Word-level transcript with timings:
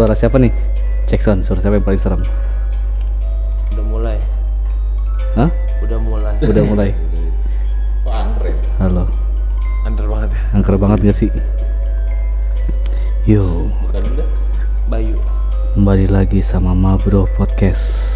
suara 0.00 0.16
siapa 0.16 0.40
nih? 0.40 0.48
Cek 1.12 1.20
sound, 1.20 1.44
suara 1.44 1.60
siapa 1.60 1.76
yang 1.76 1.84
paling 1.84 2.00
serem? 2.00 2.24
Udah 3.68 3.84
mulai. 3.84 4.16
Hah? 5.36 5.52
Udah 5.84 5.98
mulai. 6.00 6.34
Udah 6.40 6.64
mulai. 6.64 6.90
Kok? 8.08 8.16
Halo. 8.80 9.04
Under 9.84 10.08
banget 10.08 10.32
ya. 10.32 10.40
Angker 10.56 10.80
banget 10.80 10.98
gak 11.04 11.16
sih? 11.20 11.28
Yo, 13.28 13.68
Bukan 13.84 14.00
udah? 14.16 14.28
Bayu. 14.88 15.20
kembali 15.76 16.08
lagi 16.08 16.40
sama 16.40 16.72
Mabro 16.72 17.28
Podcast. 17.36 18.08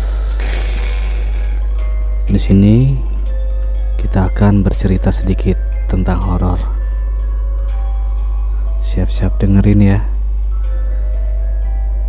Di 2.25 2.41
sini 2.41 2.97
kita 4.01 4.33
akan 4.33 4.65
bercerita 4.65 5.13
sedikit 5.13 5.61
tentang 5.93 6.17
horor. 6.17 6.65
Siap-siap 8.81 9.37
dengerin 9.37 9.85
ya. 9.85 10.01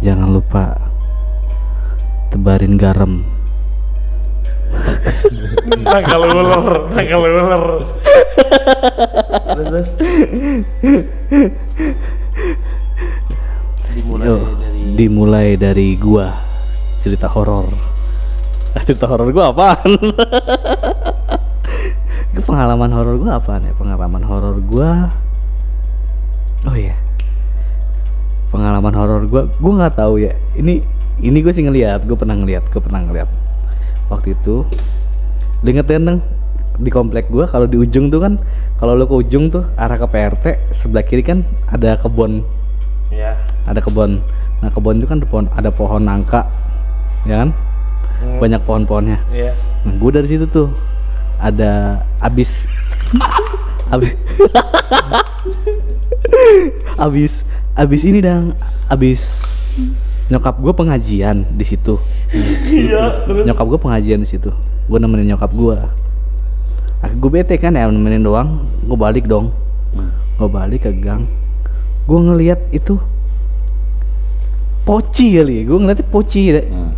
Jangan 0.06 0.30
lupa 0.30 0.77
tebarin 2.30 2.77
garam. 2.77 3.26
Nangkal 5.66 6.30
ular, 6.30 6.94
nangkal 6.94 7.26
ular. 7.26 7.66
terus. 9.58 9.90
Dimulai 13.98 14.26
Yo, 14.30 14.38
dari 14.62 14.81
dimulai 14.94 15.58
dari 15.58 15.98
gua 15.98 16.38
cerita 17.02 17.26
horor. 17.26 17.73
Ah, 18.78 18.86
cerita 18.86 19.09
horor 19.09 19.34
gua 19.34 19.50
apaan? 19.50 19.90
Pengalaman 22.45 22.94
horor 22.94 23.17
gua 23.17 23.42
apaan 23.42 23.66
ya? 23.66 23.73
Pengalaman 23.73 24.22
horor 24.22 24.62
gua 24.62 25.09
Oh 26.70 26.78
iya. 26.78 27.05
Pengalaman 28.55 28.94
horor 28.95 29.27
gua 29.27 29.52
gua 29.59 29.72
nggak 29.84 30.00
tahu 30.00 30.23
ya. 30.23 30.32
Ini 30.55 30.80
ini 31.20 31.38
gue 31.40 31.52
sih 31.52 31.64
ngeliat, 31.64 32.04
gue 32.04 32.16
pernah 32.16 32.36
ngeliat, 32.36 32.67
gue 32.67 32.80
pernah 32.80 33.03
ngeliat. 33.03 33.28
Waktu 34.08 34.31
itu 34.31 34.64
lu 35.59 35.67
inget 35.67 35.88
ya 35.88 36.00
Neng? 36.00 36.20
di 36.76 36.92
komplek 36.92 37.31
gua 37.31 37.48
kalau 37.48 37.66
di 37.66 37.80
ujung 37.80 38.11
tuh 38.11 38.20
kan 38.20 38.36
kalau 38.76 38.94
lu 38.94 39.08
ke 39.08 39.16
ujung 39.16 39.48
tuh 39.48 39.64
arah 39.80 39.95
ke 39.95 40.06
PRT 40.06 40.76
sebelah 40.76 41.08
kiri 41.08 41.23
kan 41.23 41.48
ada 41.72 41.95
kebun 41.95 42.44
ya. 43.08 43.31
ada 43.64 43.80
kebun 43.80 44.20
nah 44.59 44.67
kebun 44.67 45.00
itu 45.00 45.08
kan 45.08 45.17
ada 45.17 45.28
pohon 45.28 45.45
ada 45.56 45.70
pohon 45.72 46.02
nangka 46.03 46.44
ya 47.23 47.44
kan 47.44 47.52
Hmm. 48.16 48.39
banyak 48.39 48.64
pohon-pohonnya 48.64 49.20
Iya. 49.28 49.52
nah 49.83 49.92
gue 49.92 50.11
dari 50.11 50.23
situ 50.23 50.48
tuh 50.48 50.72
ada 51.36 52.00
abis 52.23 52.64
abis 53.95 54.16
abis 57.08 57.33
abis 57.76 58.02
ini 58.08 58.23
dang. 58.23 58.56
Abis 58.88 59.40
nyokap 60.31 60.58
gue 60.58 60.73
pengajian 60.73 61.45
di 61.54 61.66
situ. 61.68 62.02
Iya, 62.66 63.23
terus. 63.30 63.45
nyokap 63.45 63.66
gue 63.70 63.80
pengajian 63.80 64.20
di 64.23 64.28
situ. 64.28 64.50
Gue 64.90 64.98
nemenin 64.98 65.36
nyokap 65.36 65.54
gue 65.54 65.78
gue 67.06 67.30
bete 67.30 67.56
kan 67.62 67.76
ya 67.76 67.86
nemenin 67.86 68.26
doang. 68.26 68.66
Gue 68.86 68.98
balik 68.98 69.30
dong. 69.30 69.54
Gue 70.42 70.50
balik 70.50 70.90
ke 70.90 70.92
gang. 70.95 71.30
Gue 72.06 72.20
ngeliat 72.22 72.59
itu 72.73 72.98
poci 74.86 75.34
kali 75.38 75.66
gue 75.66 75.78
ngeliatnya 75.78 76.06
poci. 76.10 76.42
Deh 76.54 76.66
Nah, 76.66 76.94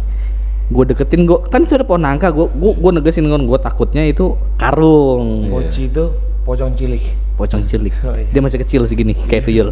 gue 0.67 0.83
deketin 0.91 1.23
gue 1.23 1.39
kan 1.47 1.63
itu 1.63 1.75
ada 1.75 1.87
pohon 1.87 2.03
nangka. 2.03 2.31
Gue 2.31 2.47
gue 2.51 2.71
gue 2.75 2.91
negesin 2.95 3.27
kan. 3.27 3.43
Gue 3.43 3.59
takutnya 3.59 4.03
itu 4.07 4.35
karung. 4.59 5.47
Iya. 5.47 5.51
Poci 5.51 5.81
itu 5.87 6.05
pocong 6.47 6.73
cilik. 6.79 7.03
pocong 7.37 7.69
cilik. 7.69 7.93
Oh, 8.01 8.17
iya. 8.17 8.25
dia 8.33 8.41
masih 8.41 8.57
kecil 8.57 8.81
segini 8.89 9.13
kayak 9.13 9.45
tuyul 9.45 9.69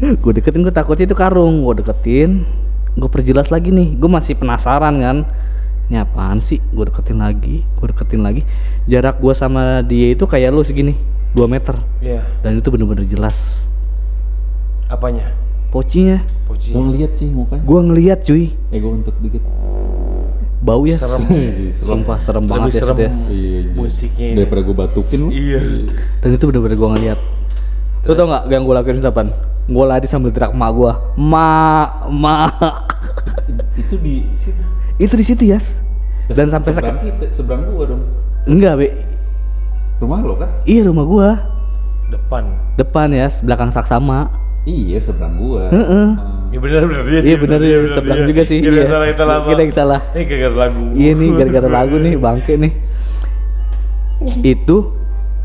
gue 0.00 0.32
deketin 0.32 0.60
gue 0.60 0.70
takutnya 0.70 1.04
itu 1.04 1.14
karung 1.14 1.60
gue 1.62 1.74
deketin 1.78 2.48
gue 2.92 3.08
perjelas 3.08 3.48
lagi 3.48 3.68
nih 3.68 3.94
gue 3.94 4.08
masih 4.08 4.34
penasaran 4.34 4.96
kan 4.96 5.16
ini 5.86 5.96
apaan 5.96 6.38
sih 6.38 6.58
gue 6.66 6.84
deketin 6.84 7.18
lagi 7.18 7.62
gue 7.62 7.86
deketin 7.86 8.20
lagi 8.20 8.42
jarak 8.84 9.18
gue 9.18 9.32
sama 9.32 9.82
dia 9.82 10.10
itu 10.10 10.24
kayak 10.24 10.50
lu 10.50 10.62
segini 10.62 10.96
2 11.30 11.46
meter 11.46 11.76
Iya. 12.00 12.24
dan 12.40 12.56
itu 12.56 12.68
bener-bener 12.68 13.04
jelas 13.04 13.68
Apanya? 14.86 15.30
pocinya 15.68 16.18
Poci. 16.44 16.74
gua 16.74 16.82
ngeliat 16.82 17.12
sih 17.14 17.30
mukanya. 17.30 17.62
gue 17.62 17.80
ngeliat 17.80 18.18
cuy 18.20 18.44
Eh 18.68 18.78
gua 18.78 18.92
untuk 18.92 19.14
dikit. 19.18 19.38
bau 20.58 20.82
ya 20.82 20.98
Serem. 21.00 21.22
sumpah 21.70 22.18
serem 22.18 22.42
Lebih 22.42 22.50
banget 22.50 22.70
ya 22.70 22.80
serem 22.80 22.96
Des. 22.98 23.18
Iya, 23.30 23.38
iya. 23.62 23.70
musiknya. 23.72 24.28
Daripada 24.34 24.60
gua 24.60 24.76
batukin. 24.80 25.30
Iya. 25.30 25.60
dan 26.18 26.28
itu 26.32 26.44
bener-bener 26.44 26.74
gue 26.74 26.88
ngeliat 26.90 27.20
lu 28.02 28.12
tau 28.12 28.26
gak 28.26 28.42
yang 28.48 28.62
gue 28.62 28.74
lakuin 28.74 28.96
itu 28.96 29.06
apaan? 29.06 29.28
gue 29.62 29.84
lari 29.84 30.04
sambil 30.04 30.30
teriak 30.30 30.50
emak 30.50 30.70
gue 30.72 30.92
ma 31.16 31.48
ma 32.08 32.48
Itu 33.76 33.94
di 33.96 34.24
situ. 34.34 34.62
itu 34.96 35.14
di 35.14 35.24
situ 35.24 35.42
ya 35.46 35.60
dan 36.28 36.46
sampai 36.48 36.70
seberang 36.70 36.96
sekarang 36.96 37.18
kita, 37.18 37.24
seberang 37.30 37.62
gua 37.66 37.84
dong. 37.86 38.02
enggak 38.44 38.74
be 38.76 38.88
Rumah 39.98 40.18
lo 40.20 40.34
kan? 40.34 40.48
iya 40.64 40.82
rumah 40.82 41.02
gua 41.02 41.28
Depan. 42.08 42.42
depan 42.74 43.08
ya 43.10 43.26
belakang 43.40 43.68
saksama 43.68 44.30
Iya, 44.60 45.00
seberang 45.00 45.40
gua. 45.40 45.72
Heeh. 45.72 46.08
Ah. 46.12 46.46
Ya 46.52 46.58
benar 46.58 46.84
benar 46.84 47.02
dia 47.02 47.20
iya 47.22 47.36
bener 47.36 47.58
ya 47.58 47.78
sebelah 47.88 48.16
juga 48.22 48.42
sih 48.44 48.60
Kita 48.60 48.74
iya. 48.74 48.84
salah 48.86 49.06
kita 49.08 49.24
lama. 49.24 49.46
kita 49.46 49.60
yang 49.62 49.72
salah 49.72 50.00
Ini 50.10 50.22
gara-gara 50.22 50.56
lagu. 50.60 50.82
iya 50.92 51.10
nih 51.12 51.28
gara-gara 51.32 51.68
lagu 51.70 51.94
nih 51.96 52.14
bangke 52.14 52.54
nih 52.56 52.72
itu 54.44 54.76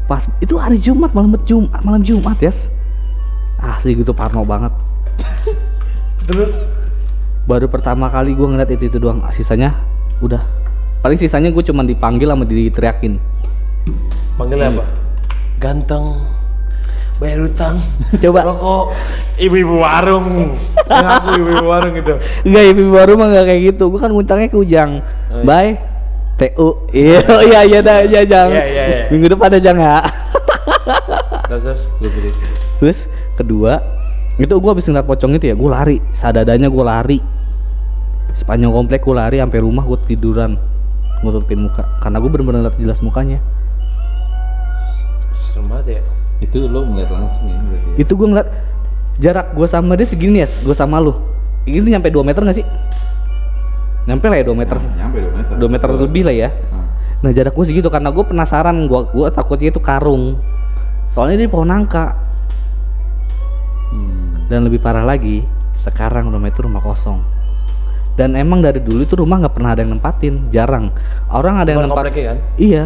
pas 0.06 0.22
itu 0.42 0.54
hari 0.58 0.78
Jumat 0.78 1.12
malam 1.12 1.34
Jumat 1.46 1.82
malam 1.82 2.02
Jumat 2.06 2.38
ya 2.42 2.54
asli 3.62 3.98
gitu 3.98 4.14
parno 4.14 4.46
banget 4.46 4.72
Terus 6.26 6.58
baru 7.46 7.70
pertama 7.70 8.10
kali 8.10 8.34
gua 8.34 8.50
ngeliat 8.50 8.70
itu 8.74 8.90
itu 8.90 8.98
doang 8.98 9.22
sisanya 9.30 9.78
udah 10.22 10.42
paling 11.06 11.22
sisanya 11.22 11.54
gue 11.54 11.62
cuma 11.62 11.86
dipanggil 11.86 12.26
sama 12.26 12.50
diteriakin 12.50 13.22
panggilnya 14.36 14.74
apa? 14.74 14.84
Ganteng. 15.62 16.20
Bayar 17.16 17.48
utang. 17.48 17.80
coba 18.24 18.44
Rokok. 18.44 18.86
Ibu-ibu 19.40 19.76
warung. 19.80 20.60
Ngaku 20.84 21.28
ibu-ibu 21.40 21.66
warung 21.66 21.94
gitu. 21.96 22.14
Enggak, 22.44 22.64
ibu 22.76 22.82
baru 22.92 23.12
mah 23.16 23.28
enggak 23.32 23.46
kayak 23.48 23.62
gitu. 23.72 23.84
Gua 23.88 24.00
kan 24.04 24.12
ngutangnya 24.12 24.48
ke 24.52 24.58
Ujang. 24.60 25.00
Oh, 25.32 25.40
iya. 25.40 25.46
Bye. 25.48 25.72
TU. 26.36 26.68
Iya, 26.92 27.20
oh, 27.32 27.42
iya 27.44 27.60
iya 27.64 27.80
dah, 27.80 28.04
iya 28.04 28.22
Jang. 28.28 28.52
Iya, 28.52 28.66
iya, 28.68 28.84
iya. 28.88 29.04
Minggu 29.08 29.32
depan 29.32 29.48
ada 29.48 29.60
Jang 29.60 29.80
ya. 29.80 30.04
Terus 31.48 31.64
terus. 31.64 31.82
Terus 32.00 32.14
terus. 32.80 33.00
Kedua, 33.40 33.80
itu 34.36 34.52
gua 34.60 34.72
habis 34.76 34.88
ngeliat 34.88 35.08
pocong 35.08 35.40
itu 35.40 35.48
ya, 35.52 35.56
gua 35.56 35.80
lari. 35.80 36.04
Sadadanya 36.12 36.68
gua 36.68 37.00
lari. 37.00 37.24
Sepanjang 38.36 38.76
komplek 38.76 39.08
gua 39.08 39.28
lari 39.28 39.40
sampai 39.40 39.60
rumah 39.64 39.88
gua 39.88 40.00
tiduran. 40.04 40.60
Gua 41.24 41.32
tutupin 41.32 41.72
muka 41.72 41.88
karena 42.04 42.20
gua 42.20 42.30
bener-bener 42.32 42.62
liat 42.68 42.76
jelas 42.76 43.00
mukanya. 43.00 43.40
Serem 45.52 45.72
banget 45.72 46.00
ya. 46.00 46.02
Itu 46.44 46.68
lo 46.68 46.84
ngeliat 46.84 47.08
langsung 47.16 47.48
ya 47.48 47.56
berarti. 47.64 47.88
ya? 47.96 47.96
Itu 48.04 48.12
gua 48.20 48.28
ngeliat 48.28 48.50
jarak 49.24 49.48
gua 49.56 49.68
sama 49.72 49.96
dia 49.96 50.04
segini 50.04 50.44
ya, 50.44 50.48
gua 50.68 50.76
sama 50.76 51.00
lu. 51.00 51.16
Ini 51.64 51.96
nyampe 51.96 52.12
2 52.12 52.22
meter 52.22 52.44
gak 52.46 52.60
sih? 52.60 52.68
Nyampe 54.06 54.26
lah 54.30 54.38
ya 54.38 54.46
2 54.46 54.54
meter. 54.54 54.78
Nyampe 54.78 55.18
2 55.18 55.34
meter. 55.34 55.54
2 55.58 55.74
meter 55.74 55.88
lebih 55.92 56.24
lah 56.24 56.36
ya. 56.36 56.50
Ah. 56.70 56.86
Nah 57.26 57.32
jarak 57.32 57.54
gue 57.54 57.66
segitu 57.66 57.90
karena 57.90 58.10
gue 58.10 58.22
penasaran 58.22 58.86
gue 58.86 59.00
gue 59.10 59.28
takutnya 59.30 59.70
itu 59.70 59.82
karung. 59.82 60.38
Soalnya 61.10 61.42
dia 61.42 61.50
pohon 61.50 61.68
nangka 61.68 62.14
Hmm. 63.86 64.44
dan 64.52 64.66
lebih 64.68 64.82
parah 64.82 65.06
lagi 65.06 65.46
sekarang 65.80 66.28
rumah 66.28 66.50
itu 66.50 66.60
rumah 66.62 66.82
kosong. 66.82 67.22
Dan 68.16 68.36
emang 68.36 68.60
dari 68.60 68.80
dulu 68.80 69.04
itu 69.04 69.16
rumah 69.16 69.40
nggak 69.40 69.54
pernah 69.54 69.76
ada 69.76 69.84
yang 69.84 69.96
nempatin, 69.96 70.48
jarang. 70.50 70.88
Orang 71.28 71.60
ada 71.60 71.68
yang 71.68 71.84
Depan 71.84 71.92
nempat. 71.92 72.04
kompleknya 72.08 72.26
kan? 72.28 72.38
Iya, 72.56 72.84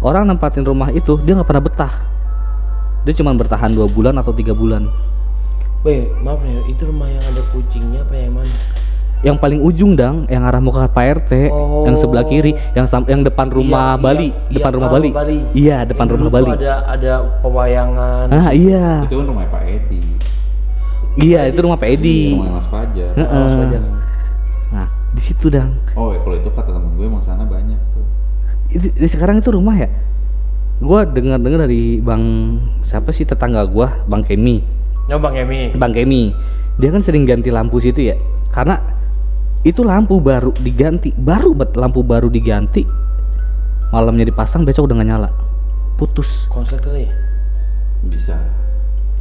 orang 0.00 0.24
nempatin 0.28 0.64
rumah 0.64 0.88
itu 0.90 1.16
dia 1.20 1.36
nggak 1.36 1.44
pernah 1.46 1.64
betah. 1.64 1.94
Dia 3.04 3.12
cuma 3.12 3.32
bertahan 3.32 3.68
dua 3.68 3.84
bulan 3.84 4.16
atau 4.16 4.32
tiga 4.32 4.52
bulan. 4.52 4.88
Bang, 5.82 6.06
maaf 6.22 6.40
nih, 6.40 6.62
itu 6.68 6.82
rumah 6.84 7.08
yang 7.08 7.20
ada 7.20 7.42
kucingnya 7.50 8.00
apa 8.00 8.14
yang 8.14 8.32
mana? 8.32 8.54
Yang 9.22 9.36
paling 9.38 9.60
ujung 9.62 9.94
dang, 9.94 10.26
yang 10.26 10.42
arah 10.42 10.58
muka 10.58 10.90
Pak 10.90 11.22
RT, 11.22 11.32
yang 11.86 11.94
sebelah 11.94 12.26
kiri, 12.26 12.58
yang 12.74 12.90
yang 13.06 13.22
depan 13.22 13.46
rumah 13.54 13.94
Iya, 13.94 14.02
Bali, 14.02 14.28
iya, 14.34 14.54
depan 14.58 14.70
iya, 14.70 14.76
rumah 14.76 14.88
ah, 14.90 14.94
Bali. 14.98 15.08
Bali. 15.14 15.38
Iya, 15.54 15.76
depan 15.86 16.04
Yang 16.10 16.14
rumah 16.18 16.30
Bali. 16.34 16.50
Ada 16.58 16.74
ada 16.90 17.12
pewayangan. 17.38 18.26
Ah 18.34 18.48
iya, 18.50 19.06
Itu 19.06 19.22
kan 19.22 19.26
rumah 19.30 19.46
Pak 19.46 19.62
Edi. 19.62 20.02
iya 21.22 21.40
itu 21.46 21.58
rumah 21.62 21.78
Pak 21.78 21.88
Edi. 21.94 22.34
Iya, 22.34 22.40
Rumah 22.42 22.54
Mas 22.58 22.66
Fajar. 22.66 23.10
Heeh. 23.14 23.46
Mas 23.46 23.54
Fajar. 23.62 23.82
Nah, 24.74 24.86
di 25.14 25.22
situ 25.22 25.46
dang. 25.46 25.70
Oh, 25.94 26.10
ya, 26.10 26.18
kalau 26.24 26.36
itu 26.42 26.48
kata 26.50 26.70
temen 26.74 26.90
gue 26.98 27.06
emang 27.06 27.22
sana 27.22 27.44
banyak 27.46 27.78
tuh. 27.94 28.04
Itu, 28.74 28.86
di 28.90 29.06
sekarang 29.06 29.38
itu 29.38 29.54
rumah 29.54 29.78
ya. 29.78 29.86
Gua 30.82 31.06
dengar-dengar 31.06 31.70
dari 31.70 32.02
bang 32.02 32.58
siapa 32.82 33.14
sih 33.14 33.22
tetangga 33.22 33.62
gua, 33.70 34.02
bang 34.10 34.26
Kemi. 34.26 34.66
Nyobang 35.06 35.38
Emi. 35.38 35.70
Bang 35.78 35.94
Kemi, 35.94 36.34
dia 36.74 36.90
kan 36.90 37.06
sering 37.06 37.22
ganti 37.22 37.54
lampu 37.54 37.78
situ 37.78 38.02
ya. 38.02 38.18
Karena 38.50 38.82
itu 39.62 39.80
lampu 39.80 40.18
baru 40.18 40.50
diganti, 40.52 41.10
baru 41.12 41.54
bet 41.54 41.74
lampu 41.74 42.02
baru 42.02 42.26
diganti. 42.26 42.82
Malamnya 43.88 44.24
dipasang, 44.24 44.62
besok 44.62 44.88
udah 44.88 44.96
nggak 44.96 45.08
nyala. 45.08 45.28
Putus. 45.94 46.48
Konslet 46.48 46.80
kali 46.80 47.06
ya? 47.06 47.12
Bisa. 48.04 48.36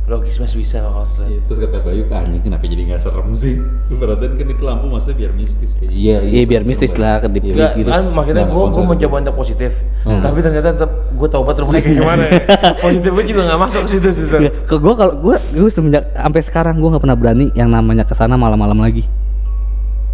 logis 0.01 0.35
mas 0.35 0.51
bisa 0.51 0.81
kalau 0.81 1.05
konslet 1.05 1.29
Iya, 1.29 1.39
Terus 1.45 1.59
kata 1.61 1.77
Bayu, 1.79 2.03
ah 2.09 2.25
ini 2.25 2.41
kenapa 2.41 2.65
jadi 2.65 2.83
nggak 2.83 2.99
serem 2.99 3.31
sih? 3.31 3.55
Gue 3.87 3.95
perasaan 4.01 4.33
kan 4.33 4.43
itu 4.45 4.59
lampu 4.61 4.89
maksudnya 4.89 5.15
biar 5.15 5.31
mistis. 5.31 5.77
Iya, 5.79 6.19
Iya, 6.19 6.41
biar 6.43 6.63
mistis 6.65 6.97
lah, 6.97 7.21
kedip 7.21 7.39
Iya. 7.39 7.53
Enggak, 7.53 7.71
gitu. 7.77 7.87
kan 7.87 8.03
makanya 8.09 8.35
Nah, 8.35 8.43
gue 8.43 8.51
gue 8.51 8.63
konslet 8.65 8.83
mau 8.83 8.95
itu. 8.97 9.03
coba 9.05 9.15
untuk 9.21 9.35
positif 9.37 9.71
Hmm. 10.01 10.17
tapi 10.19 10.41
ternyata 10.41 10.73
tetap 10.73 10.91
gue 11.13 11.27
tau 11.29 11.45
banget 11.45 11.61
rumahnya 11.61 11.81
kayak 11.85 11.93
gimana 11.95 12.23
ya. 12.25 12.33
positif 12.83 13.09
gue 13.13 13.25
juga 13.29 13.41
nggak 13.45 13.59
masuk 13.61 13.79
ke 13.79 13.89
situ 13.93 14.07
susah 14.11 14.39
Ya, 14.41 14.49
ke 14.49 14.75
gue 14.75 14.93
kalau 14.97 15.13
gue 15.15 15.35
gue 15.53 15.69
semenjak 15.69 16.03
sampai 16.11 16.41
sekarang 16.41 16.75
gue 16.75 16.89
nggak 16.89 17.03
pernah 17.05 17.15
berani 17.15 17.45
yang 17.53 17.69
namanya 17.69 18.01
ke 18.01 18.11
sana 18.11 18.33
malam-malam 18.33 18.81
lagi. 18.81 19.05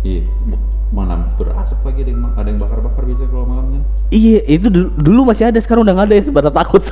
Iya, 0.06 0.22
mana 0.94 1.34
berasap 1.36 1.84
lagi 1.84 2.06
ada 2.06 2.12
yang, 2.14 2.22
ada 2.38 2.48
yang 2.48 2.60
bakar-bakar 2.62 3.04
biasanya 3.04 3.30
kalau 3.34 3.46
malam 3.50 3.66
kan? 3.76 3.82
Iya, 4.08 4.40
itu 4.46 4.68
dulu, 4.72 4.88
dulu 4.96 5.20
masih 5.28 5.50
ada, 5.50 5.60
sekarang 5.60 5.84
udah 5.84 5.94
nggak 5.98 6.08
ada 6.08 6.16
ya, 6.16 6.24
pada 6.32 6.52
takut. 6.54 6.84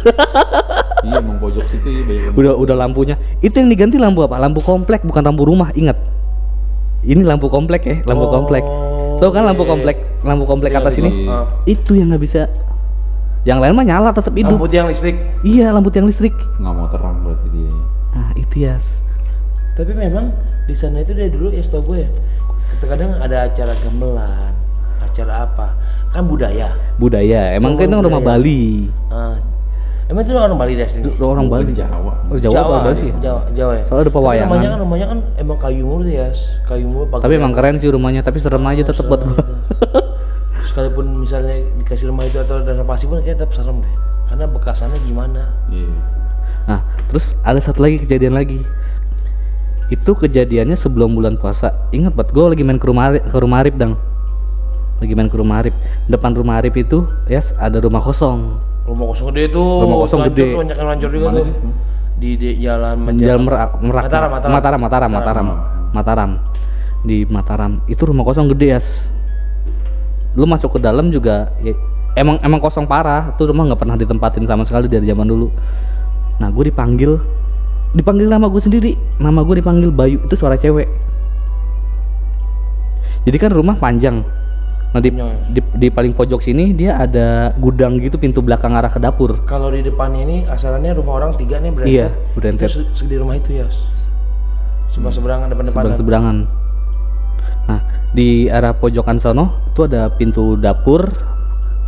iya, 1.06 1.22
emang 1.22 1.38
pojok 1.40 1.66
situ 1.70 1.88
ya 1.88 2.02
banyak 2.04 2.34
udah 2.36 2.54
udah 2.60 2.76
lampunya. 2.76 3.16
Itu 3.40 3.56
yang 3.62 3.70
diganti 3.72 3.96
lampu 3.96 4.26
apa? 4.26 4.36
Lampu 4.42 4.60
komplek, 4.60 5.06
bukan 5.06 5.22
lampu 5.24 5.48
rumah. 5.48 5.70
Ingat. 5.78 5.96
Ini 7.06 7.22
lampu 7.22 7.48
komplek 7.48 7.82
ya, 7.86 7.96
lampu 8.04 8.26
Oh, 8.26 8.34
komplek. 8.34 8.66
Tahu 9.22 9.32
kan 9.32 9.46
lampu 9.48 9.64
iya. 9.64 9.72
komplek, 9.72 9.98
lampu 10.26 10.44
komplek 10.44 10.72
Iya, 10.76 10.80
atas 10.84 10.94
iya. 10.98 11.02
ini? 11.06 11.10
Ah. 11.30 11.46
Itu 11.64 11.92
yang 11.96 12.12
nggak 12.12 12.24
bisa. 12.26 12.50
Yang 13.46 13.60
lain 13.62 13.74
mah 13.78 13.86
nyala 13.86 14.10
tetap 14.10 14.34
hidup. 14.34 14.58
lampu 14.58 14.68
tiang 14.68 14.90
listrik 14.90 15.16
Iya, 15.46 15.70
lampu 15.70 15.94
tiang 15.94 16.10
listrik. 16.10 16.34
nggak 16.60 16.74
mau 16.74 16.90
terang 16.90 17.22
berarti 17.22 17.48
dia. 17.54 17.72
Nah, 18.18 18.30
itu 18.34 18.56
ya. 18.66 18.76
tapi 19.76 19.92
memang 19.92 20.32
di 20.66 20.74
sana 20.74 21.04
itu 21.04 21.12
dari 21.12 21.28
dulu 21.28 21.52
ya 21.52 21.60
setahu 21.60 21.94
gue 21.94 22.08
ya 22.08 22.10
kadang 22.84 23.12
ada 23.24 23.38
acara 23.48 23.74
gamelan 23.80 24.52
acara 25.00 25.48
apa 25.48 25.68
kan 26.12 26.28
budaya 26.28 26.76
Budaya. 26.96 27.52
Emang 27.56 27.76
Oh, 27.76 27.80
kan 27.80 27.92
itu 27.92 28.00
rumah. 28.08 28.24
Bali. 28.24 28.88
Ah. 29.12 29.36
emang 30.08 30.22
itu 30.24 30.32
orang 30.38 30.56
Bali 30.56 30.74
sini 30.88 31.12
Itu 31.12 31.24
orang 31.28 31.52
Bali. 31.52 31.76
Jawa. 31.76 32.14
Oh, 32.32 32.40
Jawa, 32.40 32.56
apa 32.56 32.76
Bali 32.92 32.98
sih? 33.04 33.12
Jawa, 33.20 33.42
Jawa 33.52 33.74
ya. 33.76 33.84
Soalnya 33.88 34.04
ada 34.08 34.12
pewayangan. 34.16 34.48
rumahnya 34.48 34.70
kan 34.72 34.80
rumahnya 34.80 35.08
kan 35.12 35.20
emang 35.36 35.58
kayu 35.60 35.84
mulu 35.84 36.08
ya, 36.08 36.28
kayu 36.68 36.86
mulu. 36.88 37.04
Tapi 37.20 37.34
emang 37.36 37.52
keren 37.52 37.76
sih 37.84 37.90
rumahnya, 37.92 38.22
tapi 38.24 38.38
serem 38.40 38.64
aja 38.64 38.84
tetap 38.88 39.06
buat 39.12 39.22
gua. 39.28 39.44
Sekalipun 40.72 41.06
misalnya 41.20 41.56
dikasih 41.84 42.12
rumah 42.12 42.24
itu 42.28 42.38
atau 42.40 42.64
renovasi 42.64 43.04
pun 43.12 43.20
kayak 43.20 43.44
tetap 43.44 43.52
serem 43.56 43.84
deh. 43.84 43.96
Karena 44.32 44.46
bekasannya 44.48 45.00
gimana? 45.04 45.42
Iya. 45.68 45.92
Nah, 46.66 46.80
terus 47.12 47.36
ada 47.44 47.60
satu 47.60 47.84
lagi 47.84 48.02
kejadian 48.08 48.40
lagi. 48.40 48.64
Itu 49.94 50.18
kejadiannya 50.18 50.74
sebelum 50.74 51.14
bulan 51.14 51.38
puasa. 51.38 51.90
Ingat 51.94 52.18
banget, 52.18 52.34
gue 52.34 52.46
lagi 52.58 52.64
main 52.66 52.82
ke 52.82 52.88
rumah 52.90 53.14
Arif, 53.14 53.22
ke 53.30 53.38
rumah 53.38 53.58
Arif 53.62 53.76
dang. 53.78 53.94
Lagi 54.98 55.14
main 55.14 55.30
ke 55.30 55.38
rumah 55.38 55.62
Arif. 55.62 55.76
Depan 56.10 56.32
rumah 56.34 56.58
Arif 56.58 56.74
itu, 56.74 57.06
ya 57.30 57.42
ada 57.62 57.78
rumah 57.78 58.02
kosong. 58.02 58.58
Rumah 58.86 59.06
kosong 59.14 59.28
gede 59.34 59.54
tuh. 59.54 59.70
Rumah 59.86 59.98
kosong 60.06 60.22
gede. 60.30 60.46
tuh, 60.46 60.58
Banyak 60.62 60.78
yang 60.78 60.90
hancur 60.90 61.10
juga 61.14 61.28
Mana 61.30 61.38
tuh. 61.38 61.46
sih? 61.46 61.56
Di, 62.16 62.30
di 62.40 62.50
jalan 62.64 62.96
Jalan 63.20 63.42
Merak, 63.44 63.70
Merak, 63.84 64.04
Mataram, 64.08 64.30
Mataram. 64.32 64.52
Mataram, 64.56 64.80
Mataram, 64.80 65.10
Mataram, 65.12 65.48
Mataram. 65.92 66.32
Di 67.06 67.18
Mataram. 67.30 67.72
Itu 67.86 68.10
rumah 68.10 68.26
kosong 68.26 68.50
gede 68.56 68.68
ya. 68.74 68.82
Lu 70.36 70.50
masuk 70.50 70.76
ke 70.76 70.80
dalam 70.82 71.12
juga, 71.14 71.54
ya, 71.64 71.76
emang 72.18 72.40
emang 72.42 72.60
kosong 72.60 72.88
parah. 72.90 73.36
Tuh 73.38 73.52
rumah 73.52 73.68
nggak 73.70 73.80
pernah 73.80 73.96
ditempatin 74.00 74.48
sama 74.48 74.66
sekali 74.66 74.90
dari 74.90 75.06
zaman 75.06 75.28
dulu. 75.28 75.48
Nah, 76.40 76.52
gue 76.52 76.68
dipanggil, 76.68 77.16
dipanggil 77.96 78.28
nama 78.28 78.52
gue 78.52 78.62
sendiri. 78.62 78.92
Nama 79.18 79.40
gue 79.42 79.56
dipanggil 79.64 79.90
Bayu. 79.90 80.20
Itu 80.22 80.36
suara 80.36 80.60
cewek. 80.60 80.86
Jadi 83.26 83.38
kan 83.42 83.50
rumah 83.50 83.80
panjang. 83.80 84.22
Nah 84.96 85.04
di, 85.04 85.12
ya? 85.12 85.28
di, 85.52 85.60
di 85.76 85.88
paling 85.92 86.16
pojok 86.16 86.40
sini 86.40 86.72
dia 86.72 86.96
ada 86.96 87.52
gudang 87.60 88.00
gitu 88.00 88.16
pintu 88.16 88.40
belakang 88.40 88.78
arah 88.80 88.88
ke 88.88 88.96
dapur. 88.96 89.44
Kalau 89.44 89.68
di 89.68 89.84
depannya 89.84 90.24
ini 90.24 90.38
asalnya 90.48 90.96
rumah 90.96 91.20
orang 91.20 91.36
tiga 91.36 91.60
nih 91.60 91.72
berentet. 91.74 91.92
Iya, 91.92 92.08
berentet. 92.32 92.70
Itu 92.72 92.80
se- 92.80 93.04
segede 93.04 93.20
rumah 93.20 93.36
itu 93.36 93.60
ya. 93.60 93.68
Sebelah 94.88 95.12
seberangan 95.12 95.48
depan-depan. 95.52 95.76
seberang 95.76 95.96
seberangan. 96.00 96.38
Nah 97.68 97.80
di 98.16 98.48
arah 98.48 98.72
pojokan 98.72 99.20
sono 99.20 99.68
tuh 99.76 99.92
ada 99.92 100.08
pintu 100.16 100.56
dapur 100.56 101.12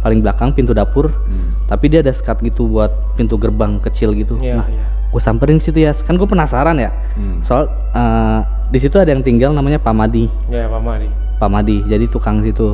paling 0.04 0.19
belakang 0.19 0.51
pintu 0.51 0.75
dapur. 0.75 1.07
Hmm. 1.07 1.54
Tapi 1.71 1.88
dia 1.88 2.04
ada 2.04 2.12
sekat 2.12 2.44
gitu 2.44 2.68
buat 2.68 2.92
pintu 3.15 3.39
gerbang 3.39 3.80
kecil 3.80 4.12
gitu. 4.19 4.36
Iya, 4.44 4.59
nah 4.59 4.68
iya. 4.68 4.83
Gue 5.07 5.21
samperin 5.21 5.57
situ 5.57 5.80
ya. 5.80 5.92
Kan 5.94 6.15
gue 6.15 6.25
penasaran 6.25 6.75
ya. 6.75 6.92
Hmm. 7.13 7.39
Soal 7.42 7.65
eh, 7.92 8.39
di 8.68 8.80
situ 8.80 8.95
ada 8.95 9.07
yang 9.07 9.21
tinggal 9.21 9.51
namanya 9.51 9.77
Pak 9.77 9.92
Madi. 9.92 10.27
Ya, 10.48 10.68
Pak 10.68 10.81
Mari. 10.81 11.07
Pak 11.38 11.50
Madi 11.50 11.83
jadi 11.83 12.06
tukang 12.06 12.42
situ 12.42 12.74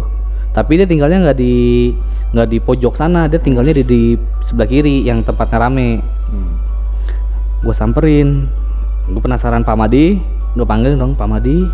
tapi 0.53 0.77
dia 0.77 0.85
tinggalnya 0.85 1.17
nggak 1.19 1.35
di 1.35 1.89
nggak 2.29 2.47
di 2.47 2.57
pojok 2.61 2.93
sana 2.93 3.25
dia 3.25 3.41
tinggalnya 3.41 3.73
di, 3.73 3.83
di 3.83 4.01
sebelah 4.39 4.69
kiri 4.69 5.01
yang 5.01 5.19
tempatnya 5.19 5.57
rame 5.59 5.97
Hmm. 6.29 6.53
gue 7.59 7.73
samperin 7.73 8.45
gue 9.05 9.17
penasaran 9.17 9.61
Pak 9.61 9.75
Madi 9.75 10.21
gue 10.53 10.63
panggil 10.63 10.93
dong 10.93 11.13
Pak 11.13 11.25
Madi 11.25 11.65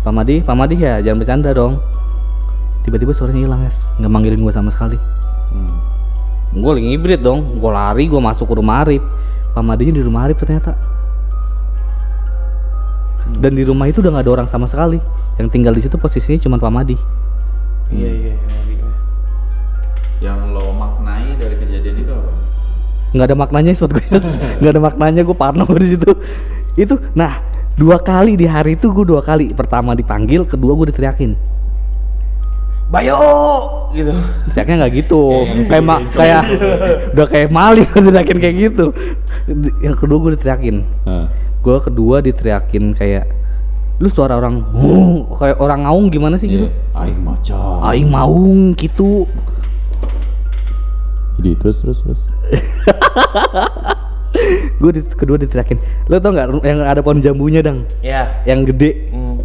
Pak 0.00 0.12
Madi 0.12 0.36
Pak 0.40 0.54
Madi 0.54 0.76
ya 0.76 1.00
jangan 1.00 1.18
bercanda 1.18 1.50
dong 1.50 1.80
tiba-tiba 2.82 3.10
suaranya 3.10 3.42
hilang 3.42 3.60
guys 3.64 3.80
nggak 3.96 4.08
manggilin 4.08 4.38
gue 4.38 4.52
sama 4.52 4.70
sekali 4.70 5.00
Hmm. 5.48 5.80
gue 6.54 6.70
lagi 6.70 6.86
ngibrit 6.86 7.20
dong 7.20 7.56
gue 7.56 7.70
lari 7.70 8.04
gue 8.06 8.20
masuk 8.20 8.44
ke 8.44 8.54
rumah 8.54 8.84
Arif 8.84 9.00
Pak 9.54 9.62
Madinya 9.64 9.98
di 9.98 10.02
rumah 10.04 10.28
Arif 10.28 10.38
ternyata. 10.40 10.76
Dan 13.38 13.52
di 13.54 13.62
rumah 13.64 13.84
itu 13.88 14.00
udah 14.00 14.10
nggak 14.18 14.24
ada 14.24 14.32
orang 14.40 14.48
sama 14.48 14.64
sekali. 14.64 15.00
Yang 15.36 15.48
tinggal 15.54 15.72
di 15.76 15.82
situ 15.84 15.94
posisinya 16.00 16.42
cuma 16.42 16.58
Pak 16.58 16.72
Madi 16.72 16.96
Iya, 17.88 18.10
iya, 18.10 18.34
iya. 18.68 18.88
Yang 20.18 20.38
lo 20.52 20.74
maknai 20.76 21.38
dari 21.38 21.56
kejadian 21.56 21.96
itu 22.04 22.12
apa? 22.12 22.32
nggak 23.08 23.24
ada 23.24 23.36
maknanya 23.40 23.72
buat 23.72 23.92
gue 23.96 24.04
nggak 24.60 24.72
ada 24.76 24.82
maknanya 24.84 25.22
gue 25.24 25.36
parno 25.36 25.64
di 25.64 25.88
situ. 25.88 26.10
Itu 26.76 27.00
nah 27.16 27.40
dua 27.78 27.96
kali 27.96 28.36
di 28.36 28.44
hari 28.44 28.76
itu 28.76 28.92
gue 28.92 29.06
dua 29.08 29.24
kali. 29.24 29.56
Pertama 29.56 29.96
dipanggil 29.96 30.44
kedua 30.44 30.76
gue 30.76 30.92
diteriakin 30.92 31.57
Bayo 32.88 33.16
gitu. 33.90 34.12
teriaknya 34.48 34.74
nggak 34.78 34.92
gitu 34.96 35.20
kayak 35.64 35.82
ma- 35.82 36.04
kayak 36.08 36.40
udah 37.12 37.26
kayak 37.26 37.48
maling 37.48 37.84
gue 37.94 38.00
teriakin 38.06 38.38
kayak 38.38 38.56
gitu 38.58 38.84
yang 39.78 39.92
kedua 39.92 40.16
gue 40.18 40.30
diteriakin 40.34 40.76
Nah. 41.02 41.26
gue 41.58 41.76
kedua 41.78 42.16
diteriakin 42.18 42.92
kayak 42.92 43.24
lu 43.98 44.06
suara 44.06 44.34
orang 44.34 44.62
kayak 45.32 45.56
orang 45.58 45.84
ngaung 45.84 46.06
gimana 46.08 46.34
sih 46.34 46.48
gitu 46.48 46.66
Iya. 46.66 46.72
Aing 46.98 47.18
macan. 47.20 47.76
aing 47.84 48.08
maung 48.08 48.72
gitu 48.72 49.24
Jadi 51.36 51.48
terus 51.56 51.76
terus 51.78 51.98
terus. 52.00 52.20
gue 54.78 54.90
di, 54.90 55.00
kedua 55.10 55.34
diteriakin 55.36 55.76
lu 56.06 56.14
tau 56.16 56.30
nggak 56.30 56.46
yang 56.62 56.78
ada 56.82 56.98
pohon 56.98 57.18
jambunya 57.18 57.58
dang 57.60 57.82
Ya. 58.00 58.40
yang 58.44 58.62
gede 58.64 59.10
Hmm. 59.10 59.36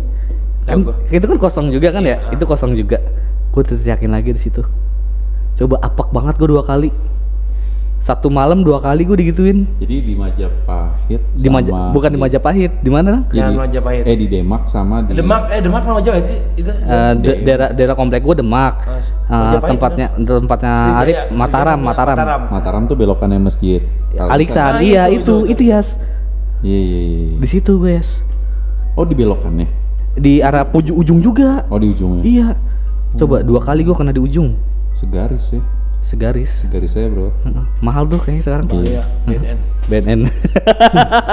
kan 0.63 0.77
itu 1.09 1.25
kan 1.25 1.37
kosong 1.37 1.65
juga 1.69 1.89
kan 1.89 2.01
ya 2.01 2.17
itu 2.29 2.41
kosong 2.41 2.73
juga 2.73 2.97
gue 3.53 3.61
teriakin 3.63 4.09
lagi 4.09 4.33
di 4.33 4.41
situ 4.41 4.65
coba 5.55 5.77
apak 5.79 6.09
banget 6.09 6.35
gue 6.35 6.49
dua 6.49 6.65
kali 6.65 6.89
satu 7.99 8.27
malam 8.27 8.59
dua 8.59 8.81
kali 8.81 9.05
gue 9.05 9.15
digituin 9.15 9.63
Jadi 9.79 9.95
di 10.03 10.13
Majapahit 10.13 11.21
di 11.31 11.47
Maja, 11.47 11.71
sama 11.71 11.95
bukan 11.95 12.09
di 12.09 12.19
Majapahit 12.19 12.71
di 12.81 12.91
mana 12.91 13.23
Jadi- 13.29 13.55
Majapahit. 13.55 14.03
Eh 14.03 14.15
di 14.17 14.27
Demak 14.27 14.67
sama 14.67 14.99
di 14.99 15.15
Demak, 15.15 15.47
eh 15.47 15.63
Demak 15.63 15.87
nama 15.87 16.03
Jawa 16.03 16.19
sih 16.19 16.35
itu. 16.57 16.67
Eh, 16.67 17.11
da- 17.15 17.39
daerah 17.39 17.69
daerah 17.71 17.95
komplek 17.95 18.19
gue 18.19 18.35
Demak 18.35 18.75
Ah, 19.23 19.47
Majapahit 19.47 19.71
tempatnya 19.71 20.07
tempatnya 20.19 20.73
Arif 20.99 21.15
Mataram 21.31 21.79
sama 21.79 21.85
Mataram 21.87 22.17
Mataram. 22.17 22.41
Mataram 22.51 22.81
tuh 22.83 22.97
belokannya 22.97 23.39
masjid. 23.39 23.79
Al-Ihsan. 24.11 24.27
Aliksan 24.27 24.71
Ah, 24.73 24.83
iya 24.83 25.03
itu, 25.07 25.15
itu 25.15 25.35
itu, 25.47 25.51
itu 25.53 25.63
Yas 25.71 25.87
Iya 26.59 26.79
iya 26.81 26.99
iya. 27.07 27.27
di 27.39 27.47
situ 27.47 27.71
guys 27.77 28.19
Oh 28.93 29.07
di 29.07 29.15
belokannya. 29.15 29.67
di 30.13 30.37
arah 30.37 30.67
ujung 30.69 31.17
juga 31.17 31.63
Oh 31.67 31.79
di 31.79 31.87
ujungnya. 31.89 32.21
iya 32.21 32.47
coba 33.15 33.39
dua 33.39 33.59
kali 33.59 33.81
gue 33.81 33.93
kena 33.93 34.09
di 34.09 34.19
ujung 34.19 34.57
Segaris 34.91 35.51
ya. 35.51 35.61
segaris 36.01 36.51
Segaris 36.61 36.91
saya 36.91 37.07
bro. 37.07 37.31
Heeh. 37.43 37.65
mahal 37.79 38.05
tuh 38.05 38.19
kayaknya 38.19 38.43
sekarang 38.43 38.65
Iya, 38.75 39.03
BNN. 39.23 39.57
BNN 39.85 40.19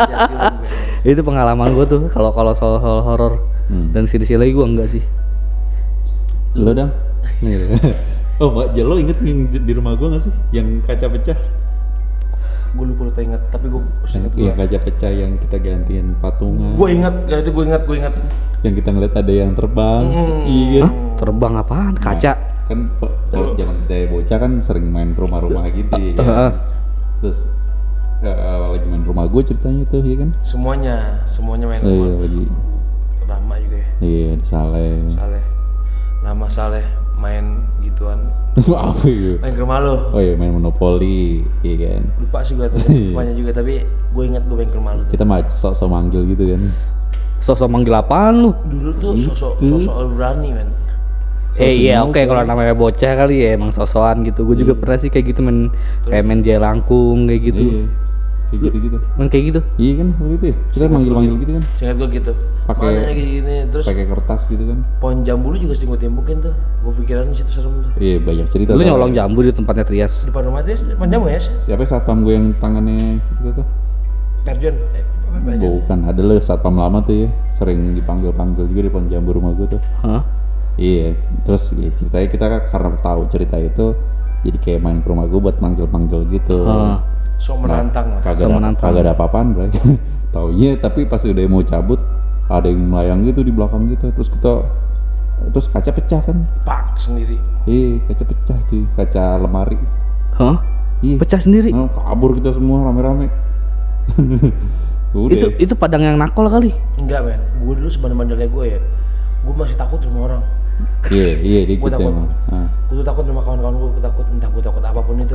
itu 1.10 1.20
pengalaman 1.20 1.72
gue 1.72 1.87
tuh 1.87 2.00
kalau 2.08 2.30
kalau 2.30 2.52
soal, 2.52 2.78
soal 2.78 3.00
horor 3.02 3.34
Hmm. 3.66 3.94
dan 3.94 4.02
sini 4.02 4.26
sini 4.26 4.34
lagi 4.37 4.50
gue 4.50 4.66
enggak 4.66 4.88
sih 4.90 5.02
Lo 6.58 6.75
dong. 6.75 6.90
oh 8.42 8.50
Mbak 8.50 8.75
Jalo 8.75 8.99
inget 8.99 9.14
yang 9.22 9.46
di, 9.46 9.62
di 9.62 9.70
rumah 9.70 9.94
gua 9.94 10.18
gak 10.18 10.26
sih? 10.26 10.34
Yang 10.50 10.82
kaca 10.82 11.06
pecah. 11.06 11.38
Gue 12.70 12.84
lupa 12.86 13.02
lupa 13.04 13.20
ingat, 13.20 13.42
tapi 13.50 13.66
gue 13.66 13.82
ingat 14.08 14.30
Yang 14.32 14.54
kaca 14.56 14.78
pecah 14.80 15.10
yang 15.10 15.32
kita 15.36 15.56
gantiin 15.58 16.06
patungan. 16.16 16.70
Gue 16.72 16.88
ingat, 16.92 17.14
gak 17.24 17.38
itu 17.40 17.50
gue 17.50 17.64
ingat, 17.66 17.82
gue 17.82 17.96
ingat. 17.98 18.14
Yang 18.60 18.74
kita 18.78 18.88
ngeliat 18.90 19.14
ada 19.16 19.32
yang 19.32 19.50
terbang. 19.52 20.02
Hmm. 20.04 20.40
Iya. 20.44 20.82
Hah? 20.82 20.92
terbang 21.16 21.52
apaan 21.54 21.94
kaca 21.94 22.32
Kan 22.64 22.88
pe- 22.96 23.12
kalau 23.28 23.52
zaman 23.52 23.76
kita 23.84 24.08
bocah 24.08 24.38
kan 24.38 24.52
sering 24.58 24.88
main 24.88 25.10
ke 25.10 25.20
rumah-rumah 25.20 25.68
gitu 25.68 25.90
ya. 25.92 26.12
kan? 26.14 26.24
Heeh. 26.24 26.50
Terus 27.20 27.38
eh, 28.22 28.36
lagi 28.70 28.86
main 28.86 29.02
rumah 29.02 29.26
gue 29.26 29.42
ceritanya 29.42 29.84
tuh 29.84 30.00
ya 30.00 30.16
kan? 30.16 30.30
Semuanya, 30.40 30.96
semuanya 31.24 31.66
main 31.66 31.80
Oh, 31.80 31.88
iya 31.88 31.98
rumah. 32.06 32.20
lagi. 32.22 32.44
Rama 33.22 33.54
juga 33.58 33.76
ya, 33.76 33.88
Iya 34.00 34.28
di 34.32 34.46
Saleh. 34.46 34.96
Saleh. 35.12 35.44
Rama 36.20 36.46
Saleh, 36.46 36.86
main 37.20 37.44
gituan. 37.84 38.18
Apa 38.56 39.04
ya? 39.06 39.36
Main 39.38 39.52
ke 39.54 39.60
rumah 39.60 39.78
lo 39.78 40.10
oh 40.10 40.20
iya 40.20 40.34
main 40.34 40.50
monopoli 40.56 41.44
iya 41.60 41.76
kan? 41.76 42.02
Lupa 42.18 42.40
sih 42.42 42.56
gue 42.56 42.66
tuh 42.72 42.88
rupanya 43.12 43.32
juga 43.36 43.50
tapi 43.60 43.84
gue 43.86 44.24
ingat 44.24 44.42
gue 44.48 44.56
main 44.56 44.70
ke 44.72 44.76
rumah 44.80 44.92
lo 44.96 45.02
tuh. 45.04 45.12
Kita 45.12 45.24
mah 45.28 45.44
sok-sok 45.44 45.88
manggil 45.92 46.24
gitu 46.32 46.56
kan. 46.56 46.62
Sosok 47.40 47.68
manggil 47.72 47.96
apaan 47.96 48.34
lu? 48.44 48.50
dulu 48.68 48.90
tuh 49.00 49.12
sosok 49.32 49.52
Itu. 49.60 49.80
sosok 49.80 50.12
berani 50.16 50.50
men. 50.56 50.68
Eh 51.58 51.72
iya 51.88 52.04
oke 52.04 52.16
Sosok 52.16 52.28
kalau 52.30 52.42
namanya 52.44 52.74
bocah 52.76 53.12
kali 53.16 53.44
ya 53.44 53.56
emang 53.56 53.72
sosokan 53.72 54.24
gitu. 54.28 54.44
Gue 54.48 54.56
juga 54.56 54.76
pernah 54.76 54.96
sih 55.00 55.08
kayak 55.08 55.36
gitu 55.36 55.40
main 55.44 55.68
kayak 56.04 56.24
main 56.24 56.40
dia 56.40 56.56
langkung 56.60 57.28
kayak 57.28 57.42
gitu. 57.52 57.64
iya 57.64 58.09
kayak 58.50 58.62
gitu 58.66 58.76
gitu. 58.83 58.97
Main 59.14 59.28
kayak 59.30 59.45
gitu. 59.47 59.61
iya 59.78 59.92
kan 59.97 60.09
waktu 60.19 60.35
itu 60.35 60.45
ya. 60.50 60.57
Kita 60.75 60.85
manggil-manggil 60.90 61.35
gitu 61.38 61.52
kan. 61.54 61.64
seingat 61.78 61.97
gue 61.97 62.09
gitu. 62.11 62.33
Pakai- 62.66 63.14
gini 63.14 63.57
terus 63.71 63.85
pakai 63.87 64.04
kertas 64.07 64.40
gitu 64.47 64.64
kan. 64.66 64.78
pohon 64.99 65.19
jambu 65.23 65.47
lu 65.50 65.57
juga 65.59 65.75
sering 65.75 65.90
gue 65.95 66.00
timbukin 66.02 66.37
tuh. 66.42 66.54
Gue 66.83 66.92
pikiran 66.99 67.30
di 67.30 67.37
situ 67.38 67.50
serem 67.50 67.75
tuh. 67.80 67.90
Iya 67.97 68.16
banyak 68.19 68.47
cerita 68.50 68.71
Lu 68.75 68.83
nyolong 68.83 69.12
jambu 69.14 69.38
di 69.42 69.52
tempatnya 69.54 69.85
Trias. 69.87 70.14
di 70.23 70.28
depan 70.28 70.42
rumah 70.47 70.61
dia 70.62 70.75
pohon 70.95 71.09
jambu 71.09 71.26
ya 71.28 71.40
siapa 71.40 71.83
satpam 71.87 72.26
gue 72.26 72.35
yang 72.35 72.47
tangannya 72.59 73.23
itu 73.23 73.50
tuh? 73.54 73.66
Perjon 74.40 74.75
eh, 74.97 75.04
bukan 75.61 75.99
ada 76.11 76.21
loh 76.21 76.37
satpam 76.42 76.75
lama 76.75 76.99
tuh 77.00 77.26
ya. 77.26 77.28
Sering 77.54 77.95
dipanggil-panggil 77.95 78.66
juga 78.66 78.80
di 78.83 78.90
pohon 78.90 79.07
jambu 79.07 79.30
rumah 79.37 79.52
gue 79.54 79.78
tuh. 79.78 79.83
Hah? 80.02 80.23
Iya, 80.80 81.12
terus 81.45 81.76
ya, 81.76 81.92
ceritanya 81.92 82.28
kita 82.33 82.45
kan 82.49 82.61
karena 82.73 82.90
tahu 82.97 83.21
cerita 83.28 83.61
itu, 83.61 83.92
jadi 84.40 84.57
kayak 84.57 84.80
main 84.80 84.99
ke 85.04 85.12
rumah 85.12 85.28
gue 85.28 85.37
buat 85.37 85.61
manggil-manggil 85.61 86.25
gitu. 86.33 86.64
Ah. 86.64 87.04
Sok 87.40 87.56
menantang 87.59 88.06
lah 88.11 88.20
Kagak 88.20 88.37
Sama 88.38 88.47
ada, 88.47 88.59
menantang. 88.61 88.85
kagak 88.87 89.02
ada 89.02 89.12
apa-apaan, 89.12 89.47
bro. 89.50 89.64
Taunya 90.35 90.70
tapi 90.76 91.00
pas 91.04 91.18
udah 91.18 91.44
mau 91.47 91.62
cabut, 91.62 91.99
ada 92.47 92.66
yang 92.66 92.85
melayang 92.85 93.25
gitu 93.25 93.40
di 93.40 93.50
belakang 93.50 93.88
gitu, 93.88 94.12
terus 94.12 94.28
kita 94.28 94.62
terus 95.49 95.66
kaca 95.66 95.90
pecah 95.90 96.20
kan? 96.20 96.37
pak 96.62 96.94
sendiri 96.94 97.40
Iya, 97.64 97.99
kaca 98.06 98.25
pecah 98.25 98.59
cuy, 98.62 98.85
kaca 98.94 99.25
lemari. 99.37 99.80
Hah? 100.35 100.61
Iya. 101.00 101.16
Pecah 101.16 101.40
sendiri. 101.40 101.73
Oh, 101.73 101.88
kabur 101.88 102.37
kita 102.37 102.52
semua 102.52 102.85
rame-rame. 102.85 103.32
Itu 105.11 105.50
itu 105.59 105.75
padang 105.75 106.02
yang 106.02 106.16
nakol 106.16 106.47
kali. 106.47 106.70
enggak 106.94 107.18
men 107.20 107.40
gue 107.59 107.75
dulu 107.75 107.88
sebandel-bandelnya 107.88 108.47
gue 108.47 108.64
ya 108.68 108.80
gue 109.40 109.54
masih 109.54 109.75
takut 109.75 109.99
rumah 110.00 110.30
orang 110.30 110.42
Iya, 111.04 111.30
iya 111.37 111.61
dikit 111.68 111.82
Gua 111.82 111.90
takut. 111.90 112.12
emang. 112.14 112.30
Ah. 112.47 112.66
gue 112.87 112.94
tuh 112.94 113.04
takut 113.04 113.25
sama 113.25 113.42
kawan-kawan 113.42 113.75
gue 113.75 113.88
gue 113.90 114.02
takut 114.02 114.26
entah 114.28 114.47
gue 114.49 114.62
takut 114.62 114.78
apa 114.80 115.00
pun 115.00 115.18
itu 115.18 115.35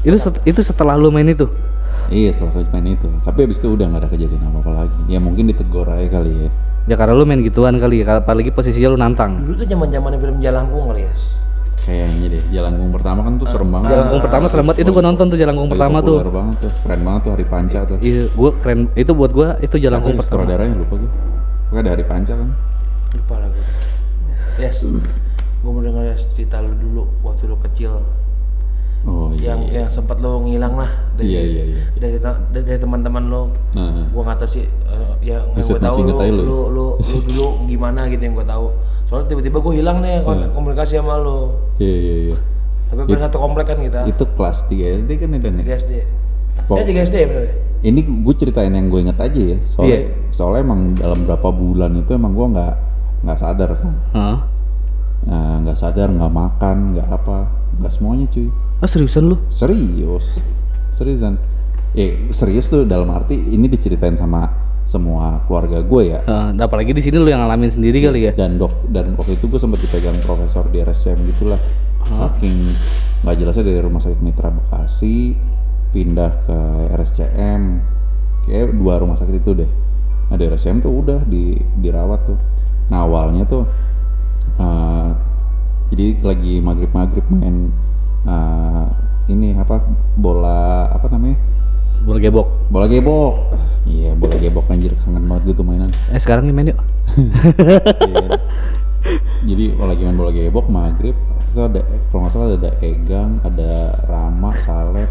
Itu 0.00 0.16
set- 0.16 0.42
itu 0.44 0.60
setelah 0.60 0.94
lu 0.94 1.08
main 1.08 1.26
itu. 1.26 1.46
Iya 2.08 2.32
setelah 2.32 2.52
coach 2.54 2.70
main 2.70 2.88
itu, 2.88 3.08
tapi 3.20 3.44
abis 3.44 3.58
itu 3.58 3.68
udah 3.68 3.84
nggak 3.84 4.00
ada 4.00 4.08
kejadian 4.08 4.40
apa-apa 4.48 4.84
lagi. 4.84 5.00
Ya 5.06 5.18
mungkin 5.18 5.44
ditegur 5.46 5.84
aja 5.84 6.08
kali 6.08 6.46
ya. 6.46 6.50
Ya 6.86 6.94
karena 6.96 7.12
lu 7.12 7.24
main 7.24 7.42
gituan 7.42 7.76
kali 7.76 8.00
ya, 8.00 8.16
apalagi 8.16 8.48
posisinya 8.48 8.88
lu 8.88 8.96
nantang. 8.96 9.36
dulu 9.36 9.52
tuh 9.54 9.66
zaman 9.66 9.88
zaman 9.88 10.16
film 10.16 10.36
Jalangkung 10.40 10.88
kali 10.88 11.04
ya 11.04 11.12
Kayaknya 11.78 12.26
deh, 12.28 12.42
Jalangkung 12.50 12.88
pertama 12.92 13.20
kan 13.22 13.32
tuh 13.36 13.48
serem 13.48 13.68
banget. 13.68 13.88
Jalangkung 13.90 14.20
pertama 14.20 14.44
serem 14.46 14.64
banget 14.66 14.80
itu 14.80 14.90
gua 14.90 15.04
nonton 15.04 15.24
tuh 15.26 15.36
Jalangkung 15.36 15.68
Lagi 15.68 15.74
pertama 15.74 15.96
tuh. 16.00 16.16
banget 16.22 16.56
tuh, 16.58 16.72
keren 16.82 17.00
banget 17.02 17.20
tuh 17.20 17.30
Hari 17.32 17.46
Panca 17.46 17.80
tuh. 17.84 17.98
Iya, 18.00 18.22
gua 18.32 18.50
keren. 18.56 18.80
Itu 18.94 19.12
buat 19.12 19.30
gua 19.30 19.48
itu 19.58 19.76
Jalangkung 19.76 20.14
pertama. 20.14 20.44
sutradaranya 20.44 20.74
lupa 20.74 20.94
gue. 20.96 21.10
Pokoknya 21.68 21.80
ada 21.82 21.90
Hari 21.92 22.04
Panca 22.04 22.32
kan. 22.34 22.48
lupa 23.08 23.34
lah 23.36 23.48
gue 23.48 23.64
yes 24.58 24.84
gue 24.84 25.00
mau 25.64 25.80
denger 25.80 26.04
Yes, 26.06 26.28
cerita 26.30 26.60
lu 26.60 26.72
dulu 26.72 27.08
waktu 27.22 27.48
lu 27.48 27.56
kecil 27.62 28.04
Oh 29.06 29.30
iya. 29.30 29.54
yang 29.54 29.60
iya. 29.62 29.78
yang 29.80 29.88
sempat 29.88 30.18
lu 30.18 30.42
ngilang 30.42 30.74
lah 30.74 30.90
dari 31.14 31.30
Iya, 31.30 31.40
iya, 31.40 31.62
iya. 31.64 31.82
dari, 31.94 32.16
dari, 32.18 32.62
dari 32.66 32.78
teman-teman 32.78 33.24
lo 33.26 33.42
Nah, 33.72 34.10
gua 34.10 34.22
nggak 34.26 34.38
tahu 34.42 34.50
sih 34.50 34.66
eh, 34.66 35.10
ya 35.22 35.38
gue 35.44 35.62
tahu 35.62 35.96
inget 36.02 36.18
aja 36.18 36.32
lu, 36.32 36.42
lu. 36.42 36.44
lu, 36.44 36.86
lu, 36.96 37.16
dulu 37.24 37.46
gimana 37.64 38.06
gitu 38.06 38.20
yang 38.20 38.34
gue 38.34 38.44
tahu 38.44 38.66
soalnya 39.06 39.26
tiba-tiba 39.28 39.58
gue 39.58 39.74
hilang 39.74 39.98
nih 40.00 40.20
Hmm. 40.20 40.50
komunikasi 40.52 40.98
sama 40.98 41.16
lo 41.16 41.56
iya 41.78 41.94
iya 41.94 42.14
iya. 42.26 42.36
tapi 42.88 43.00
pada 43.06 43.26
satu 43.26 43.38
komplek 43.38 43.66
kan 43.66 43.78
kita 43.78 44.00
Itu 44.04 44.24
kelas 44.28 44.58
3 44.66 45.00
SD 45.00 45.10
kan 45.16 45.28
ya 45.30 45.38
ya? 45.38 45.62
3 45.64 45.80
SD 45.80 45.92
Pok- 46.66 46.76
ya 46.76 46.84
3 46.84 47.06
SD 47.06 47.14
ya 47.16 47.26
bener 47.26 47.44
ya? 47.44 47.54
Ini 47.78 48.00
gue 48.02 48.34
ceritain 48.34 48.74
yang 48.74 48.90
gue 48.90 49.00
inget 49.00 49.14
aja 49.16 49.38
ya. 49.38 49.58
Soalnya, 49.62 49.94
Iya. 49.94 50.10
soalnya 50.34 50.60
emang 50.66 50.80
dalam 50.98 51.22
berapa 51.22 51.48
bulan 51.48 51.94
itu 51.94 52.10
emang 52.10 52.34
gue 52.34 52.46
nggak 52.50 52.74
nggak 53.22 53.38
sadar 53.38 53.70
kan. 53.72 53.94
Hah? 54.10 54.38
Nah, 55.24 55.62
nggak 55.62 55.78
sadar, 55.78 56.10
nggak 56.10 56.26
makan, 56.28 56.76
nggak 56.92 57.06
apa, 57.06 57.46
nggak 57.78 57.92
semuanya 57.94 58.26
cuy. 58.26 58.50
Ah 58.78 58.86
seriusan 58.86 59.26
lu? 59.26 59.36
Serius, 59.50 60.38
seriusan. 60.94 61.34
Eh 61.98 62.30
serius 62.30 62.70
tuh 62.70 62.86
dalam 62.86 63.10
arti 63.10 63.34
ini 63.34 63.66
diceritain 63.66 64.14
sama 64.14 64.46
semua 64.86 65.42
keluarga 65.50 65.82
gue 65.82 66.02
ya. 66.14 66.22
Nah, 66.24 66.54
apalagi 66.54 66.94
di 66.94 67.02
sini 67.02 67.18
lu 67.18 67.26
yang 67.26 67.42
ngalamin 67.42 67.74
sendiri 67.74 67.98
kali 68.06 68.30
ya. 68.30 68.32
Dan 68.38 68.54
dok 68.54 68.86
dan 68.88 69.18
waktu 69.18 69.34
itu 69.34 69.50
gue 69.50 69.58
sempat 69.58 69.82
dipegang 69.82 70.16
profesor 70.22 70.70
di 70.70 70.78
RSCM 70.78 71.26
gitulah. 71.34 71.58
Saking 72.06 72.72
nggak 73.26 73.34
jelasnya 73.34 73.66
dari 73.66 73.80
rumah 73.82 73.98
sakit 73.98 74.22
Mitra 74.22 74.48
Bekasi 74.54 75.34
pindah 75.90 76.32
ke 76.46 76.58
RSCM. 76.94 77.62
Kayak 78.46 78.78
dua 78.78 79.02
rumah 79.02 79.18
sakit 79.18 79.42
itu 79.42 79.58
deh. 79.58 79.70
Nah 80.30 80.36
di 80.38 80.44
RSCM 80.46 80.86
tuh 80.86 80.92
udah 81.02 81.20
di 81.26 81.58
dirawat 81.82 82.20
tuh. 82.30 82.38
Nah 82.94 83.02
awalnya 83.02 83.42
tuh 83.42 83.66
eh, 84.54 85.10
jadi 85.90 86.06
lagi 86.22 86.62
maghrib 86.62 86.94
maghrib 86.94 87.26
main 87.26 87.74
eh, 88.28 88.84
ini 89.32 89.56
apa 89.56 89.80
bola 90.16 90.88
apa 90.92 91.06
namanya? 91.12 91.36
Bola 92.04 92.18
gebok. 92.20 92.48
bola 92.68 92.86
gebok. 92.88 93.34
Iya 93.88 94.12
bola 94.16 94.36
gebok 94.36 94.68
anjir 94.68 94.92
kangen 95.00 95.24
banget 95.24 95.56
gitu 95.56 95.62
mainan. 95.64 95.92
Eh 96.12 96.20
sekarang 96.20 96.48
nih 96.48 96.54
main 96.54 96.72
yuk. 96.72 96.80
Iya. 98.08 98.28
jadi 99.46 99.64
kalau 99.78 99.88
lagi 99.88 100.02
main 100.04 100.18
bola 100.18 100.32
gebok 100.34 100.66
maghrib 100.68 101.16
itu 101.48 101.60
ada 101.64 101.80
kalau 102.12 102.20
nggak 102.26 102.32
salah 102.34 102.48
ada 102.54 102.70
Egang 102.84 103.40
ada 103.42 103.72
Rama 104.04 104.50
Saleh. 104.60 105.08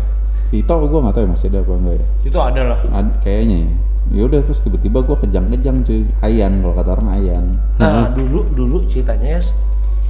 Vito 0.47 0.73
gue 0.79 0.99
nggak 1.01 1.15
tahu 1.17 1.23
ya 1.25 1.29
masih 1.29 1.47
ada 1.51 1.59
apa 1.59 1.73
enggak 1.75 1.95
ya? 1.97 2.05
Itu 2.23 2.39
ada 2.39 2.61
lah. 2.63 2.79
Ad, 2.93 3.07
kayaknya. 3.25 3.57
Ya 3.67 3.67
ya 4.07 4.21
udah 4.23 4.39
terus 4.39 4.63
tiba-tiba 4.63 5.03
gue 5.03 5.17
kejang-kejang 5.27 5.83
cuy. 5.83 6.07
Ayan 6.23 6.63
kalau 6.63 6.73
kata 6.77 6.89
orang 6.95 7.09
ayan. 7.19 7.45
Nah 7.81 8.15
dulu 8.15 8.47
dulu 8.55 8.77
ceritanya 8.87 9.37
ya 9.37 9.41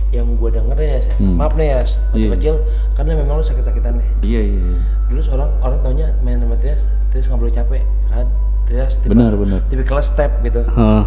yang 0.10 0.28
gue 0.34 0.50
denger 0.50 0.78
ya 0.78 1.00
Hmm. 1.16 1.36
maaf 1.36 1.54
nih 1.54 1.68
ya 1.68 1.80
waktu 1.84 2.18
Iya. 2.18 2.30
kecil 2.34 2.56
karena 2.94 3.12
memang 3.14 3.36
lu 3.36 3.44
sakit-sakitan 3.44 3.94
nih 3.96 4.08
iya 4.24 4.42
iya 4.42 4.60
iya. 4.66 4.80
dulu 5.06 5.20
seorang 5.22 5.50
orang 5.60 5.80
taunya 5.82 6.08
main 6.22 6.38
sama 6.38 6.56
Trias 6.56 6.82
Trias 7.10 7.26
nggak 7.26 7.40
boleh 7.40 7.54
capek 7.54 7.82
kan 8.08 8.26
Trias 8.66 8.94
tipe, 8.98 9.10
Benar, 9.10 9.32
benar. 9.34 9.60
tipikal 9.68 10.00
step 10.00 10.32
gitu 10.42 10.64
Heeh. 10.66 11.04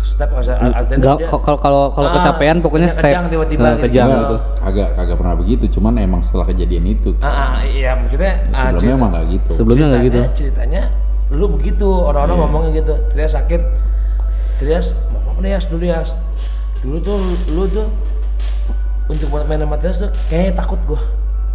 step 0.00 0.28
kalau 0.30 1.56
kalau 1.56 1.82
kalau 1.90 2.08
Ah, 2.08 2.14
kecapean 2.14 2.56
pokoknya 2.60 2.88
step. 2.88 3.08
kejang 3.08 3.26
tiba-tiba 3.26 3.62
Nah, 3.64 3.72
gitu. 3.72 3.84
kejang 3.84 4.06
Iya. 4.06 4.18
gitu. 4.20 4.36
kagak 4.60 4.88
kagak 4.94 5.16
pernah 5.16 5.34
begitu 5.34 5.64
cuman 5.70 5.92
emang 5.98 6.20
setelah 6.20 6.46
kejadian 6.46 6.84
itu 6.86 7.10
ah, 7.18 7.26
ah, 7.26 7.54
iya 7.64 7.94
maksudnya 7.94 8.32
ah, 8.48 8.68
sebelumnya 8.68 8.78
cerita- 8.80 8.94
emang 8.96 9.10
nggak 9.10 9.26
gitu 9.32 9.50
Sebelumnya 9.54 9.86
nggak 9.88 10.02
gitu. 10.04 10.18
ceritanya- 10.36 10.86
lu 11.30 11.46
begitu 11.50 11.88
orang-orang 11.88 12.30
Iya. 12.32 12.42
ngomongnya 12.44 12.70
gitu 12.76 12.94
Trias 13.10 13.32
sakit 13.32 13.62
Trias 14.56 14.86
maaf 15.10 15.36
nih 15.36 15.50
Yas 15.50 15.64
dulu 15.66 15.84
Yas 15.84 16.10
dulu 16.78 16.96
tuh 17.00 17.16
lu 17.48 17.64
tuh 17.66 17.86
untuk 19.04 19.28
main 19.28 19.60
sama 19.60 19.76
Trias 19.76 20.00
tuh 20.00 20.10
kayaknya 20.32 20.52
takut 20.56 20.80
gua. 20.88 21.00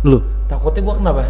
Lu. 0.06 0.24
takutnya 0.48 0.82
gua 0.86 0.96
kenapa? 0.96 1.22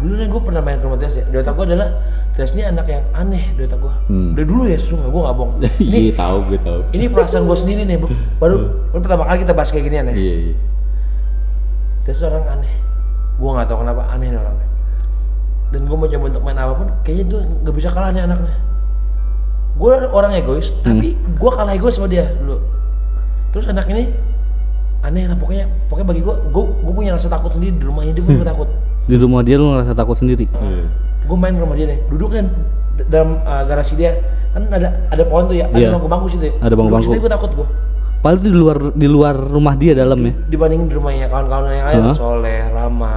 Dulu 0.00 0.12
nih 0.16 0.28
gua 0.30 0.42
pernah 0.42 0.62
main 0.62 0.76
ke 0.78 0.84
rumah 0.86 0.98
Trias 0.98 1.14
ya. 1.18 1.24
Di 1.26 1.36
otak 1.38 1.54
gua 1.58 1.64
adalah 1.66 1.88
Trias 2.34 2.50
ini 2.54 2.62
anak 2.62 2.86
yang 2.86 3.02
aneh 3.10 3.44
di 3.58 3.60
otak 3.66 3.78
gua. 3.82 3.94
Hmm. 4.06 4.34
udah 4.38 4.44
dulu 4.46 4.62
ya 4.70 4.78
sumpah 4.78 5.08
gua 5.10 5.22
nggak 5.28 5.36
bohong. 5.36 5.52
Iya 5.82 5.98
ini 5.98 6.10
tahu 6.14 6.36
gue 6.46 6.58
tahu. 6.62 6.80
ini 6.94 7.04
perasaan 7.10 7.44
gua 7.46 7.58
sendiri 7.58 7.82
nih 7.86 7.96
Bu. 7.98 8.06
baru 8.38 8.56
baru 8.94 9.00
pertama 9.02 9.22
kali 9.26 9.38
kita 9.42 9.52
bahas 9.54 9.70
kayak 9.74 9.84
ginian 9.90 10.10
ya 10.10 10.14
iya 10.14 10.34
iya. 10.50 10.56
Trias 12.06 12.18
tuh 12.22 12.26
orang 12.30 12.44
aneh. 12.58 12.72
Gua 13.42 13.50
nggak 13.58 13.66
tahu 13.66 13.78
kenapa 13.82 14.02
aneh 14.14 14.28
nih 14.30 14.38
orangnya. 14.38 14.68
Dan 15.74 15.80
gua 15.90 15.96
mau 15.98 16.06
coba 16.06 16.24
untuk 16.30 16.42
main 16.46 16.58
apa 16.58 16.72
pun 16.78 16.88
kayaknya 17.02 17.24
tuh 17.34 17.40
nggak 17.66 17.74
bisa 17.74 17.88
kalah 17.90 18.10
nih 18.14 18.22
anaknya. 18.22 18.54
Gua 19.74 20.06
orang 20.14 20.32
egois 20.38 20.70
tapi 20.86 21.18
gua 21.34 21.50
kalah 21.50 21.74
egois 21.74 21.98
sama 21.98 22.06
dia 22.06 22.30
dulu. 22.38 22.62
Terus 23.50 23.66
anak 23.70 23.90
ini 23.90 24.10
aneh 25.04 25.24
lah 25.26 25.36
pokoknya 25.36 25.68
pokoknya 25.86 26.06
bagi 26.08 26.22
gua 26.22 26.34
gua, 26.48 26.64
gua 26.80 26.92
punya 26.94 27.12
rasa 27.12 27.28
takut 27.28 27.52
sendiri 27.52 27.72
di 27.72 27.84
rumahnya 27.84 28.12
dia 28.12 28.22
gua 28.22 28.34
nggak 28.34 28.50
takut 28.50 28.68
Di 29.04 29.16
rumah 29.16 29.40
dia 29.40 29.54
lu 29.54 29.68
ngerasa 29.68 29.92
takut 29.92 30.16
sendiri. 30.16 30.48
Iya. 30.48 30.88
gue 31.24 31.36
main 31.36 31.52
ke 31.52 31.60
rumah 31.60 31.72
dia 31.74 31.86
nih 31.86 31.98
duduk 32.06 32.28
kan 32.30 32.46
d- 32.94 33.06
dalam 33.06 33.36
uh, 33.42 33.62
garasi 33.62 33.94
dia 33.94 34.16
kan 34.50 34.64
ada 34.66 34.88
ada 35.06 35.22
pohon 35.22 35.44
tuh 35.44 35.54
ya 35.54 35.66
ada 35.66 35.76
Iya. 35.78 35.88
bangku-bangku 35.90 36.26
situ 36.30 36.44
ya. 36.46 36.54
Ada 36.58 36.74
bangku-bangku. 36.74 37.10
gue 37.14 37.30
takut 37.30 37.50
gue 37.54 37.68
Padahal 38.18 38.36
itu 38.38 38.48
di 38.48 38.56
luar 38.56 38.76
di 38.90 39.04
luar 39.06 39.34
rumah 39.36 39.74
dia 39.74 39.92
dalam 39.92 40.16
ya. 40.18 40.32
dibandingin 40.46 40.88
di 40.88 40.94
rumahnya 40.94 41.28
kawan-kawan 41.28 41.68
yang 41.70 41.84
lain 41.86 42.00
Hah? 42.02 42.14
Soleh 42.14 42.60
Rama 42.66 43.14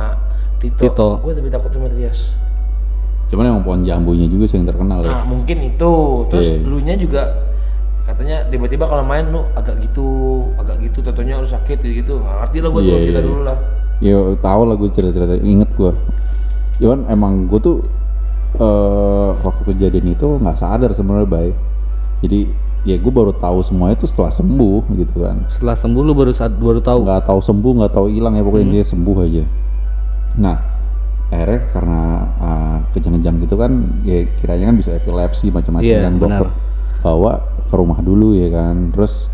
Tito, 0.58 0.82
Tito. 0.82 1.10
gue 1.18 1.34
lebih 1.34 1.48
takut 1.50 1.70
sama 1.70 1.88
Trias 1.88 2.36
cuman 3.28 3.44
emang 3.46 3.62
pohon 3.62 3.82
jambunya 3.84 4.24
juga 4.26 4.44
sih 4.46 4.56
yang 4.56 4.68
terkenal 4.68 5.04
ya 5.04 5.10
nah 5.10 5.24
mungkin 5.24 5.58
itu 5.62 5.92
terus 6.28 6.48
Iya. 6.50 6.64
lu 6.64 6.80
nya 6.80 6.96
juga 6.96 7.22
katanya 8.08 8.48
tiba-tiba 8.48 8.88
kalau 8.88 9.04
main 9.04 9.28
lu 9.28 9.44
agak 9.54 9.76
gitu 9.78 10.08
agak 10.56 10.80
gitu 10.80 11.04
tentunya 11.04 11.36
lu 11.36 11.46
sakit 11.46 11.76
gitu 11.78 12.18
nggak 12.18 12.36
ngerti 12.42 12.58
lah 12.58 12.70
gue 12.72 12.82
Iya, 12.82 12.88
tuh 12.90 13.00
kita 13.04 13.20
iya. 13.20 13.28
dulu 13.28 13.42
lah 13.44 13.58
Ya 13.98 14.18
tahu 14.38 14.62
lah 14.64 14.76
gue 14.78 14.90
cerita-cerita, 14.94 15.42
inget 15.42 15.74
gue. 15.74 15.90
Cuman 16.78 17.10
emang 17.10 17.50
gue 17.50 17.58
tuh 17.58 17.78
eh 18.56 19.30
waktu 19.42 19.62
kejadian 19.66 20.14
itu 20.14 20.38
nggak 20.38 20.54
sadar 20.54 20.94
sebenarnya 20.94 21.26
bay. 21.26 21.50
Jadi 22.22 22.46
ya 22.86 22.96
gue 22.96 23.10
baru 23.10 23.34
tahu 23.34 23.60
semua 23.60 23.90
itu 23.90 24.06
setelah 24.06 24.30
sembuh 24.30 24.86
gitu 24.96 25.20
kan 25.20 25.44
Setelah 25.50 25.76
sembuh 25.76 26.02
lu 26.02 26.14
baru 26.14 26.32
saat 26.32 26.56
baru 26.56 26.80
tahu. 26.80 27.04
nggak 27.04 27.26
tahu 27.26 27.40
sembuh 27.42 27.72
nggak 27.84 27.92
tahu 27.92 28.08
hilang 28.08 28.38
ya 28.38 28.44
pokoknya 28.46 28.68
dia 28.72 28.84
sembuh 28.86 29.18
aja 29.20 29.44
nah 30.38 30.56
akhirnya 31.28 31.60
karena 31.74 32.02
uh, 32.38 32.78
kejang-kejang 32.94 33.36
gitu 33.44 33.60
kan 33.60 33.72
ya 34.06 34.24
kiranya 34.40 34.72
kan 34.72 34.76
bisa 34.78 34.96
epilepsi 34.96 35.52
macam-macam 35.52 35.84
Iya, 35.90 36.00
kan 36.00 36.14
dokter 36.16 36.48
benar. 36.48 36.67
Bawa 37.02 37.40
ke 37.68 37.76
rumah 37.76 38.00
dulu 38.00 38.34
ya 38.34 38.50
kan. 38.50 38.92
Terus 38.92 39.28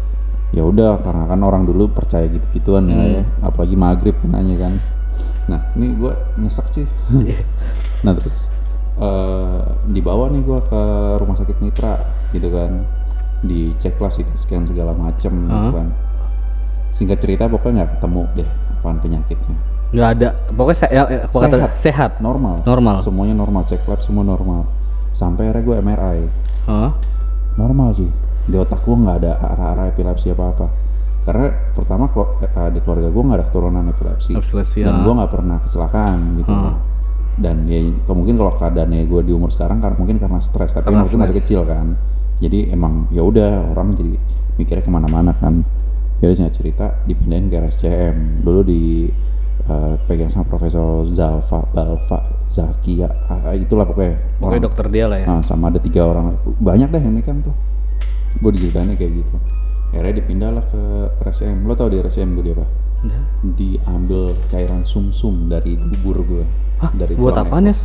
ya 0.53 0.62
udah 0.62 1.01
karena 1.01 1.25
kan 1.25 1.39
orang 1.41 1.63
dulu 1.65 1.89
percaya 1.89 2.25
gitu-gituan 2.27 2.86
ya, 2.88 3.22
ya. 3.22 3.24
Apalagi 3.41 3.74
maghrib 3.74 4.15
nanya 4.24 4.55
kan. 4.60 4.74
Nah 5.50 5.60
ini 5.75 5.93
gue 5.93 6.13
nyesek 6.38 6.65
cuy. 6.72 6.86
Nah 8.03 8.12
terus 8.12 8.51
eh 8.93 9.63
dibawa 9.88 10.27
nih 10.27 10.43
gue 10.43 10.60
ke 10.62 10.82
rumah 11.17 11.36
sakit 11.36 11.58
mitra 11.60 12.03
gitu 12.32 12.48
kan. 12.50 12.84
Dicek 13.43 14.00
lah 14.00 14.08
CT 14.08 14.36
scan 14.36 14.63
segala 14.63 14.96
macem 14.96 15.32
gitu 15.32 15.70
kan. 15.74 15.88
Singkat 16.93 17.17
cerita 17.20 17.50
pokoknya 17.50 17.84
nggak 17.84 17.91
ketemu 17.98 18.22
deh 18.36 18.50
apaan 18.74 18.98
penyakitnya. 19.00 19.58
Nggak 19.93 20.10
ada. 20.15 20.29
Pokoknya 20.50 20.77
se 20.77 20.86
ya, 20.89 21.03
ya, 21.05 21.20
apa 21.25 21.36
kata- 21.36 21.58
Sehat. 21.58 21.72
sehat. 21.77 22.12
normal. 22.20 22.63
Normal. 22.63 22.96
semuanya 23.01 23.36
normal 23.36 23.63
cek 23.63 23.84
lab 23.84 24.00
semua 24.00 24.24
normal. 24.24 24.67
Sampai 25.13 25.46
akhirnya 25.46 25.62
gue 25.63 25.75
MRI 25.79 26.20
Hah? 26.65 26.91
Normal 27.60 27.89
sih. 27.95 28.10
Di 28.43 28.55
otak 28.60 28.83
gue 28.83 28.95
nggak 28.95 29.17
ada 29.24 29.31
arah-arah 29.39 29.86
epilepsi 29.93 30.31
apa 30.33 30.45
apa 30.51 30.67
karena 31.24 31.48
pertama 31.72 32.12
eh, 32.43 32.69
di 32.75 32.79
keluarga 32.83 33.07
gue 33.07 33.24
nggak 33.24 33.39
ada 33.39 33.45
keturunan 33.48 33.83
epilepsi. 33.88 34.33
Dan 34.83 34.95
ah. 35.00 35.03
gue 35.07 35.13
nggak 35.15 35.31
pernah 35.31 35.57
kecelakaan 35.63 36.19
gitu. 36.43 36.53
Ah. 36.53 36.77
dan 37.33 37.65
ya 37.65 37.81
mungkin 38.13 38.38
kalau 38.38 38.53
keadaannya 38.53 39.10
gue 39.10 39.22
di 39.25 39.33
umur 39.33 39.50
sekarang 39.50 39.81
karena 39.81 39.98
mungkin 39.98 40.22
karena 40.22 40.38
stres. 40.38 40.77
Tapi 40.77 40.86
Karena 40.86 41.01
waktu 41.01 41.15
itu 41.15 41.17
masih 41.17 41.38
kecil 41.41 41.62
kan. 41.65 41.98
Jadi 42.38 42.69
emang 42.69 43.10
ya 43.10 43.25
udah 43.25 43.74
orang 43.74 43.95
jadi 43.98 44.13
mikirnya 44.60 44.83
ke 44.86 44.91
mana-mana 44.93 45.33
kan. 45.33 45.65
Jadi 46.22 46.39
singkat 46.39 46.53
cerita 46.53 46.86
dipindahin 47.10 47.50
ke 47.50 47.55
RSCM 47.57 48.45
dulu 48.45 48.62
di 48.62 49.10
eh, 49.65 49.96
pegang 50.03 50.27
sama 50.27 50.46
Profesor 50.46 51.03
Zalfa 51.05 51.63
Balfa 51.70 52.20
Zakia 52.46 53.08
ah, 53.25 53.51
itulah 53.53 53.84
pokoknya 53.84 54.20
Pokoknya 54.38 54.43
orang 54.43 54.62
dokter 54.62 54.86
dia 54.88 55.05
lah 55.05 55.17
ya. 55.17 55.25
Nah, 55.25 55.41
sama 55.41 55.67
ada 55.67 55.77
tiga 55.77 56.03
orang 56.03 56.36
banyak 56.58 56.88
deh 56.88 57.01
yang 57.01 57.13
megang 57.13 57.39
tuh 57.39 57.55
gue 58.34 58.51
diceritainnya 58.51 58.93
kayak 58.93 59.13
gitu 59.15 59.36
akhirnya 59.89 60.13
dipindah 60.15 60.50
lah 60.50 60.65
ke 60.65 60.82
RSM 61.22 61.63
lo 61.63 61.74
tau 61.74 61.86
di 61.86 61.98
RSM 61.98 62.34
gue 62.34 62.43
dia 62.43 62.55
apa 62.55 62.65
Udah. 63.03 63.24
diambil 63.53 64.22
cairan 64.48 64.82
sumsum 64.82 65.46
dari 65.48 65.75
dubur 65.75 66.17
gue 66.20 66.46
Hah? 66.79 66.89
dari 66.91 67.13
buat 67.13 67.38
tulang 67.38 67.48
apa. 67.48 67.58
Nes? 67.62 67.79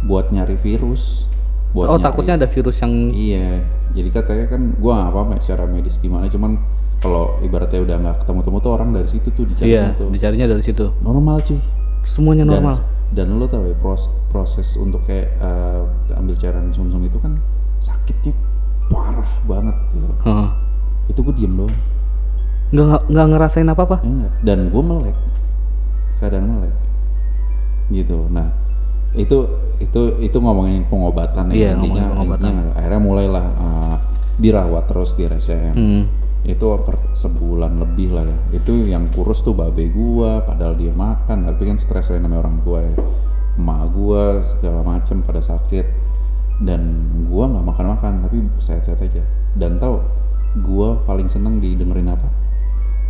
buat 0.00 0.32
nyari 0.32 0.56
virus 0.56 1.28
buat 1.70 1.86
Oh 1.86 1.94
nyari- 1.94 2.02
takutnya 2.02 2.34
ada 2.34 2.48
virus 2.48 2.76
yang 2.78 2.92
iya 3.10 3.62
jadi 3.90 4.08
katanya 4.10 4.46
kan 4.48 4.74
gue 4.74 4.90
apa-apa 4.92 5.38
secara 5.38 5.64
medis 5.64 5.96
gimana 5.96 6.26
cuman 6.26 6.58
kalau 7.00 7.22
ibaratnya 7.40 7.80
udah 7.80 7.96
nggak 7.98 8.16
ketemu-temu 8.20 8.56
tuh 8.58 8.70
orang 8.70 8.88
dari 8.90 9.08
situ 9.08 9.28
tuh 9.30 9.44
dicarinya 9.44 9.72
iya 9.72 9.84
tuh 9.94 10.08
dicarinya 10.08 10.46
dari 10.46 10.60
situ. 10.60 10.84
normal 11.00 11.40
cuy 11.40 11.56
Semuanya 12.02 12.44
dan, 12.44 12.52
normal. 12.54 12.76
dan 13.10 13.26
lo 13.34 13.46
tau 13.46 13.62
ya 13.62 13.74
pros- 13.74 14.08
proses 14.28 14.68
untuk 14.74 15.00
kayak 15.02 15.32
eh, 15.34 15.80
ambil 16.12 16.34
cairan 16.34 16.68
sumsum 16.70 17.00
itu 17.00 17.16
kan 17.16 17.40
sakitnya 17.78 18.36
parah 18.86 19.26
banget 19.42 19.76
gitu. 19.90 20.06
Heeh. 20.22 20.48
itu 21.08 21.20
gue 21.20 21.34
diem 21.34 21.54
doang 21.56 21.76
Nggak 22.70 22.86
nggak 23.06 23.26
ngerasain 23.28 23.66
apa-apa. 23.66 23.96
ya 23.98 24.06
enggak. 24.06 24.32
dan 24.42 24.58
gue 24.68 24.82
melek 24.82 25.16
keadaan 26.16 26.46
melek 26.52 26.74
gitu 27.88 28.28
nah 28.28 28.46
itu 29.12 29.38
itu 29.78 30.00
itu 30.20 30.36
ngomongin 30.36 30.84
pengobatan 30.84 31.50
Iya, 31.50 31.56
ya 31.66 31.70
intinya 31.74 32.04
ngomongin 32.04 32.10
pengobatan. 32.14 32.46
intinya 32.46 32.72
akhirnya 32.76 33.00
mulailah 33.00 33.46
eh, 33.50 33.96
dirawat 34.36 34.84
terus 34.86 35.10
di 35.12 35.22
RSCM 35.24 35.74
Hmm. 35.74 36.02
Itu 36.44 36.64
per 36.82 36.96
sebulan 37.12 37.76
lebih 37.84 38.16
lah 38.16 38.24
ya 38.24 38.38
itu 38.56 38.88
yang 38.88 39.12
kurus 39.12 39.44
tuh 39.44 39.52
babe 39.52 39.92
gua 39.92 40.40
padahal 40.40 40.72
dia 40.74 40.90
makan 40.90 41.44
tapi 41.44 41.68
kan 41.68 41.76
stres 41.76 42.08
ya 42.08 42.16
namanya 42.16 42.48
orang 42.48 42.56
tua 42.64 42.78
ya 42.80 42.94
emak 43.60 43.80
gua 43.92 44.22
segala 44.56 44.80
macem 44.80 45.20
pada 45.20 45.44
sakit 45.44 45.84
dan 46.64 46.80
gua 47.28 47.44
nggak 47.52 47.66
makan 47.66 47.86
makan 47.92 48.12
tapi 48.24 48.36
sehat-sehat 48.56 49.00
aja 49.04 49.24
dan 49.52 49.76
tahu 49.76 50.00
gua 50.64 50.96
paling 51.04 51.28
seneng 51.28 51.60
didengerin 51.60 52.08
apa 52.08 52.28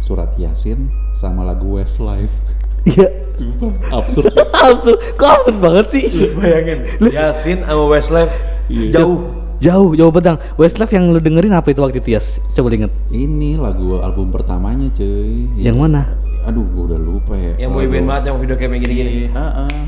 surat 0.02 0.34
yasin 0.34 0.90
sama 1.14 1.46
lagu 1.46 1.78
Westlife 1.78 2.34
Iya. 2.80 3.28
sumpah 3.36 3.76
absurd 3.92 4.32
absurd. 4.64 4.96
Kok 5.20 5.28
absurd 5.28 5.58
banget 5.60 5.86
sih? 5.92 6.04
Bayangin, 6.32 6.88
Yasin 7.12 7.60
sama 7.60 7.84
Westlife 7.92 8.32
Iya. 8.72 9.04
jauh. 9.04 9.20
Jauh, 9.60 9.92
jauh 9.92 10.08
bedang. 10.08 10.40
Westlife 10.56 10.88
yang 10.90 11.12
lu 11.12 11.20
dengerin 11.20 11.52
apa 11.52 11.68
itu 11.68 11.84
waktu 11.84 12.00
itu 12.00 12.16
Yas? 12.16 12.40
Coba 12.56 12.72
lu 12.72 12.80
inget. 12.80 12.92
ini 13.12 13.60
lagu 13.60 14.00
album 14.00 14.32
pertamanya 14.32 14.88
cuy 14.90 15.52
Yang 15.54 15.76
mana? 15.76 16.02
aduh 16.40 16.64
gua 16.72 16.88
udah 16.88 16.96
lupa 16.96 17.36
ya 17.36 17.52
Yang 17.60 17.70
boyband 17.76 18.06
banget 18.08 18.24
yang 18.32 18.36
video 18.40 18.56
kayak 18.56 18.80
gini-gini. 18.80 19.28
Ah, 19.36 19.68
ah. 19.68 19.80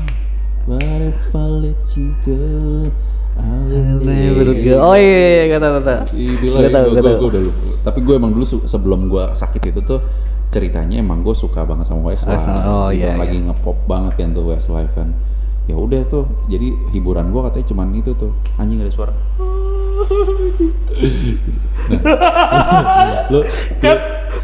What 0.69 0.85
if 1.01 1.33
I 1.33 1.43
let 1.49 1.81
you 1.97 2.13
go? 2.21 2.37
Never 3.97 4.53
go. 4.53 4.75
Oh 4.79 4.93
iya, 4.93 5.09
iya, 5.09 5.29
iya, 5.33 5.45
kata 5.57 5.67
kata. 5.81 5.93
Itulah 6.13 6.59
Gak 6.61 6.69
ya, 6.69 6.69
tahu, 6.69 6.85
gua, 6.85 6.93
gak 6.93 7.01
gua, 7.01 7.09
tahu. 7.09 7.17
gua 7.17 7.29
udah 7.33 7.41
lupa. 7.41 7.61
Tapi 7.83 7.99
gue 7.99 8.13
emang 8.15 8.31
dulu 8.31 8.45
sebelum 8.45 8.99
gue 9.09 9.23
sakit 9.33 9.61
itu 9.73 9.79
tuh 9.81 9.99
ceritanya 10.53 11.01
emang 11.01 11.25
gue 11.25 11.33
suka 11.33 11.65
banget 11.65 11.89
sama 11.89 12.13
Westlife. 12.13 12.45
Oh 12.63 12.93
gitu, 12.93 13.01
iya, 13.01 13.17
lagi 13.17 13.41
ngepop 13.41 13.89
banget 13.89 14.13
kan 14.21 14.29
tuh 14.31 14.45
Westlife 14.45 14.93
kan. 14.93 15.09
Ya 15.65 15.73
udah 15.73 16.05
tuh, 16.05 16.29
jadi 16.45 16.69
hiburan 16.93 17.33
gue 17.33 17.41
katanya 17.41 17.65
cuman 17.73 17.87
itu 17.97 18.11
tuh 18.13 18.29
anjing 18.55 18.77
ada 18.77 18.93
suara. 18.93 19.15
Nah, 22.03 23.27
lo, 23.29 23.39
lo, 23.39 23.43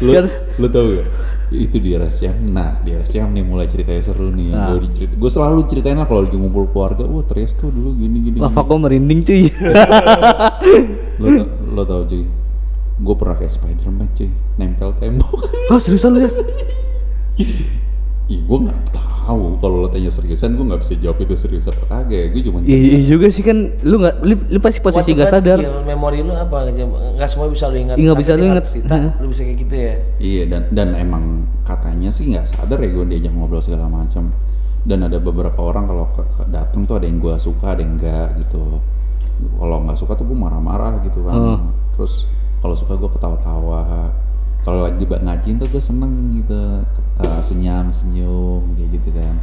lo, 0.00 0.12
Kan- 0.12 0.32
lo 0.58 0.66
tau 0.68 0.86
gak? 0.98 1.08
Itu 1.50 1.82
di 1.82 1.98
RSCM, 1.98 2.54
nah 2.54 2.78
di 2.78 2.94
RSCM 2.94 3.34
nih 3.34 3.42
mulai 3.42 3.66
ceritanya 3.66 4.02
seru 4.06 4.30
nih. 4.30 4.54
Nah. 4.54 4.70
Gue 4.70 4.86
dicerit, 4.86 5.18
gue 5.18 5.30
selalu 5.30 5.66
ceritain 5.66 5.98
lah 5.98 6.06
kalau 6.06 6.22
lagi 6.22 6.38
ngumpul 6.38 6.70
keluarga, 6.70 7.02
wah 7.10 7.26
Trias 7.26 7.58
tuh 7.58 7.74
dulu 7.74 7.98
gini 7.98 8.22
gini. 8.22 8.38
Wah, 8.38 8.46
gini." 8.48 8.54
fuck 8.54 8.70
kok 8.70 8.78
merinding 8.78 9.20
cuy. 9.26 9.50
lo 11.20 11.26
tau, 11.26 11.46
lo 11.74 11.82
tau 11.82 12.02
cuy 12.06 12.24
gue 13.00 13.14
pernah 13.16 13.36
kayak 13.36 13.52
Spiderman 13.52 14.08
cuy 14.12 14.28
nempel 14.60 14.92
tembok 15.00 15.48
Oh 15.72 15.80
seriusan 15.80 16.12
lu 16.12 16.20
Yas? 16.20 16.36
Ih 18.28 18.40
gue 18.44 18.58
nggak 18.60 18.80
tahu 18.92 19.19
kalau 19.56 19.76
lo 19.78 19.88
tanya 19.88 20.08
seriusan 20.08 20.52
gue 20.52 20.64
nggak 20.64 20.80
bisa 20.80 20.94
jawab 20.96 21.18
itu 21.18 21.34
serius 21.34 21.66
apa 21.66 21.82
kagak 21.86 22.30
gue 22.30 22.42
cuma 22.42 22.58
Iya 22.60 22.76
iya 22.76 22.98
juga 23.06 23.26
sih 23.28 23.40
kan 23.40 23.56
lu 23.80 23.96
nggak 23.98 24.14
lu, 24.20 24.34
lu 24.46 24.58
pasti 24.58 24.78
posisi 24.78 25.10
nggak 25.12 25.28
sadar. 25.28 25.58
kecil, 25.58 25.82
memori 25.84 26.20
lu 26.20 26.30
apa? 26.30 26.66
Nggak 26.66 27.28
semua 27.28 27.46
bisa 27.46 27.66
lu 27.66 27.76
ingat. 27.76 27.94
Iya, 27.94 28.04
nggak 28.06 28.18
bisa 28.18 28.32
lu 28.32 28.44
ingat. 28.46 28.64
Cerita, 28.66 28.94
Heeh. 28.94 29.12
lu 29.16 29.26
bisa 29.28 29.42
kayak 29.42 29.58
gitu 29.58 29.74
ya. 29.76 29.94
iya 30.18 30.42
dan 30.44 30.62
dan 30.70 30.88
emang 30.94 31.24
katanya 31.62 32.08
sih 32.08 32.28
nggak 32.28 32.46
sadar 32.46 32.78
ya 32.78 32.90
gue 32.90 33.04
diajak 33.06 33.30
ngobrol 33.30 33.60
segala 33.60 33.86
macam 33.86 34.32
dan 34.80 34.98
ada 35.02 35.18
beberapa 35.18 35.60
orang 35.60 35.84
kalau 35.86 36.08
datang 36.46 36.84
tuh 36.84 36.96
ada 36.96 37.04
yang 37.04 37.18
gue 37.18 37.34
suka 37.36 37.74
ada 37.74 37.84
yang 37.84 37.94
enggak 37.94 38.38
gitu 38.38 38.80
kalau 39.54 39.76
nggak 39.82 39.96
suka 39.96 40.12
tuh 40.14 40.24
gue 40.24 40.34
marah-marah 40.34 41.00
gitu 41.02 41.20
kan 41.22 41.36
Oh. 41.36 41.60
terus 41.94 42.24
kalau 42.58 42.72
suka 42.72 42.92
gue 42.94 43.08
ketawa-tawa 43.08 44.08
kalau 44.60 44.84
lagi 44.84 45.00
di 45.00 45.06
ngajiin 45.08 45.56
tuh 45.56 45.68
gue 45.68 45.82
seneng 45.82 46.12
gitu 46.36 46.84
uh, 47.20 47.40
senyum 47.40 47.90
senyum 47.90 48.62
kayak 48.76 48.88
gitu 49.00 49.08
kan. 49.16 49.34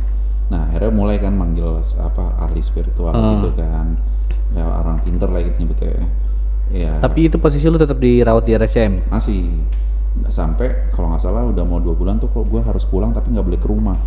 Nah 0.47 0.69
akhirnya 0.69 0.91
mulai 0.93 1.17
kan 1.17 1.33
manggil 1.33 1.81
apa 1.97 2.37
ahli 2.39 2.61
spiritual 2.61 3.11
Oh. 3.11 3.41
gitu 3.41 3.57
kan. 3.57 3.97
Ya 4.55 4.63
orang 4.63 5.01
pinter 5.01 5.27
lah 5.27 5.41
gitu 5.43 5.57
nyebutnya 5.59 6.07
ya. 6.69 6.93
Tapi 6.99 7.27
itu 7.27 7.37
posisi 7.37 7.65
lu 7.67 7.75
tetap 7.75 7.97
dirawat 7.97 8.43
di 8.45 8.53
RSCM. 8.53 9.09
masih. 9.09 9.49
Sampai 10.27 10.89
kalau 10.91 11.13
nggak 11.13 11.21
salah 11.21 11.45
udah 11.45 11.61
mau 11.61 11.77
dua 11.77 11.93
bulan 11.93 12.17
tuh 12.17 12.29
kok 12.29 12.49
gue 12.49 12.61
harus 12.61 12.85
pulang 12.85 13.13
tapi 13.13 13.29
nggak 13.33 13.45
boleh 13.45 13.59
ke 13.59 13.67
rumah. 13.67 13.97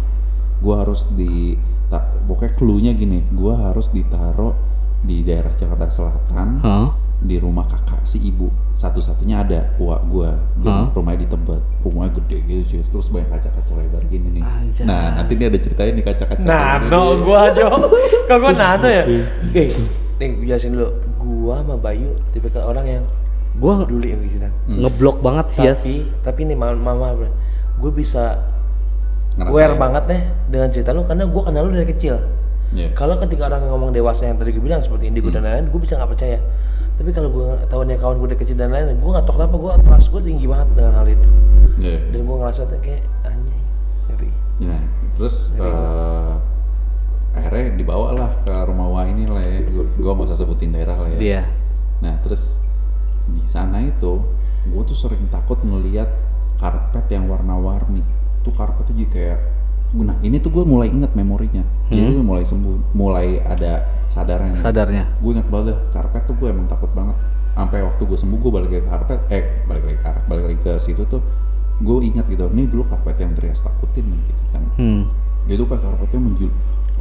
Gue 0.58 0.74
harus 0.76 1.06
di 1.10 1.54
tak 1.90 2.22
pokoknya 2.22 2.52
cluenya 2.54 2.92
gini 2.94 3.18
gue 3.26 3.50
harus 3.50 3.90
ditaruh 3.90 4.54
di 5.02 5.26
daerah 5.26 5.50
Jakarta 5.58 5.90
Selatan 5.90 6.62
Hah? 6.62 6.94
di 7.18 7.34
rumah 7.34 7.66
kakak 7.66 8.06
si 8.06 8.22
ibu 8.22 8.46
satu-satunya 8.80 9.44
ada 9.44 9.60
uak 9.76 10.00
gue 10.08 10.30
Hah? 10.64 10.88
rumahnya 10.90 11.20
di 11.20 11.28
Tebet 11.28 11.60
rumahnya 11.80 12.16
gede 12.16 12.36
gitu 12.42 12.62
cuy 12.66 12.80
terus 12.80 13.06
banyak 13.08 13.28
kaca-kaca 13.28 13.72
lebar 13.76 14.02
gini 14.08 14.28
nih 14.32 14.42
Anjay. 14.42 14.84
nah 14.88 15.20
nanti 15.20 15.36
ini 15.36 15.44
ada 15.44 15.58
ceritain 15.60 15.92
nih 15.92 16.00
kaca-kaca 16.02 16.40
Nano 16.40 17.02
gini. 17.12 17.20
gua 17.22 17.38
aja. 17.46 17.62
Kok 18.24 18.36
gua 18.40 18.52
nano 18.52 18.88
ya? 18.88 19.04
Eh, 19.52 19.68
nih 20.16 20.28
gua 20.32 20.44
jelasin 20.46 20.72
dulu. 20.72 20.88
Gua 21.18 21.54
sama 21.60 21.76
Bayu 21.76 22.08
tipikal 22.32 22.64
orang 22.64 22.86
yang 22.88 23.04
Gua 23.52 23.84
peduli 23.84 24.08
sama 24.10 24.24
kita. 24.24 24.48
ngeblok 24.70 25.16
banget 25.20 25.46
sih. 25.50 25.60
Tapi 25.60 25.94
tapi 26.22 26.40
nih 26.46 26.56
mama, 26.56 26.76
mama 26.96 27.06
gue 27.76 27.90
bisa 27.90 28.40
Ngerasain. 29.30 29.52
aware 29.52 29.74
banget 29.74 30.02
deh 30.08 30.22
dengan 30.48 30.68
cerita 30.70 30.90
lu 30.90 31.04
karena 31.04 31.24
gua 31.24 31.42
kenal 31.44 31.68
lu 31.68 31.72
dari 31.72 31.84
kecil. 31.86 32.16
Iya. 32.70 32.94
Kalau 32.94 33.18
ketika 33.18 33.46
orang 33.46 33.66
ngomong 33.66 33.90
dewasa 33.90 34.24
yang 34.24 34.36
tadi 34.36 34.50
gue 34.50 34.62
bilang 34.62 34.78
seperti 34.78 35.06
indigo 35.06 35.28
dan 35.28 35.42
lain-lain, 35.42 35.68
gue 35.68 35.80
bisa 35.80 35.94
nggak 35.94 36.10
percaya. 36.10 36.38
Tapi 37.00 37.10
kalau 37.16 37.32
gue 37.32 37.48
tahu 37.72 37.80
nih 37.88 37.96
kawan 37.96 38.20
gue 38.20 38.28
dari 38.36 38.40
kecil 38.44 38.60
dan 38.60 38.76
lain-lain, 38.76 39.00
gue 39.00 39.10
nggak 39.10 39.24
tahu 39.24 39.40
kenapa 39.40 39.56
gue 39.56 39.72
trust 39.88 40.08
gue 40.12 40.20
tinggi 40.20 40.44
banget 40.44 40.68
dengan 40.76 40.92
hal 41.00 41.06
itu. 41.08 41.28
Iya. 41.80 41.98
Dan 42.12 42.20
gue 42.28 42.36
ngerasa 42.36 42.60
tuh 42.68 42.80
kayak 42.84 43.02
anjing. 43.24 43.62
Ngerti? 44.12 44.28
Nah, 44.68 44.82
terus 45.16 45.34
eh, 45.56 46.32
akhirnya 47.40 47.64
dibawa 47.72 48.08
lah 48.12 48.30
ke 48.44 48.52
rumah 48.68 48.86
Wah 48.92 49.08
ini 49.08 49.24
lah 49.24 49.40
ya. 49.40 49.64
Gua, 49.72 49.84
gua 49.96 50.12
nggak 50.12 50.28
usah 50.28 50.38
sebutin 50.44 50.76
daerah 50.76 51.00
lah 51.00 51.08
ya. 51.16 51.20
Iya. 51.24 51.42
Nah, 52.04 52.20
terus 52.20 52.60
di 53.32 53.48
sana 53.48 53.80
itu 53.80 54.20
gue 54.68 54.82
tuh 54.84 54.96
sering 54.96 55.24
takut 55.32 55.56
ngelihat 55.64 56.10
karpet 56.60 57.08
yang 57.08 57.24
warna-warni 57.32 58.04
tuh 58.44 58.52
karpetnya 58.52 58.92
jadi 58.92 59.08
kayak 59.08 59.38
nah 59.90 60.14
ini 60.22 60.38
tuh 60.38 60.54
gue 60.54 60.62
mulai 60.62 60.86
inget 60.92 61.10
memorinya 61.18 61.64
jadi 61.90 62.14
gue 62.14 62.22
mulai 62.22 62.46
sembuh 62.46 62.94
mulai 62.94 63.42
ada 63.42 63.88
sadarnya. 64.10 64.58
Sadarnya. 64.58 65.04
Gue 65.22 65.38
inget 65.38 65.46
banget 65.46 65.78
karpet 65.94 66.26
tuh 66.26 66.34
gue 66.34 66.50
emang 66.50 66.66
takut 66.66 66.90
banget. 66.90 67.14
Sampai 67.54 67.86
waktu 67.86 68.02
gue 68.02 68.18
sembuh 68.18 68.38
gue 68.38 68.50
balik 68.50 68.70
lagi 68.74 68.82
ke 68.82 68.90
karpet 68.90 69.20
eh 69.30 69.42
balik 69.64 69.82
lagi 69.86 69.96
ke 69.96 70.04
karpet 70.04 70.24
balik 70.26 70.44
lagi 70.50 70.58
ke 70.60 70.72
situ 70.76 71.02
tuh 71.06 71.22
gue 71.80 71.96
ingat 72.04 72.26
gitu 72.28 72.44
ini 72.52 72.68
dulu 72.68 72.84
karpet 72.84 73.16
yang 73.22 73.32
Trias 73.32 73.62
takutin 73.62 74.04
nih 74.04 74.20
gitu 74.28 74.42
kan. 74.52 74.62
Hmm. 74.76 75.02
itu 75.48 75.64
kan 75.64 75.78
karpetnya 75.80 76.20
menjul 76.20 76.50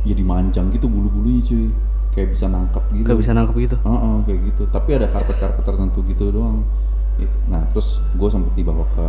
jadi 0.07 0.23
manjang 0.23 0.71
gitu 0.71 0.87
bulu-bulunya 0.87 1.41
cuy. 1.43 1.67
Kayak 2.09 2.33
bisa 2.33 2.45
nangkep 2.49 2.83
gitu. 2.97 3.05
Gak 3.05 3.19
bisa 3.21 3.31
nangkep 3.37 3.55
gitu? 3.69 3.75
Heeh, 3.85 4.15
kayak 4.25 4.39
gitu. 4.49 4.63
Tapi 4.73 4.89
ada 4.97 5.07
karpet-karpet 5.11 5.63
tertentu 5.67 5.99
gitu 6.07 6.25
doang. 6.33 6.65
Nah 7.51 7.61
terus 7.69 7.99
gue 8.15 8.29
sempet 8.31 8.55
dibawa 8.55 8.87
ke 8.95 9.07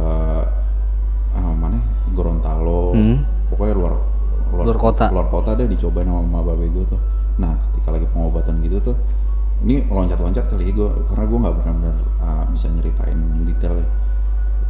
ah, 1.33 1.55
mana 1.55 1.79
ya? 1.79 1.83
Gorontalo. 2.11 2.93
Hmm. 2.95 3.23
pokoknya 3.51 3.75
luar 3.75 3.93
Luar 4.51 4.79
kota. 4.79 5.07
luar 5.15 5.27
kota 5.31 5.55
deh 5.55 5.67
dicobain 5.67 6.07
sama 6.07 6.27
mama 6.27 6.43
babe 6.55 6.67
gue 6.71 6.85
tuh 6.91 6.99
nah 7.41 7.57
ketika 7.73 7.97
lagi 7.97 8.07
pengobatan 8.13 8.61
gitu 8.61 8.93
tuh 8.93 8.97
ini 9.65 9.85
loncat-loncat 9.89 10.45
kali 10.49 10.69
ya 10.69 10.73
gue 10.77 10.89
karena 11.09 11.25
gue 11.25 11.39
nggak 11.41 11.55
benar-benar 11.57 11.97
ah, 12.21 12.45
bisa 12.49 12.69
nyeritain 12.69 13.19
detailnya 13.49 13.89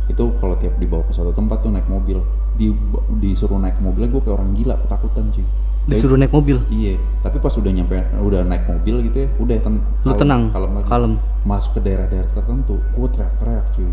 itu 0.07 0.25
kalau 0.43 0.55
tiap 0.59 0.75
dibawa 0.79 1.03
ke 1.07 1.13
suatu 1.15 1.31
tempat 1.31 1.63
tuh 1.63 1.71
naik 1.71 1.87
mobil 1.87 2.19
di 2.55 2.75
disuruh 3.23 3.59
naik 3.59 3.79
mobilnya 3.79 4.11
gue 4.11 4.23
kayak 4.23 4.35
orang 4.35 4.51
gila 4.55 4.75
ketakutan 4.83 5.31
cuy 5.31 5.47
disuruh 5.87 6.19
naik 6.19 6.31
mobil 6.31 6.61
Iya, 6.69 7.01
tapi 7.25 7.41
pas 7.41 7.51
udah 7.57 7.73
nyampe 7.73 7.97
udah 8.21 8.45
naik 8.47 8.69
mobil 8.69 9.01
gitu 9.11 9.27
ya, 9.27 9.29
udah 9.41 9.57
ten 9.59 9.75
Lu 10.05 10.13
tenang, 10.13 10.53
kalem 10.53 10.71
lagi. 10.77 10.87
kalem. 10.87 11.13
Masuk 11.43 11.81
ke 11.81 11.81
daerah-daerah 11.89 12.31
tertentu, 12.31 12.77
gue 12.79 13.09
teriak-teriak 13.11 13.67
cuy. 13.75 13.91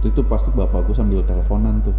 Terus 0.00 0.10
itu 0.16 0.22
pasti 0.24 0.48
bapak 0.56 0.88
gue 0.88 0.96
sambil 0.96 1.20
teleponan 1.22 1.84
tuh 1.84 1.92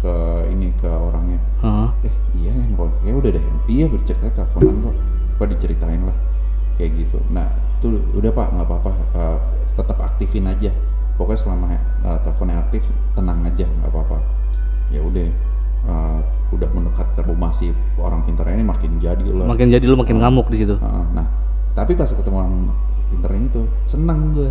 ke 0.00 0.14
ini 0.48 0.72
ke 0.80 0.88
orangnya. 0.88 1.38
Hah? 1.60 1.92
Eh 2.02 2.14
iya 2.40 2.56
kok, 2.72 2.88
ya 3.04 3.12
udah 3.14 3.30
deh, 3.36 3.44
iya 3.68 3.84
bercerita 3.84 4.26
teleponan 4.32 4.74
kok, 4.80 4.96
apa 5.38 5.44
diceritain 5.54 6.02
lah. 6.02 6.16
Kayak 6.74 7.06
gitu. 7.06 7.22
Nah 7.30 7.46
tuh 7.78 8.02
udah 8.18 8.30
pak 8.34 8.50
nggak 8.58 8.66
apa-apa, 8.66 8.90
eh, 9.14 9.38
tetap 9.70 9.98
aktifin 10.02 10.50
aja. 10.50 10.74
Pokoknya 11.14 11.38
selama 11.38 11.66
eh, 11.78 12.18
teleponnya 12.26 12.58
aktif 12.58 12.90
tenang 13.14 13.46
aja 13.46 13.62
nggak 13.62 13.90
apa-apa. 13.94 14.18
Ya 14.90 14.98
udah, 14.98 15.30
eh, 15.86 16.18
udah 16.50 16.68
mendekat 16.74 17.06
ke 17.14 17.22
rumah 17.22 17.54
si 17.54 17.70
orang 18.00 18.26
pintar 18.26 18.50
ini 18.50 18.66
makin 18.66 18.98
jadi 18.98 19.30
lah. 19.30 19.46
makin 19.46 19.70
jadi 19.70 19.84
lu 19.86 19.94
makin 19.94 20.18
ngamuk 20.18 20.50
di 20.50 20.64
situ? 20.64 20.74
Heeh, 20.74 21.04
nah 21.14 21.26
tapi 21.78 21.94
pas 21.94 22.10
ketemu 22.10 22.36
orang 22.42 22.54
pintar 23.14 23.30
ini 23.36 23.46
tuh 23.54 23.70
senang 23.86 24.34
gue 24.34 24.50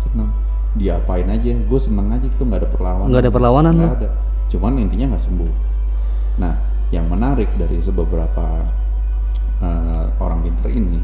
senang 0.00 0.32
diapain 0.78 1.28
aja 1.28 1.52
gue 1.52 1.80
seneng 1.82 2.08
aja 2.14 2.24
gitu 2.24 2.46
nggak 2.46 2.64
ada 2.64 2.68
perlawanan. 2.70 3.08
Nggak 3.10 3.22
ada 3.26 3.32
perlawanan 3.34 3.72
nggak 3.76 3.94
ada. 4.00 4.08
Cuman 4.48 4.72
intinya 4.78 5.12
nggak 5.12 5.24
sembuh. 5.28 5.52
Nah 6.38 6.54
yang 6.94 7.06
menarik 7.10 7.50
dari 7.58 7.78
sebeberapa 7.82 8.64
eh, 9.60 10.04
orang 10.16 10.40
pintar 10.40 10.68
ini 10.68 11.00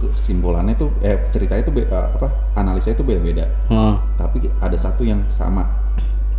kesimpulannya 0.00 0.72
tuh 0.74 0.88
eh 1.00 1.28
ceritanya 1.28 1.60
tuh 1.60 1.74
be- 1.74 1.84
eh, 1.84 2.06
apa 2.10 2.28
analisanya 2.56 2.96
itu 2.96 3.04
beda-beda. 3.04 3.44
Heeh. 3.68 3.94
tapi 4.16 4.36
ada 4.58 4.76
satu 4.76 5.02
yang 5.02 5.24
sama. 5.26 5.64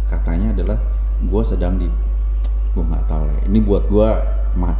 Katanya 0.05 0.51
adalah 0.51 0.77
gue 1.21 1.43
sedang 1.45 1.77
di 1.77 1.87
gue 2.71 2.83
nggak 2.83 3.05
tahu 3.05 3.23
lah 3.27 3.37
ini 3.45 3.59
buat 3.59 3.83
gue 3.85 4.07
ma 4.55 4.71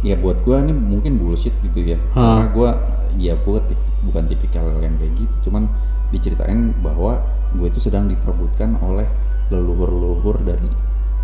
ya 0.00 0.14
buat 0.14 0.38
gue 0.40 0.56
ini 0.60 0.72
mungkin 0.72 1.18
bullshit 1.18 1.52
gitu 1.60 1.82
ya. 1.84 1.98
Karena 2.14 2.46
gue 2.48 2.70
ya 3.18 3.34
gue 3.34 3.58
bukan 4.04 4.24
tipikal 4.26 4.64
yang 4.78 4.94
kayak 4.96 5.12
gitu. 5.18 5.50
Cuman 5.50 5.66
diceritain 6.08 6.72
bahwa 6.78 7.18
gue 7.52 7.66
itu 7.66 7.80
sedang 7.80 8.06
diperebutkan 8.06 8.78
oleh 8.78 9.04
leluhur-leluhur 9.50 10.44
dari 10.44 10.68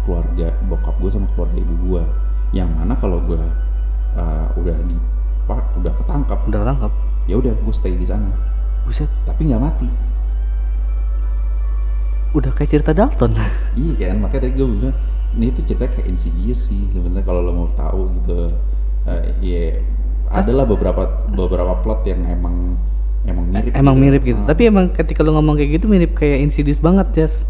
keluarga 0.02 0.50
bokap 0.66 0.96
gue 0.98 1.10
sama 1.10 1.28
keluarga 1.32 1.56
ibu 1.56 1.74
gue 1.86 2.02
yang 2.52 2.68
mana 2.68 2.92
kalau 2.94 3.20
gue 3.20 3.38
uh, 4.14 4.48
udah 4.58 4.76
di 4.86 4.96
pak 5.44 5.60
udah 5.76 5.92
ketangkap 5.92 6.38
udah 6.48 6.60
tangkap 6.64 6.92
ya 7.28 7.34
udah 7.40 7.52
gue 7.52 7.74
stay 7.74 7.94
di 7.94 8.06
sana. 8.06 8.28
Buset. 8.84 9.08
Tapi 9.24 9.48
nggak 9.48 9.62
mati. 9.62 9.88
Udah 12.34 12.50
kayak 12.50 12.70
cerita 12.70 12.90
Dalton. 12.92 13.32
Iya 13.74 14.14
kan, 14.14 14.22
makanya 14.22 14.46
tadi 14.46 14.54
gue 14.54 14.66
bilang 14.70 14.96
ini 15.34 15.50
tuh 15.50 15.64
cerita 15.66 15.90
kayak 15.90 16.06
Insidious 16.06 16.70
sih 16.70 16.86
sebenarnya 16.94 17.26
kalau 17.26 17.40
lo 17.42 17.52
mau 17.54 17.68
tahu 17.74 18.10
gitu. 18.22 18.50
Eh, 19.04 19.22
Iya, 19.42 19.64
adalah 20.30 20.64
beberapa 20.66 21.26
beberapa 21.30 21.74
plot 21.82 22.06
yang 22.06 22.22
emang 22.26 22.78
emang 23.26 23.44
mirip. 23.50 23.72
emang 23.74 23.94
gitu. 23.98 24.02
mirip 24.04 24.22
gitu. 24.22 24.40
Ah, 24.44 24.48
tapi 24.54 24.62
emang 24.70 24.90
ketika 24.94 25.20
lu 25.26 25.34
ngomong 25.34 25.58
kayak 25.58 25.70
gitu 25.80 25.86
mirip 25.90 26.14
kayak 26.14 26.38
Insidious 26.42 26.78
banget 26.78 27.06
Jas 27.14 27.46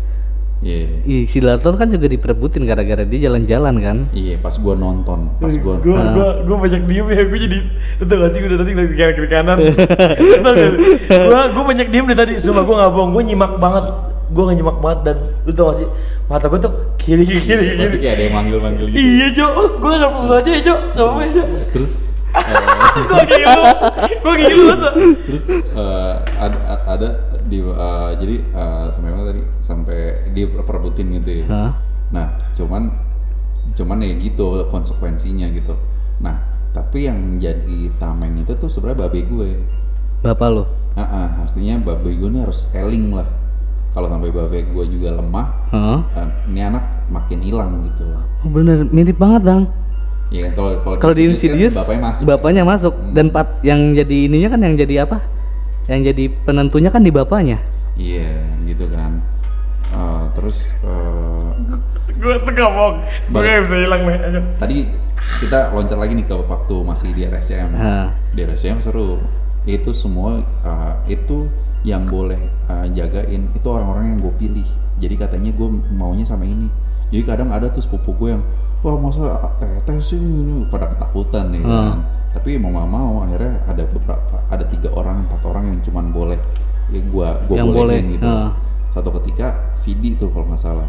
Iya, 0.64 1.29
si 1.29 1.38
Dalton 1.45 1.77
kan 1.77 1.93
juga 1.93 2.09
diperebutin 2.09 2.64
gara-gara 2.64 3.05
dia 3.05 3.29
jalan-jalan 3.29 3.75
kan? 3.85 3.97
Iya 4.17 4.40
pas 4.40 4.57
gue 4.57 4.75
nonton, 4.79 5.29
pas 5.37 5.53
gue 5.53 5.75
gue 5.83 5.93
gue 5.93 6.29
gue 6.47 6.57
banyak 6.57 6.83
diem 6.88 7.07
ya 7.11 7.23
gue 7.29 7.38
jadi 7.51 7.59
tau 8.07 8.17
gak 8.17 8.31
sih 8.33 8.38
gue 8.40 8.49
dari 8.49 8.61
tadi 8.64 8.71
ngeliat 8.73 9.12
ke 9.19 9.29
kanan? 9.29 9.57
Kiri 9.61 10.31
kanan 10.40 10.55
gue 11.29 11.40
gue 11.53 11.64
banyak 11.69 11.87
diem 11.93 12.05
dari 12.09 12.17
tadi 12.17 12.33
sumpah 12.40 12.64
gue 12.64 12.77
nggak 12.81 12.93
bohong 12.97 13.11
gue 13.12 13.23
nyimak 13.29 13.61
banget 13.61 13.85
gue 14.33 14.43
nggak 14.43 14.57
nyimak 14.57 14.79
banget 14.81 15.01
dan 15.05 15.17
lu 15.45 15.53
tau 15.53 15.64
gak 15.69 15.77
sih 15.85 15.88
mata 16.33 16.47
gue 16.49 16.61
tuh 16.64 16.73
kiri 16.97 17.23
kiri 17.29 17.40
kiri 17.45 17.64
pasti 17.77 17.97
kiri. 18.01 18.01
kayak 18.01 18.14
ada 18.17 18.23
yang 18.25 18.35
manggil-manggil 18.35 18.85
gitu. 18.88 18.97
iya 18.97 19.27
Jo. 19.37 19.47
Gue 19.77 19.93
nggak 19.93 20.12
perlu 20.17 20.35
aja 20.40 20.51
ya 20.51 20.61
Jo. 20.64 20.75
Apa-apa 20.97 21.21
ya 21.21 21.31
Jo 21.37 21.45
Terus 21.77 21.93
eh, 22.35 22.55
gue 23.05 23.21
gitu. 23.29 23.61
Gue 24.25 24.33
gitu 24.40 24.62
masa 24.64 24.88
terus 25.29 25.45
eh, 25.53 26.14
ada, 26.40 26.59
ada 26.88 27.09
di 27.44 27.59
eh, 27.61 28.11
jadi 28.18 28.37
eh, 28.40 28.87
sampai 28.88 29.09
mana 29.12 29.24
tadi 29.28 29.42
sampai 29.61 29.98
dia 30.33 30.46
perebutin 30.48 31.07
gitu 31.20 31.30
ya. 31.42 31.46
Hah? 31.48 31.70
Nah, 32.12 32.26
cuman 32.54 32.88
cuman 33.74 33.96
ya 34.00 34.12
gitu 34.16 34.64
konsekuensinya 34.68 35.48
gitu. 35.50 35.74
Nah, 36.20 36.37
tapi 36.70 37.09
yang 37.09 37.38
jadi 37.38 37.90
tameng 37.96 38.40
itu 38.40 38.52
tuh 38.54 38.68
sebenarnya 38.68 39.09
babe 39.09 39.20
gue. 39.24 39.50
bapak 40.24 40.48
lo 40.48 40.64
Ah, 40.94 41.02
ah, 41.04 41.28
artinya 41.44 41.76
babe 41.83 42.07
gue 42.14 42.28
ini 42.30 42.40
harus 42.40 42.64
eling 42.70 43.12
lah. 43.12 43.26
Kalau 43.92 44.09
sampai 44.09 44.30
babe 44.30 44.59
gue 44.62 44.85
juga 44.88 45.14
lemah, 45.14 45.46
Hah? 45.70 46.00
eh, 46.16 46.28
ini 46.48 46.61
anak 46.62 46.85
makin 47.11 47.42
hilang 47.42 47.83
gitu. 47.87 48.04
Oh 48.42 48.50
bener 48.50 48.85
mirip 48.88 49.16
banget 49.16 49.42
dang 49.44 49.64
Iya 50.33 50.50
kalau 50.57 50.80
kalau 50.98 51.14
di 51.14 51.28
Insidious 51.30 51.76
kan 51.76 51.85
bapaknya 51.85 52.02
masuk. 52.11 52.24
bapaknya 52.26 52.62
masuk 52.64 52.94
dan 53.12 53.26
pat 53.28 53.48
yang 53.61 53.92
jadi 53.92 54.16
ininya 54.26 54.48
kan 54.57 54.61
yang 54.64 54.74
jadi 54.74 54.94
apa 55.04 55.20
yang 55.88 56.01
jadi 56.01 56.25
penentunya 56.44 56.88
kan 56.88 57.05
di 57.05 57.12
bapaknya 57.12 57.61
Iya, 57.94 58.59
gitu 58.66 58.90
kan. 58.90 59.23
Eh, 59.94 60.25
terus 60.35 60.66
eh, 60.83 61.49
gue 62.18 62.35
tuh 62.42 62.53
gue 63.31 63.40
gak 63.42 63.62
bisa 63.62 63.77
hilang 63.79 64.03
nih 64.03 64.18
ayo. 64.18 64.40
tadi 64.59 64.79
kita 65.38 65.70
loncat 65.70 65.99
lagi 65.99 66.12
nih 66.18 66.27
ke 66.27 66.35
waktu 66.35 66.75
masih 66.83 67.09
di 67.14 67.23
RSCM. 67.23 67.70
Hah. 67.79 68.11
Di 68.35 68.40
RSCM 68.42 68.83
seru. 68.83 69.23
Itu 69.64 69.97
semua 69.97 70.44
uh, 70.61 70.94
itu 71.09 71.49
yang 71.87 72.05
boleh 72.05 72.37
uh, 72.68 72.85
jagain 72.92 73.49
itu 73.55 73.66
orang-orang 73.70 74.12
yang 74.12 74.18
gue 74.20 74.35
pilih. 74.37 74.68
Jadi 75.01 75.14
katanya 75.16 75.51
gue 75.55 75.68
maunya 75.94 76.27
sama 76.27 76.44
ini. 76.44 76.68
Jadi 77.09 77.23
kadang 77.25 77.49
ada 77.55 77.70
tuh 77.73 77.81
sepupu 77.81 78.12
gue 78.18 78.37
yang 78.37 78.42
wah 78.85 79.01
masa 79.01 79.55
teteh 79.62 79.97
sih 80.05 80.20
ini 80.20 80.68
pada 80.68 80.92
ketakutan 80.92 81.49
nih 81.55 81.62
kan. 81.64 82.05
Tapi 82.35 82.59
mau 82.59 82.70
nggak 82.70 82.88
mau 82.88 83.23
akhirnya 83.23 83.62
ada 83.64 83.83
beberapa 83.87 84.37
ada 84.44 84.64
tiga 84.66 84.90
orang 84.90 85.23
empat 85.25 85.40
orang 85.44 85.64
yang 85.66 85.79
cuman 85.81 86.11
boleh 86.11 86.38
ya 86.90 87.01
gue 87.01 87.29
gue 87.47 87.57
Yang 87.57 87.66
boleh, 87.66 87.79
bolehin 87.81 88.07
gitu. 88.12 88.27
ah. 88.27 88.51
Satu 88.90 89.09
ketika 89.16 89.47
Vidi 89.81 90.14
tuh 90.14 90.29
kalau 90.29 90.47
nggak 90.47 90.61
salah 90.61 90.88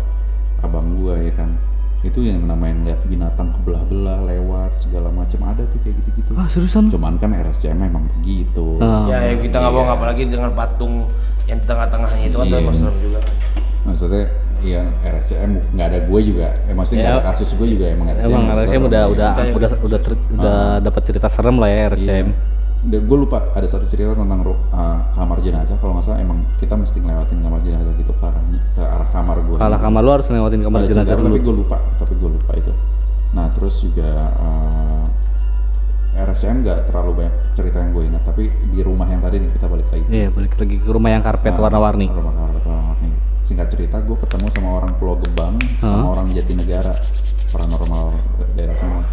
abang 0.60 0.96
gue 0.96 1.16
ya 1.22 1.34
kan 1.36 1.54
itu 2.02 2.22
yang 2.22 2.46
namanya 2.46 2.74
ngeliat 2.76 3.02
binatang 3.04 3.50
kebelah-belah 3.52 4.22
lewat 4.24 4.78
segala 4.80 5.10
macam 5.10 5.42
ada 5.44 5.66
tuh 5.66 5.82
kayak 5.82 5.98
gitu-gitu 6.02 6.32
ah 6.34 6.46
seriusan 6.46 6.86
cuman 6.88 7.18
kan 7.18 7.34
RSCM 7.34 7.82
memang 7.82 8.06
begitu 8.12 8.78
Ah. 8.78 9.10
ya, 9.10 9.18
ya 9.26 9.34
kita 9.40 9.58
nggak 9.58 9.74
bohong 9.74 9.90
Iya. 9.90 9.98
apalagi 9.98 10.24
dengan 10.28 10.52
patung 10.54 11.10
yang 11.46 11.58
di 11.58 11.66
tengah-tengahnya 11.66 12.26
itu 12.28 12.38
kan 12.38 12.46
Iya. 12.46 12.58
memang 12.62 12.76
serem 12.76 12.98
juga 13.00 13.20
kan 13.20 13.34
maksudnya 13.84 14.24
iya 14.62 14.82
RSCM 15.02 15.52
nggak 15.72 15.88
ada 15.88 16.00
gue 16.04 16.20
juga 16.22 16.48
eh 16.64 16.74
maksudnya 16.74 17.02
nggak 17.02 17.12
Ya. 17.12 17.18
ada 17.18 17.28
kasus 17.28 17.50
gue 17.52 17.68
juga 17.68 17.86
emang 17.88 18.08
RSCM 18.10 18.30
emang 18.30 18.46
RSCM 18.54 18.70
serem, 18.72 18.84
udah 18.86 19.02
iya. 19.02 19.12
udah 19.12 19.30
Percaya. 19.32 19.52
udah 19.52 19.70
udah 19.82 20.00
ter- 20.00 20.24
udah 20.32 20.58
dapat 20.80 21.02
cerita 21.04 21.28
serem 21.28 21.56
lah 21.58 21.68
ya 21.68 21.76
Iya. 21.76 21.88
RSCM 21.90 22.28
Dan 22.86 23.02
gue 23.02 23.18
lupa 23.18 23.50
ada 23.52 23.66
satu 23.66 23.86
cerita 23.86 24.14
tentang 24.14 24.46
uh, 24.46 24.54
kamar 25.12 25.42
jenazah 25.42 25.74
kalau 25.76 25.98
nggak 25.98 26.06
salah 26.06 26.22
emang 26.22 26.46
kita 26.56 26.74
mesti 26.74 27.02
ngelewatin 27.02 27.42
kamar 27.42 27.60
jenazah 27.60 27.94
gitu 27.96 28.14
ke 28.14 28.22
arah 28.22 28.42
ke 28.46 28.82
arah 28.82 29.10
kamar 29.10 29.38
gue. 29.42 29.58
kalau 29.58 29.78
kamar 29.80 30.02
lu 30.02 30.12
harus 30.14 30.28
lewatin 30.30 30.62
kamar 30.62 30.80
Ada 30.80 30.88
jenazah 30.88 31.10
cerita, 31.10 31.18
dulu 31.20 31.34
Tapi 31.34 31.42
gue 31.42 31.56
lupa, 31.56 31.78
tapi 31.98 32.14
gue 32.14 32.30
lupa 32.32 32.52
itu. 32.54 32.72
Nah 33.34 33.50
terus 33.50 33.82
juga 33.82 34.10
uh, 34.38 35.06
RSCM 36.16 36.62
nggak 36.62 36.80
terlalu 36.88 37.12
banyak 37.20 37.34
cerita 37.52 37.78
yang 37.82 37.92
gue 37.92 38.04
ingat, 38.06 38.24
tapi 38.24 38.44
di 38.48 38.80
rumah 38.80 39.04
yang 39.04 39.20
tadi 39.20 39.36
nih 39.36 39.50
kita 39.52 39.66
balik 39.66 39.88
lagi. 39.90 40.06
iya 40.08 40.28
balik 40.30 40.54
lagi 40.56 40.76
ke 40.78 40.88
rumah 40.88 41.10
yang 41.10 41.20
karpet 41.20 41.52
Nah, 41.52 41.62
warna-warni 41.62 42.08
Rumah 42.08 42.34
karpet 42.38 42.64
warna-warni. 42.64 42.95
Singkat 43.46 43.68
cerita, 43.70 44.02
gue 44.02 44.18
ketemu 44.18 44.50
sama 44.50 44.70
orang 44.82 44.98
Pulau 44.98 45.22
Gebang, 45.22 45.62
sama 45.78 46.18
orang 46.18 46.34
Jatinegara, 46.34 46.98
paranormal 47.54 48.18
daerah 48.58 48.76
semua. 48.76 49.04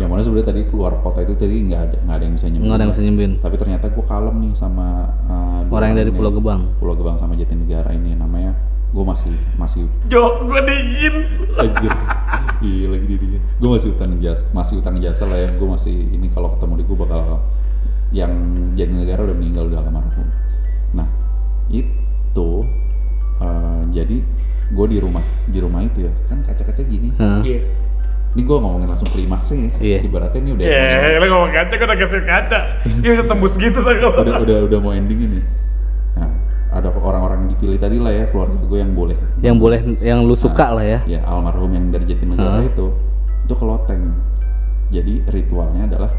yang 0.00 0.08
mana 0.08 0.24
sebenarnya 0.24 0.48
tadi 0.56 0.62
keluar 0.72 0.96
kota 1.04 1.20
itu 1.20 1.36
tadi 1.36 1.60
nggak 1.68 1.80
ada 1.84 1.96
nggak 2.08 2.16
ada 2.16 2.24
yang 2.24 2.34
bisa 2.40 2.46
nyembuhin 2.48 2.64
nggak 2.64 2.78
ada 2.80 2.84
yang 2.88 2.92
bisa 2.96 3.02
nyembuhin 3.04 3.32
tapi 3.36 3.54
ternyata 3.60 3.84
gue 3.92 4.04
kalem 4.08 4.36
nih 4.40 4.52
sama 4.56 4.86
uh, 5.28 5.60
orang 5.68 5.92
yang 5.92 5.98
dari. 6.00 6.10
Pulau 6.16 6.32
Gebang 6.32 6.62
Pulau 6.80 6.94
Gebang 6.96 7.20
sama 7.20 7.36
Jatinegara 7.36 7.92
ini 7.92 8.16
namanya 8.16 8.56
gue 8.96 9.04
masih 9.04 9.34
masih 9.60 9.84
Jo, 10.10 10.40
gue 10.48 10.60
dingin. 10.66 11.14
Anjir. 11.54 11.92
Iya 12.64 12.86
lagi 12.90 13.06
di 13.06 13.16
dia. 13.22 13.40
Gue 13.62 13.70
masih 13.76 13.94
utang 13.94 14.18
jasa, 14.18 14.44
masih 14.50 14.74
utang 14.82 14.96
jasa 14.98 15.24
lah 15.30 15.38
ya. 15.38 15.48
Gue 15.54 15.68
masih 15.70 15.94
ini 16.10 16.26
kalau 16.34 16.58
ketemu 16.58 16.72
dia 16.80 16.86
gue 16.88 16.98
bakal 16.98 17.22
yang 18.10 18.32
jadi 18.74 18.90
negara 18.90 19.20
udah 19.22 19.36
meninggal 19.36 19.70
udah 19.70 19.78
almarhum. 19.84 20.28
Nah 20.96 21.06
itu 21.70 22.50
eh, 23.40 23.80
jadi 23.90 24.16
gue 24.70 24.86
di 24.86 24.98
rumah 25.02 25.24
di 25.50 25.58
rumah 25.58 25.80
itu 25.82 26.06
ya 26.06 26.12
kan 26.30 26.38
kaca-kaca 26.46 26.82
gini. 26.86 27.10
Hah. 27.18 27.42
Iya. 27.42 27.60
Ini 28.30 28.46
gue 28.46 28.56
ngomongin 28.62 28.86
langsung 28.86 29.10
klimaksnya 29.10 29.56
ya. 29.58 29.70
Iya. 29.82 29.98
Ibaratnya 30.06 30.40
ini 30.40 30.50
udah 30.54 30.64
Ya, 30.64 31.18
lo 31.18 31.26
ngomong 31.26 31.50
kaca, 31.50 31.72
gue 31.74 31.86
udah 31.90 31.98
kasih 31.98 32.22
kaca. 32.22 32.58
Dia 33.02 33.10
bisa 33.10 33.24
tembus 33.26 33.54
gitu 33.58 33.78
tuh 33.82 33.90
udah 33.90 34.36
udah 34.38 34.56
udah 34.70 34.78
mau 34.78 34.94
ending 34.94 35.20
ini. 35.26 35.40
Nah 36.14 36.30
ada 36.70 36.88
orang-orang 36.94 37.46
yang 37.46 37.50
dipilih 37.58 37.78
tadi 37.82 37.98
lah 37.98 38.12
ya 38.14 38.24
keluarga 38.30 38.54
gue 38.62 38.78
yang 38.78 38.92
boleh 38.94 39.16
yang 39.42 39.56
boleh 39.58 39.80
yang 39.98 40.22
lu 40.22 40.38
suka 40.38 40.70
lah 40.70 40.86
ya 40.86 41.02
ya 41.02 41.20
almarhum 41.26 41.74
yang 41.74 41.90
dari 41.90 42.06
Jatinegara 42.06 42.62
Hah? 42.62 42.70
itu 42.70 42.94
itu 43.42 43.54
ke 43.58 43.64
loteng 43.66 44.14
jadi 44.94 45.14
ritualnya 45.34 45.90
adalah 45.90 46.10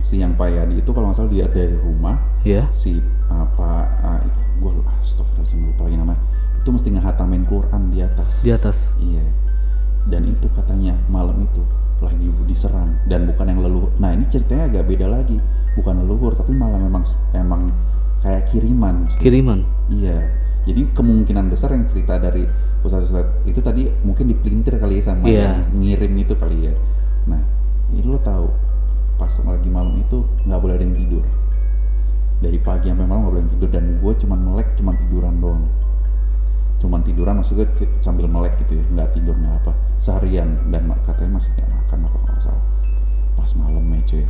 si 0.00 0.20
yang 0.20 0.36
Payadi 0.36 0.80
itu 0.80 0.90
kalau 0.92 1.12
nggak 1.12 1.16
salah 1.20 1.32
dia 1.32 1.44
dari 1.48 1.76
rumah 1.76 2.16
ya 2.44 2.64
si 2.72 3.00
apa 3.28 3.88
uh, 4.04 4.20
gue 4.60 4.72
astagfirullahaladzim 5.04 5.68
lupa 5.68 5.82
lagi 5.88 5.96
nama 6.00 6.14
itu 6.64 6.72
mesti 6.72 6.88
ngehatamin 6.96 7.44
Quran 7.44 7.92
di 7.92 8.00
atas. 8.00 8.40
Di 8.40 8.48
atas. 8.48 8.80
Iya. 8.96 9.20
Dan 10.08 10.24
itu 10.32 10.48
katanya 10.56 10.96
malam 11.12 11.44
itu 11.44 11.60
lagi 12.00 12.24
diserang. 12.48 12.96
Dan 13.04 13.28
bukan 13.28 13.52
yang 13.52 13.60
leluhur. 13.60 13.92
Nah 14.00 14.16
ini 14.16 14.24
ceritanya 14.32 14.72
agak 14.72 14.88
beda 14.88 15.12
lagi. 15.12 15.36
Bukan 15.76 16.00
leluhur 16.00 16.32
tapi 16.32 16.56
malah 16.56 16.80
memang 16.80 17.04
emang 17.36 17.68
kayak 18.24 18.48
kiriman. 18.48 19.04
Kiriman? 19.20 19.68
Iya, 19.92 20.32
jadi 20.64 20.88
kemungkinan 20.96 21.52
besar 21.52 21.76
yang 21.76 21.84
cerita 21.84 22.16
dari 22.16 22.48
Ustadz 22.80 23.12
Ustadz 23.12 23.44
itu 23.44 23.60
tadi 23.60 23.84
mungkin 24.00 24.32
dipelintir 24.32 24.80
kali 24.80 24.96
ya 25.00 25.12
sama 25.12 25.28
Iya. 25.28 25.44
yang 25.44 25.56
ngirim 25.76 26.12
itu 26.16 26.32
kali 26.32 26.72
ya. 26.72 26.74
Nah, 27.28 27.44
ini 27.92 28.00
lo 28.08 28.16
tahu 28.24 28.48
pas 29.20 29.28
lagi 29.44 29.68
malam 29.68 30.00
itu 30.00 30.24
nggak 30.48 30.56
boleh 30.60 30.74
ada 30.80 30.84
yang 30.88 30.96
tidur. 30.96 31.24
Dari 32.40 32.58
pagi 32.60 32.88
sampai 32.88 33.04
malam 33.04 33.28
nggak 33.28 33.34
boleh 33.36 33.44
tidur. 33.52 33.68
Dan 33.68 33.84
gue 34.00 34.12
cuman 34.24 34.38
melek 34.40 34.68
cuman 34.80 34.94
tiduran 35.04 35.34
doang. 35.40 35.64
Cuman 36.84 37.00
tiduran 37.00 37.40
maksud 37.40 37.56
gue 37.56 37.64
ci- 37.80 37.88
sambil 38.04 38.28
melek 38.28 38.60
gitu 38.60 38.76
ya, 38.76 38.84
nggak 38.92 39.16
tidur 39.16 39.32
nggak 39.32 39.56
apa. 39.64 39.72
Seharian 39.96 40.68
dan 40.68 40.92
katanya 41.00 41.40
masih 41.40 41.48
nggak 41.56 41.64
makan 41.72 41.98
apa 42.04 42.16
nggak 42.28 42.40
salah. 42.44 42.64
Pas 43.40 43.50
malamnya 43.56 44.04
cuy, 44.04 44.24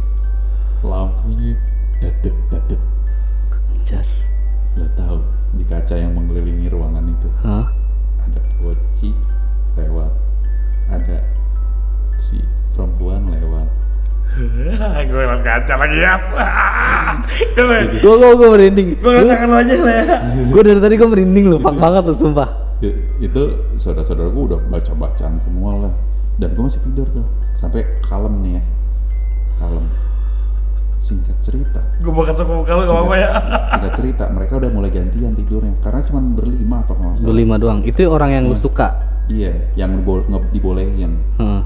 lampunya 0.87 1.59
dadet 1.99 2.37
dadet 2.55 2.79
jas. 3.83 4.23
Lo 4.79 4.87
tahu 4.95 5.19
di 5.59 5.67
kaca 5.67 5.99
yang 5.99 6.15
mengelilingi 6.15 6.71
ruangan 6.71 7.11
itu? 7.11 7.27
Hah? 7.43 7.67
ada 8.23 8.41
poci 8.63 9.11
lewat. 9.75 10.15
Ada 10.95 11.19
si 12.23 12.39
perempuan 12.71 13.35
lewat 13.35 13.67
gue 15.07 15.15
ngeliat 15.15 15.41
kaca 15.41 15.75
lagi 15.77 15.99
ya. 15.99 16.15
Gue 17.55 17.79
Gua 18.01 18.15
gua 18.19 18.31
gua 18.35 18.49
merinding. 18.53 18.99
gue 18.99 19.13
lo 19.15 19.31
aja 19.55 19.75
lah 19.79 19.95
ya. 20.01 20.05
Gua 20.51 20.63
dari 20.63 20.81
tadi 20.81 20.95
gua 20.95 21.09
merinding 21.09 21.45
loh, 21.49 21.59
fuck 21.59 21.75
banget 21.75 22.03
tuh 22.05 22.17
sumpah. 22.19 22.49
I- 22.83 22.99
itu 23.23 23.43
saudara-saudara 23.77 24.29
gue 24.29 24.45
udah 24.45 24.61
baca 24.65 24.93
bacaan 24.93 25.39
semua 25.39 25.89
lah 25.89 25.93
dan 26.35 26.51
gue 26.51 26.61
masih 26.61 26.83
tidur 26.83 27.07
tuh 27.09 27.23
sampai 27.55 27.87
kalem 28.03 28.35
nih 28.43 28.53
ya 28.59 28.63
kalem 29.57 29.87
singkat 30.99 31.37
cerita 31.39 31.81
Gue 32.01 32.11
mau 32.11 32.25
kasih 32.25 32.43
muka 32.43 32.73
lo 32.73 32.83
gak 32.83 32.91
apa-apa 32.91 33.15
ya. 33.15 33.29
singkat 33.71 33.93
cerita 33.95 34.25
mereka 34.29 34.53
udah 34.59 34.69
mulai 34.69 34.91
gantian 34.91 35.33
tidurnya 35.33 35.73
karena 35.79 36.03
cuma 36.03 36.21
berlima 36.35 36.77
apa 36.81 36.93
nggak 36.93 37.15
salah 37.15 37.29
Berlima 37.31 37.55
doang. 37.57 37.79
Itu 37.85 38.03
orang 38.09 38.31
yang 38.33 38.45
lu 38.49 38.57
suka. 38.59 38.89
iya 39.27 39.55
yang 39.75 40.03
dibolehin 40.51 41.17
Heeh. 41.39 41.63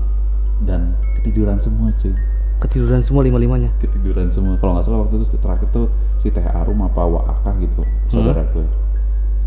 dan 0.63 0.93
ketiduran 1.17 1.57
semua 1.57 1.91
cuy 1.97 2.13
Ketiduran 2.59 3.01
semua 3.01 3.23
lima-limanya. 3.23 3.71
ketiduran 3.79 4.29
semua 4.29 4.59
kalau 4.59 4.75
nggak 4.75 4.85
salah 4.85 4.99
waktu 5.01 5.15
itu 5.17 5.39
terakhir 5.39 5.69
tuh 5.71 5.87
si 6.17 6.29
teh 6.29 6.43
arum 6.43 6.83
apa 6.83 7.01
waakah 7.01 7.55
gitu 7.57 7.83
saudara 8.09 8.43
gue 8.51 8.67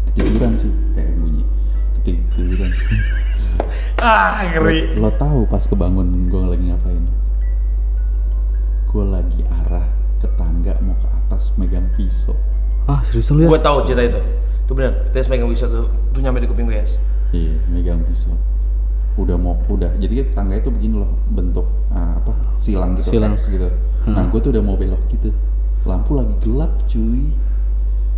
ketiduran 0.10 0.56
sih 0.56 0.71
kayak 0.93 1.12
bunyi 1.15 1.43
ketiduran 1.97 2.71
Ah, 4.02 4.41
lo, 4.41 4.65
ngeri. 4.65 4.97
lo 4.97 5.13
tahu 5.13 5.45
pas 5.45 5.62
kebangun 5.62 6.26
gue 6.26 6.41
lagi 6.41 6.65
ngapain 6.67 7.04
gue 8.88 9.06
lagi 9.06 9.41
arah 9.45 9.86
ke 10.17 10.28
tangga 10.34 10.74
mau 10.80 10.95
ke 10.95 11.06
atas 11.08 11.54
megang 11.56 11.86
pisau 11.93 12.34
Ah, 12.82 12.97
seriusan 13.06 13.38
lu 13.38 13.45
ya? 13.45 13.47
Gue 13.47 13.62
tahu 13.62 13.78
cerita 13.86 14.02
itu. 14.02 14.19
Itu 14.65 14.74
benar. 14.74 14.89
Tes 15.13 15.30
pegang 15.30 15.45
bisa 15.45 15.69
tuh. 15.69 15.86
Tuh 16.12 16.17
nyampe 16.17 16.41
di 16.41 16.50
kuping 16.50 16.65
gue 16.65 16.76
ya. 16.76 16.86
iya 17.32 17.54
megang 17.69 18.02
pisau 18.02 18.34
udah 19.19 19.36
mau 19.36 19.56
udah 19.67 19.91
jadi 20.00 20.24
kan 20.24 20.28
tangga 20.43 20.56
itu 20.60 20.69
begini 20.71 21.04
loh 21.04 21.12
bentuk 21.32 21.67
ah, 21.91 22.15
apa 22.19 22.32
silang 22.56 22.95
gitu 22.95 23.12
Silang. 23.12 23.36
X 23.36 23.52
gitu 23.52 23.67
nah 24.08 24.26
gue 24.26 24.39
tuh 24.41 24.50
udah 24.56 24.63
mau 24.63 24.76
belok 24.80 25.04
gitu 25.12 25.30
lampu 25.86 26.17
lagi 26.17 26.34
gelap 26.41 26.71
cuy 26.88 27.30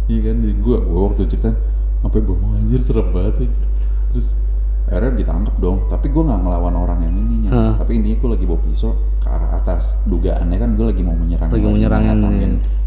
iya 0.07 0.19
kan 0.31 0.35
jadi 0.43 0.55
gue 0.59 0.77
gue 0.83 1.01
waktu 1.01 1.21
cerita 1.27 1.49
sampai 2.03 2.19
bengong 2.19 2.59
anjir 2.59 2.79
serem 2.83 3.07
banget 3.15 3.47
anjir. 3.47 3.63
terus 4.11 4.27
akhirnya 4.83 5.11
ditangkap 5.15 5.55
dong 5.63 5.77
tapi 5.87 6.11
gue 6.11 6.23
nggak 6.23 6.39
ngelawan 6.43 6.75
orang 6.75 6.99
yang 7.07 7.15
ininya 7.15 7.49
Hah. 7.51 7.73
tapi 7.79 7.97
intinya 7.99 8.17
gue 8.19 8.29
lagi 8.35 8.45
bawa 8.45 8.59
pisau 8.67 8.91
ke 9.23 9.27
arah 9.31 9.51
atas 9.55 9.95
dugaannya 10.05 10.57
kan 10.59 10.69
gue 10.75 10.85
lagi 10.91 11.01
mau 11.01 11.15
menyerang 11.15 11.49
Lagi 11.49 11.63
mau 11.63 11.77
nyerang 11.79 12.03
yang 12.03 12.19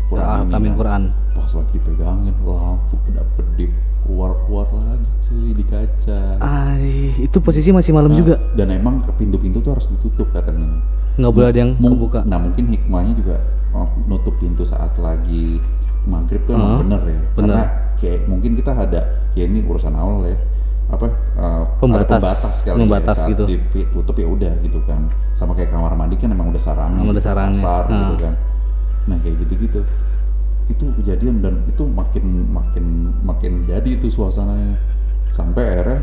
Quran 0.06 0.38
ini 0.46 0.52
kan. 0.70 0.76
Quran. 0.78 1.02
pas 1.34 1.50
lagi 1.50 1.70
dipegangin 1.74 2.34
lampu 2.44 2.94
kedap 3.08 3.26
kedip 3.34 3.72
keluar 4.06 4.30
keluar 4.46 4.66
lagi 4.70 5.06
cuy 5.26 5.50
di 5.52 5.64
kaca 5.66 6.38
Ah, 6.38 6.78
itu 7.18 7.36
posisi 7.42 7.74
masih 7.74 7.90
malam 7.90 8.14
Nah, 8.14 8.18
juga. 8.22 8.34
Dan 8.54 8.70
emang 8.70 9.02
pintu-pintu 9.18 9.58
tuh 9.58 9.74
harus 9.74 9.90
ditutup 9.90 10.30
katanya. 10.30 10.78
Nggak 11.18 11.32
boleh 11.34 11.48
ada 11.50 11.58
yang 11.58 11.72
kebuka. 11.74 12.20
Nah 12.22 12.38
mungkin 12.38 12.64
hikmahnya 12.70 13.12
juga 13.18 13.36
oh, 13.74 13.88
nutup 14.06 14.38
pintu 14.38 14.62
saat 14.62 14.94
lagi 14.96 15.58
maghrib 16.06 16.46
tuh 16.46 16.54
emang 16.54 16.70
Hah? 16.70 16.80
bener 16.86 17.00
ya. 17.02 17.20
Bener. 17.34 17.34
Karena 17.34 17.64
kayak 17.98 18.20
mungkin 18.30 18.50
kita 18.54 18.72
ada 18.72 19.00
ya 19.34 19.44
ini 19.44 19.60
urusan 19.66 19.92
awal 19.92 20.30
ya 20.30 20.38
apa 20.86 21.10
uh, 21.34 21.66
ada 21.66 21.80
Pembatas. 21.82 22.06
pembatas 22.22 22.54
kali 22.62 22.78
Pembatas 22.86 23.16
ya 23.18 23.20
saat 23.26 23.30
gitu. 23.34 23.44
ditutup 23.74 24.14
ya 24.14 24.26
udah 24.30 24.52
gitu 24.62 24.78
kan 24.86 25.10
sama 25.34 25.50
kayak 25.58 25.74
kamar 25.74 25.98
mandi 25.98 26.14
kan 26.14 26.30
emang 26.30 26.54
udah 26.54 26.62
sarangnya 26.62 27.02
udah 27.02 27.18
gitu, 27.18 27.26
sarangnya. 27.26 27.98
gitu 28.06 28.14
kan 28.22 28.34
nah 29.10 29.16
kayak 29.18 29.34
gitu 29.42 29.54
gitu 29.66 29.80
itu 30.66 30.84
kejadian 31.02 31.42
dan 31.42 31.62
itu 31.70 31.86
makin 31.86 32.50
makin 32.50 33.14
makin 33.22 33.66
jadi 33.66 33.98
itu 33.98 34.10
suasananya. 34.10 34.78
Sampai 35.30 35.62
akhirnya 35.66 36.00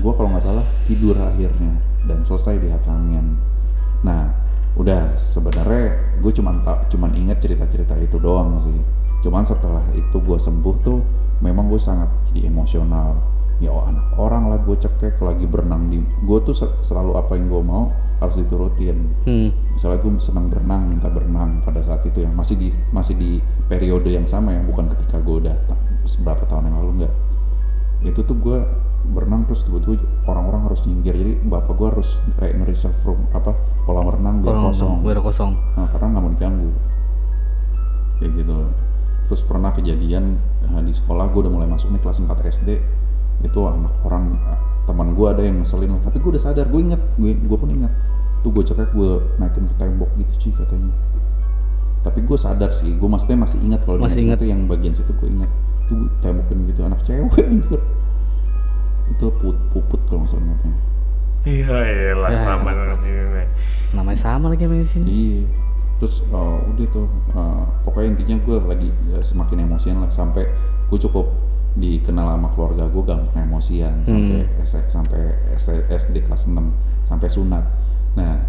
gue 0.00 0.12
kalau 0.16 0.32
nggak 0.32 0.44
salah 0.44 0.66
tidur 0.88 1.16
akhirnya 1.20 1.76
dan 2.08 2.24
selesai 2.24 2.56
di 2.62 2.68
hatamin 2.70 3.36
nah 4.04 4.30
udah 4.76 5.16
sebenarnya 5.16 6.20
gue 6.20 6.32
cuman 6.32 6.62
tak 6.62 6.92
cuman 6.92 7.16
inget 7.16 7.40
cerita-cerita 7.40 7.96
itu 7.96 8.20
doang 8.20 8.60
sih. 8.60 8.76
Cuman 9.24 9.42
setelah 9.42 9.82
itu 9.96 10.20
gue 10.20 10.38
sembuh 10.38 10.76
tuh 10.84 11.00
memang 11.40 11.66
gue 11.72 11.80
sangat 11.80 12.08
jadi 12.30 12.52
emosional. 12.52 13.16
Ya 13.56 13.72
oh, 13.72 13.88
anak 13.88 14.12
orang 14.20 14.52
lah 14.52 14.60
gue 14.60 14.76
cekek 14.76 15.16
lagi 15.24 15.48
berenang 15.48 15.88
di 15.88 16.04
gue 16.04 16.38
tuh 16.44 16.52
se- 16.52 16.76
selalu 16.84 17.16
apa 17.16 17.40
yang 17.40 17.48
gue 17.48 17.62
mau 17.64 17.88
harus 18.16 18.36
diturutin. 18.40 19.12
Hmm. 19.28 19.50
misalnya 19.76 20.00
gue 20.00 20.12
senang 20.16 20.48
berenang 20.48 20.88
minta 20.88 21.12
berenang 21.12 21.60
pada 21.60 21.84
saat 21.84 22.00
itu 22.08 22.24
yang 22.24 22.32
masih 22.32 22.56
di 22.56 22.72
masih 22.88 23.12
di 23.12 23.44
periode 23.68 24.08
yang 24.08 24.24
sama 24.24 24.56
ya 24.56 24.64
bukan 24.64 24.88
ketika 24.88 25.20
gue 25.20 25.44
udah 25.44 25.56
seberapa 26.08 26.48
tahun 26.48 26.72
yang 26.72 26.76
lalu 26.80 26.90
enggak. 27.02 27.14
Itu 28.08 28.20
tuh 28.24 28.36
gue 28.40 28.58
berenang 29.06 29.44
terus 29.46 29.62
tiba-tiba 29.68 30.00
orang-orang 30.24 30.64
harus 30.66 30.80
nyinggir. 30.88 31.12
Jadi 31.12 31.32
bapak 31.44 31.76
gue 31.76 31.88
harus 31.92 32.16
kayak 32.40 32.56
nge-reserve 32.62 32.98
room 33.04 33.20
apa 33.36 33.52
kolam 33.84 34.08
renang 34.08 34.40
biar 34.40 34.56
Orang 34.56 34.72
kosong. 34.72 35.04
biar 35.04 35.20
kosong. 35.20 35.52
nah, 35.76 35.86
karena 35.92 36.06
nggak 36.16 36.22
mau 36.24 36.32
diganggu. 36.32 36.70
Kayak 38.16 38.32
gitu. 38.42 38.58
Terus 39.26 39.42
pernah 39.44 39.70
kejadian 39.74 40.24
eh, 40.64 40.82
di 40.82 40.92
sekolah 40.94 41.28
gue 41.30 41.40
udah 41.44 41.52
mulai 41.52 41.68
masuk 41.68 41.92
nih 41.92 42.00
kelas 42.00 42.22
4 42.22 42.32
SD 42.48 42.68
itu 43.44 43.60
anak 43.68 43.92
orang 44.08 44.40
teman 44.86 45.12
gue 45.12 45.26
ada 45.26 45.42
yang 45.42 45.60
ngeselin 45.60 45.98
tapi 46.00 46.16
gue 46.18 46.30
udah 46.32 46.42
sadar 46.42 46.66
gue 46.66 46.80
inget 46.80 47.02
gue 47.18 47.34
gue 47.34 47.56
pun 47.58 47.68
inget 47.68 47.90
tuh 48.40 48.50
gue 48.50 48.62
cekek 48.62 48.94
gue 48.94 49.10
naikin 49.36 49.66
ke 49.66 49.74
tembok 49.74 50.10
gitu 50.14 50.32
cuy 50.46 50.52
katanya 50.62 50.94
tapi 52.00 52.22
gue 52.22 52.38
sadar 52.38 52.70
sih 52.70 52.94
gue 52.94 53.08
maksudnya 53.10 53.34
masih 53.36 53.58
ingat 53.60 53.82
kalau 53.82 53.98
Masih 53.98 54.22
ingat. 54.30 54.38
itu 54.38 54.46
yang 54.46 54.70
bagian 54.70 54.94
situ 54.94 55.10
gue 55.10 55.26
ingat 55.26 55.50
tuh 55.86 56.06
tembokin 56.18 56.66
gitu 56.70 56.86
anak 56.86 57.02
cewek 57.02 57.34
anjir 57.50 57.80
itu 59.06 59.26
put, 59.38 59.54
puput 59.70 60.00
kalau 60.06 60.22
nggak 60.22 60.30
salah 60.34 60.46
namanya 60.46 60.78
Iya, 61.46 61.78
iya 61.78 62.12
lah 62.18 62.30
Ya. 62.34 62.42
sama 62.42 62.74
dengan 62.74 62.98
sini. 62.98 63.42
Namanya 63.94 64.18
sama 64.18 64.50
lagi 64.50 64.66
sama 64.66 64.82
di 64.82 64.88
sini. 64.90 65.06
Iya. 65.06 65.42
Terus 66.02 66.14
uh, 66.34 66.58
udah 66.74 66.86
tuh 66.90 67.06
uh, 67.38 67.62
pokoknya 67.86 68.18
intinya 68.18 68.36
gue 68.42 68.56
lagi 68.66 68.90
ya, 69.06 69.22
semakin 69.22 69.62
emosian 69.62 70.02
lah 70.02 70.10
sampai 70.10 70.42
gue 70.90 70.98
cukup 70.98 71.30
dikenal 71.76 72.26
sama 72.30 72.48
keluarga 72.50 72.84
gue 72.86 73.02
gampang 73.02 73.36
emosian 73.38 74.00
sampai 74.02 74.40
S- 74.60 74.88
sampai 74.88 75.20
S- 75.52 75.84
SD 75.86 76.24
kelas 76.24 76.44
6 76.46 76.72
sampai 77.04 77.28
sunat. 77.28 77.64
Nah 78.14 78.40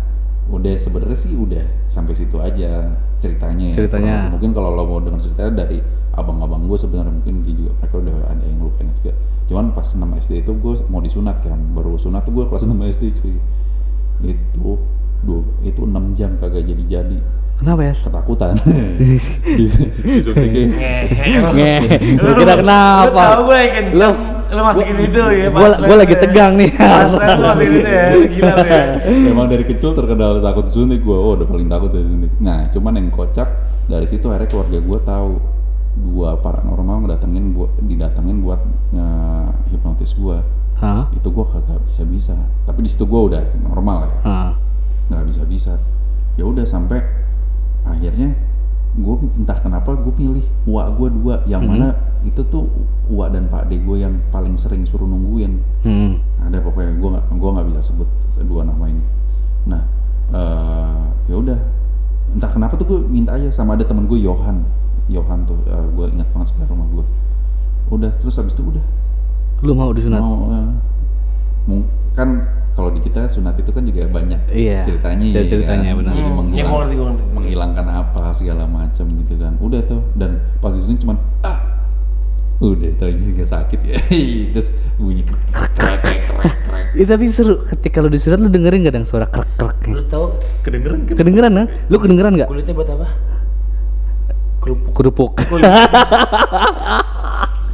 udah 0.47 0.73
sebenarnya 0.73 1.13
sih 1.13 1.35
udah 1.35 1.59
sampai 1.85 2.15
situ 2.15 2.39
aja 2.39 2.87
ceritanya 3.17 3.65
ya. 3.67 3.75
Ceritanya. 3.77 4.11
Kurang- 4.17 4.31
mungkin 4.33 4.51
kalau 4.53 4.69
lo 4.71 4.83
mau 4.83 4.99
dengar 4.99 5.19
ceritanya 5.19 5.51
dari 5.59 5.83
abang-abang 6.11 6.65
gue 6.65 6.75
sebenarnya 6.75 7.13
mungkin 7.13 7.43
dia 7.43 7.53
juga 7.53 7.71
mereka 7.77 7.95
udah 7.99 8.15
ada 8.27 8.41
yang 8.41 8.59
lupa 8.59 8.81
juga 8.81 9.13
cuman 9.45 9.71
pas 9.71 9.87
6 9.87 10.01
SD 10.17 10.33
itu 10.41 10.51
gue 10.51 10.73
mau 10.87 10.97
disunat 10.97 11.39
kan 11.39 11.55
baru 11.71 11.93
sunat 11.95 12.25
tuh 12.25 12.33
gue 12.33 12.45
kelas 12.47 12.65
6 12.65 12.73
SD 12.89 13.03
cuy 13.13 13.35
itu 14.25 14.71
dua, 15.21 15.39
itu 15.61 15.77
6 15.79 15.93
jam 16.13 16.35
kagak 16.35 16.65
jadi-jadi 16.65 17.21
Kenapa 17.57 17.81
ya? 17.81 17.93
ketakutan 17.93 18.53
Dis- 19.59 19.81
disuntiknya 19.97 21.09
Nge, 21.51 21.75
lu 22.21 22.31
kira 22.37 22.53
Lu 22.53 22.61
kenapa? 22.61 23.21
tau 23.33 23.41
gue 23.49 23.57
yang 23.57 23.73
kenceng. 23.73 24.15
Lu 24.47 24.61
masukin 24.63 24.95
itu 25.03 25.19
ya. 25.27 25.47
Gua, 25.51 25.69
gua 25.75 25.95
lagi 25.99 26.15
tegang 26.15 26.55
nih. 26.55 26.71
Pas 26.71 27.11
rem 27.11 27.35
lu 27.35 27.45
masukin 27.45 27.73
itu 27.75 27.89
ya. 27.89 28.05
Gila 28.13 28.53
lu 28.53 28.63
ya. 28.63 28.83
Emang 29.27 29.47
dari 29.49 29.65
kecil 29.65 29.91
terkenal 29.91 30.39
takut 30.39 30.69
suntik 30.69 31.01
gue, 31.01 31.17
oh 31.17 31.35
udah 31.35 31.43
paling 31.43 31.67
takut 31.67 31.91
dari 31.91 32.05
suntik. 32.05 32.31
Nah, 32.39 32.69
cuman 32.71 32.93
yang 32.95 33.09
kocak 33.09 33.49
dari 33.89 34.07
situ 34.07 34.29
akhirnya 34.29 34.47
keluarga 34.47 34.77
gue 34.79 34.99
tahu 35.03 35.29
dua 35.97 36.37
paranormal 36.37 36.95
ngedatengin 37.03 37.57
buat 37.57 37.73
didatengin 37.81 38.37
buat 38.39 38.61
nge 38.93 39.07
hipnotis 39.73 40.13
gue. 40.13 40.37
Hah? 40.77 41.09
Itu 41.11 41.27
gue 41.27 41.43
kagak 41.43 41.81
bisa 41.89 42.05
bisa. 42.05 42.37
Tapi 42.63 42.85
di 42.85 42.89
situ 42.93 43.03
gue 43.03 43.21
udah 43.33 43.41
normal 43.65 44.07
ya, 44.07 44.53
nggak 45.09 45.25
bisa 45.25 45.41
bisa. 45.43 45.73
Ya 46.37 46.45
udah 46.45 46.63
sampai 46.63 47.01
akhirnya 47.89 48.29
gue 48.93 49.15
entah 49.35 49.57
kenapa 49.57 49.93
gue 49.93 50.09
pilih 50.11 50.41
uak 50.65 50.87
gue 50.95 51.07
dua, 51.13 51.35
yang 51.45 51.61
mana 51.61 51.93
itu 52.23 52.41
tuh 52.43 52.65
uak 53.07 53.29
dan 53.29 53.45
pak 53.45 53.65
de 53.65 53.77
gue 53.77 53.97
yang 53.99 54.17
paling 54.27 54.53
sering 54.53 54.83
suruh 54.83 55.05
nungguin 55.05 55.61
Hmm. 55.79 56.17
ada 56.39 56.57
pokoknya 56.59 56.91
gue 56.93 57.09
nggak 57.11 57.25
gua 57.33 57.49
nggak 57.53 57.67
bisa 57.69 57.81
sebut 57.85 58.09
dua 58.41 58.61
nama 58.61 58.83
ini 58.85 59.03
nah 59.65 59.81
eh 60.29 60.99
ya 61.25 61.35
udah 61.35 61.57
entah 62.29 62.49
kenapa 62.49 62.73
tuh 62.75 62.85
gue 62.85 62.99
minta 63.05 63.31
aja 63.31 63.47
sama 63.49 63.73
ada 63.73 63.83
temen 63.83 64.03
gue 64.03 64.17
Johan 64.17 64.65
Johan 65.07 65.45
tuh 65.45 65.55
gue 65.93 66.05
ingat 66.09 66.27
banget 66.27 66.47
sebelah 66.49 66.67
rumah 66.67 66.87
gue 66.91 67.05
udah 67.89 68.11
terus 68.17 68.35
habis 68.35 68.51
itu 68.51 68.63
udah 68.65 68.83
Lu 69.59 69.73
mau 69.73 69.89
disunat? 69.89 70.19
mau 70.19 70.51
eh, 70.51 70.69
mung- 71.65 71.87
kan 72.11 72.45
kalau 72.71 72.89
di 72.89 72.99
kita 72.99 73.25
sunat 73.25 73.55
itu 73.55 73.69
kan 73.69 73.81
juga 73.81 74.05
banyak 74.05 74.37
Iya, 74.49 74.83
ceritanya 74.83 75.25
ya 75.25 75.41
ceritanya, 75.45 75.89
kan? 75.89 75.97
benar. 75.97 76.11
jadi 76.11 76.21
Hmm, 76.21 76.29
ya, 76.29 76.37
menghilang, 76.37 76.67
gua 76.67 76.77
ngerti, 76.79 76.93
gua 76.93 77.05
ngerti. 77.07 77.23
Menghilangkan 77.47 77.87
apa 77.87 78.35
segala 78.35 78.67
macam 78.67 79.07
gitu 79.07 79.39
kan 79.39 79.55
udah 79.63 79.79
tuh 79.87 80.03
dan 80.19 80.43
pas 80.59 80.75
di 80.75 80.83
sini 80.83 80.99
cuman 80.99 81.15
ah 81.47 81.63
udah 82.59 82.91
tuh 82.99 83.07
ini 83.07 83.31
gak 83.39 83.47
sakit 83.47 83.79
ya 83.87 83.95
terus 84.51 84.67
bunyi 84.99 85.23
krek 85.23 85.71
krek 85.79 85.99
krek 86.03 86.19
krek 86.27 86.55
krek 86.67 86.85
Iya 86.97 87.13
tapi 87.13 87.29
seru 87.29 87.61
ketika 87.63 88.03
lu 88.03 88.09
disunat 88.11 88.41
lu 88.43 88.49
dengerin 88.51 88.83
gak 88.83 88.99
dong 88.99 89.07
suara 89.07 89.29
krek 89.31 89.47
krek 89.55 89.79
Lu 89.87 90.03
tau 90.11 90.35
kedengeran 90.65 91.07
kan 91.07 91.15
Kedengeran 91.15 91.51
kan? 91.55 91.67
Lu 91.87 91.95
kedengeran 92.01 92.31
gak? 92.35 92.49
kulitnya 92.51 92.73
buat 92.75 92.89
apa? 92.91 93.07
Kerupuk. 94.67 94.91
Kerupuk. 94.91 95.31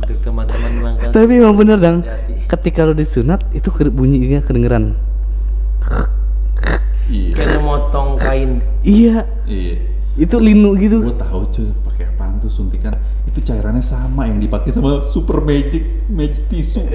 Untuk 0.03 0.19
teman-teman 0.19 0.71
mangkal. 0.83 1.09
tapi 1.09 1.31
emang 1.41 1.55
bener 1.57 1.77
dong. 1.79 1.97
Ketika 2.45 2.85
lu 2.85 2.93
disunat 2.93 3.41
itu 3.55 3.71
bunyinya 3.71 4.43
kedengeran. 4.45 4.93
iya 7.09 7.33
Kayak 7.33 7.47
lu 7.49 7.52
motong 7.63 8.19
kain. 8.19 8.59
Iya, 8.83 9.23
iya 9.47 9.93
itu 10.13 10.37
linu 10.37 10.77
gitu. 10.77 11.01
gue 11.01 11.17
tahu 11.17 11.41
cuy 11.49 11.69
pakai 11.89 12.05
apaan 12.13 12.37
tuh 12.37 12.51
suntikan 12.51 12.93
itu 13.25 13.41
cairannya 13.41 13.81
sama 13.81 14.29
yang 14.29 14.37
dipakai 14.37 14.69
sama 14.69 15.01
super 15.01 15.41
magic 15.41 16.05
magic 16.05 16.45
tisu 16.53 16.85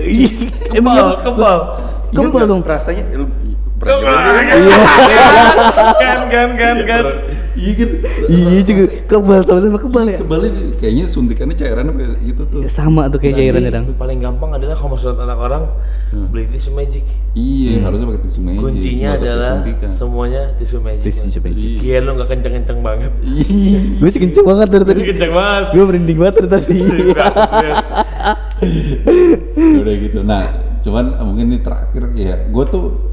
Kebal, 0.71 1.19
kebal. 1.19 1.59
Kebal 2.15 2.45
dong. 2.47 2.63
rasanya 2.63 3.11
Kan, 5.99 6.21
kan, 6.27 6.49
kan, 6.59 6.77
kan. 6.83 7.05
iya 7.55 7.73
kan 7.79 7.91
Iya 8.27 8.61
juga 8.67 8.85
kebal 9.07 9.41
sama-sama 9.47 9.79
kebal 9.79 10.05
ya. 10.11 10.19
kebalik 10.19 10.53
kayaknya 10.83 11.05
suntikannya 11.07 11.55
cairannya 11.55 11.93
kayak 11.95 12.19
gitu 12.27 12.43
tuh 12.51 12.61
Sama 12.67 13.07
tuh 13.07 13.23
kayak 13.23 13.39
cairannya 13.39 13.71
dong. 13.71 13.87
Paling 13.95 14.19
gampang 14.19 14.51
adalah 14.59 14.75
kalau 14.75 14.95
mau 14.95 14.99
sunat 14.99 15.19
anak 15.23 15.39
orang 15.39 15.63
beli 16.33 16.49
tisu 16.51 16.75
magic. 16.75 17.05
iya 17.39 17.85
harusnya 17.85 18.09
pakai 18.11 18.23
tisu 18.27 18.41
magic 18.43 18.61
Kuncinya 18.65 19.09
adalah 19.15 19.53
semuanya 19.87 20.43
tisu 20.59 20.77
magic. 20.83 21.05
Tisu 21.15 21.39
magic. 21.39 21.79
Iya. 21.85 21.97
Lu 22.03 22.11
nggak 22.19 22.29
kenceng-kenceng 22.35 22.79
banget. 22.83 23.13
Iya. 23.23 23.79
Gue 24.03 24.11
sih 24.11 24.21
kenceng 24.23 24.47
banget 24.47 24.69
dari 24.75 24.85
tadi. 24.89 25.01
Kenceng 25.07 25.33
banget. 25.35 25.65
Gue 25.71 25.85
merinding 25.87 26.19
banget 26.19 26.35
dari 26.43 26.49
tadi. 26.51 26.79
Berasa, 27.15 27.43
ya. 27.63 27.75
udah 29.79 29.95
gitu 30.03 30.19
nah 30.27 30.45
cuman 30.83 31.15
mungkin 31.23 31.55
ini 31.55 31.59
terakhir 31.63 32.03
ya 32.15 32.49
gue 32.49 32.65
tuh 32.67 33.08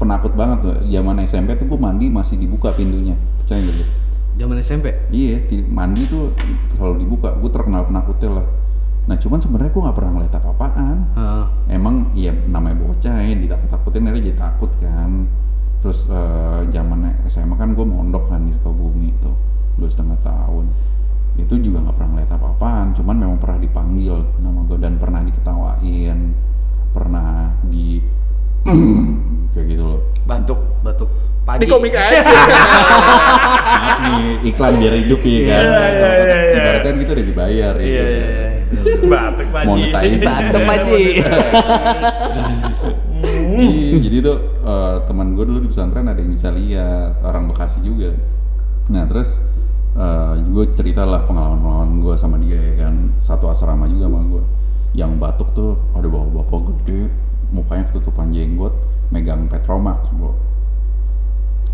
penakut 0.00 0.32
banget 0.32 0.58
tuh. 0.64 0.74
Zaman 0.88 1.20
SMP 1.28 1.52
tuh 1.60 1.68
gue 1.68 1.76
mandi 1.76 2.08
masih 2.08 2.40
dibuka 2.40 2.72
pintunya. 2.72 3.12
Percaya 3.44 3.60
lu? 3.60 3.84
Zaman 4.40 4.56
SMP. 4.64 4.88
iya 5.12 5.36
di- 5.44 5.68
mandi 5.68 6.08
tuh 6.08 6.32
selalu 6.74 7.04
dibuka. 7.04 7.36
Gue 7.36 7.52
terkenal 7.52 7.84
penakutnya 7.84 8.40
lah. 8.40 8.46
Nah 9.04 9.16
cuman 9.20 9.36
sebenarnya 9.36 9.70
gue 9.70 9.82
nggak 9.84 9.96
pernah 9.96 10.12
ngeliat 10.16 10.34
apa-apaan. 10.34 10.96
Heeh. 11.12 11.44
emang 11.70 12.10
ya 12.18 12.32
namanya 12.48 12.82
bocah 12.82 13.20
ya 13.22 13.36
ditakut-takutin 13.36 14.08
aja 14.08 14.18
jadi 14.18 14.34
takut 14.34 14.70
kan. 14.80 15.28
Terus 15.84 16.08
eh, 16.08 16.60
zaman 16.72 17.20
SMA 17.28 17.54
kan 17.54 17.76
gue 17.76 17.84
mondok 17.84 18.32
kan 18.32 18.40
di 18.42 18.56
Sukabumi 18.56 19.12
tuh 19.20 19.36
dua 19.76 19.88
setengah 19.92 20.16
tahun. 20.24 20.66
Itu 21.36 21.60
juga 21.60 21.84
nggak 21.84 21.96
pernah 22.00 22.10
ngeliat 22.16 22.32
apa-apaan. 22.32 22.86
Cuman 22.96 23.16
memang 23.16 23.36
pernah 23.36 23.60
dipanggil 23.60 24.16
nama 24.40 24.60
gue 24.64 24.78
dan 24.80 24.96
pernah 24.96 25.20
diketawain. 25.20 26.18
Pernah 26.90 27.54
di 27.68 28.02
kayak 29.54 29.66
gitu 29.66 29.82
loh 29.82 30.00
Batuk, 30.28 30.60
batuk. 30.84 31.10
Pagi. 31.42 31.66
aja 31.66 32.20
Maaf 33.80 33.98
nih 33.98 34.46
iklan 34.46 34.78
biar 34.78 34.94
hidup 34.94 35.20
ya 35.24 35.40
kan 35.50 35.64
Iya, 35.66 35.66
iya, 35.66 35.88
iya, 35.90 36.06
iya. 36.22 36.56
ibaratnya 36.60 36.90
kita 37.02 37.12
udah 37.16 37.26
dibayar 37.26 37.74
ya 37.74 37.84
Iya, 37.84 38.04
kan? 38.06 38.50
Batuk 39.10 39.48
pagi. 39.50 39.66
Monetize. 39.66 40.22
Batuk. 40.22 40.62
Iya, 43.60 44.00
jadi 44.00 44.16
tuh 44.24 44.36
eh, 44.64 44.96
teman 45.04 45.36
gue 45.36 45.44
dulu 45.44 45.58
di 45.60 45.68
pesantren 45.68 46.08
ada 46.08 46.16
yang 46.16 46.32
bisa 46.32 46.48
lihat 46.48 47.20
orang 47.20 47.50
Bekasi 47.52 47.84
juga. 47.84 48.16
Nah 48.88 49.04
terus 49.04 49.36
eh 49.90 50.34
gue 50.40 50.64
cerita 50.72 51.02
lah 51.04 51.26
pengalaman-pengalaman 51.28 52.00
gue 52.00 52.14
sama 52.16 52.38
dia 52.40 52.56
ya 52.56 52.86
kan 52.86 53.12
satu 53.20 53.50
asrama 53.52 53.84
juga 53.90 54.08
sama 54.08 54.20
gue. 54.24 54.42
Yang 54.96 55.10
batuk 55.20 55.48
tuh 55.52 55.70
ada 55.92 56.06
bapak-bapak 56.08 56.60
gede, 56.80 57.00
mukanya 57.50 57.84
ketutupan 57.86 58.30
jenggot, 58.30 58.72
megang 59.08 59.46
petromax 59.46 60.06
bro. 60.12 60.32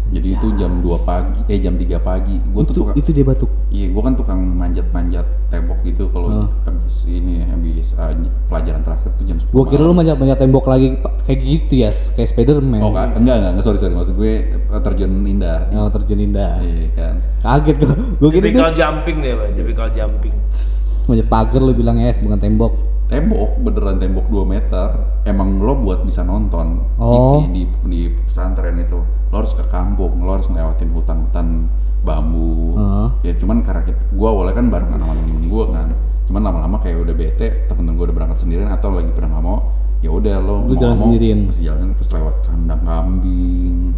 Jadi 0.06 0.38
itu 0.38 0.46
jam 0.54 0.78
2 0.78 1.02
pagi, 1.02 1.40
eh 1.50 1.58
jam 1.58 1.74
3 1.74 1.98
pagi. 1.98 2.38
Gue 2.38 2.62
tuh 2.62 2.70
Itu 2.70 2.78
tukang, 2.78 2.94
itu 2.94 3.10
dia 3.10 3.24
batuk. 3.26 3.50
iya 3.74 3.90
gue 3.90 3.98
kan 3.98 4.14
tukang 4.14 4.38
manjat-manjat 4.38 5.26
tembok 5.50 5.82
gitu 5.82 6.06
kalau 6.08 6.46
Oh. 6.46 6.48
habis 6.62 7.10
ini 7.10 7.42
habis 7.42 7.90
eh, 7.90 8.14
pelajaran 8.46 8.86
terakhir 8.86 9.10
tuh 9.18 9.26
jam 9.26 9.34
10 9.36 9.50
Gua 9.50 9.66
kira 9.66 9.82
lu 9.82 9.90
manjat-manjat 9.92 10.38
tembok 10.38 10.70
lagi 10.70 10.94
kayak 11.26 11.40
gitu 11.42 11.72
ya, 11.82 11.90
kayak 12.14 12.28
Spiderman. 12.30 12.78
Oh 12.78 12.94
kan? 12.94 13.18
Enggak, 13.18 13.34
enggak, 13.34 13.50
enggak, 13.58 13.64
sorry, 13.66 13.78
sorry. 13.82 13.98
Maksud 13.98 14.14
gue 14.14 14.32
eh, 14.54 14.80
terjun 14.80 15.10
indah. 15.26 15.58
Oh, 15.74 15.90
terjun 15.90 16.20
indah. 16.22 16.54
Iya 16.62 16.86
kan. 16.94 17.14
Kaget 17.42 17.74
gua. 17.74 17.94
Gua 18.22 18.28
kira 18.30 18.70
jumping 18.70 19.16
deh, 19.18 19.32
Pak. 19.34 19.48
Tipikal 19.58 19.88
jumping. 19.90 20.34
manjat 21.06 21.26
pagar 21.26 21.60
lu 21.62 21.74
bilang 21.74 21.98
es 21.98 22.22
bukan 22.22 22.38
tembok. 22.38 22.78
Tembok, 23.06 23.62
beneran 23.62 24.02
tembok 24.02 24.26
2 24.26 24.42
meter. 24.42 24.88
Emang 25.22 25.62
lo 25.62 25.78
buat 25.78 26.02
bisa 26.02 26.26
nonton 26.26 26.82
Oh. 26.98 27.38
TV 27.38 27.54
di, 27.54 27.62
di 27.86 28.00
pesantren 28.26 28.82
itu. 28.82 28.98
Lo 29.30 29.34
harus 29.38 29.54
ke 29.54 29.62
kampung, 29.70 30.26
lo 30.26 30.34
harus 30.34 30.50
ngelewatin 30.50 30.90
hutan-hutan 30.90 31.70
bambu. 32.02 32.74
Heeh. 32.74 33.08
Ya 33.30 33.32
cuman 33.38 33.62
karena 33.62 33.82
kita, 33.86 33.98
gua 34.14 34.34
awalnya 34.34 34.54
kan 34.58 34.66
bareng 34.70 34.90
sama 34.90 35.14
temen 35.14 35.46
gua 35.46 35.64
kan. 35.70 35.88
Cuman 36.26 36.42
lama-lama 36.42 36.76
kayak 36.82 36.98
udah 37.02 37.14
bete, 37.14 37.48
temen-temen 37.70 37.94
gua 37.94 38.06
udah 38.10 38.16
berangkat 38.18 38.38
sendirian 38.42 38.70
atau 38.74 38.90
lagi 38.90 39.10
pada 39.14 39.30
nggak 39.30 39.44
mau. 39.44 39.58
Ya 40.02 40.10
udah 40.10 40.34
lo 40.42 40.66
Lu 40.66 40.74
mau 40.74 40.78
jalan 40.78 40.98
sendirian. 40.98 41.38
Terus 41.50 41.60
jalan 41.62 41.86
terus 41.94 42.10
lewat 42.10 42.36
kandang 42.42 42.82
kambing. 42.82 43.94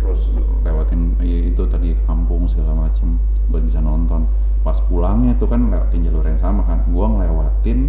Terus 0.00 0.20
lewatin 0.64 1.00
ya, 1.20 1.38
itu 1.48 1.62
tadi 1.64 1.96
kampung 2.04 2.44
segala 2.44 2.88
macem 2.88 3.16
buat 3.48 3.64
bisa 3.64 3.80
nonton. 3.80 4.28
Pas 4.60 4.76
pulangnya 4.84 5.32
tuh 5.40 5.48
kan 5.48 5.72
lewatin 5.72 6.04
jalur 6.04 6.24
yang 6.28 6.40
sama 6.40 6.60
kan. 6.68 6.84
Gua 6.92 7.08
ngelewatin 7.08 7.88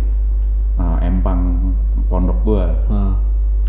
uh, 0.76 0.98
empang 1.02 1.74
pondok 2.06 2.38
gua. 2.44 2.66
Heeh. 2.86 3.14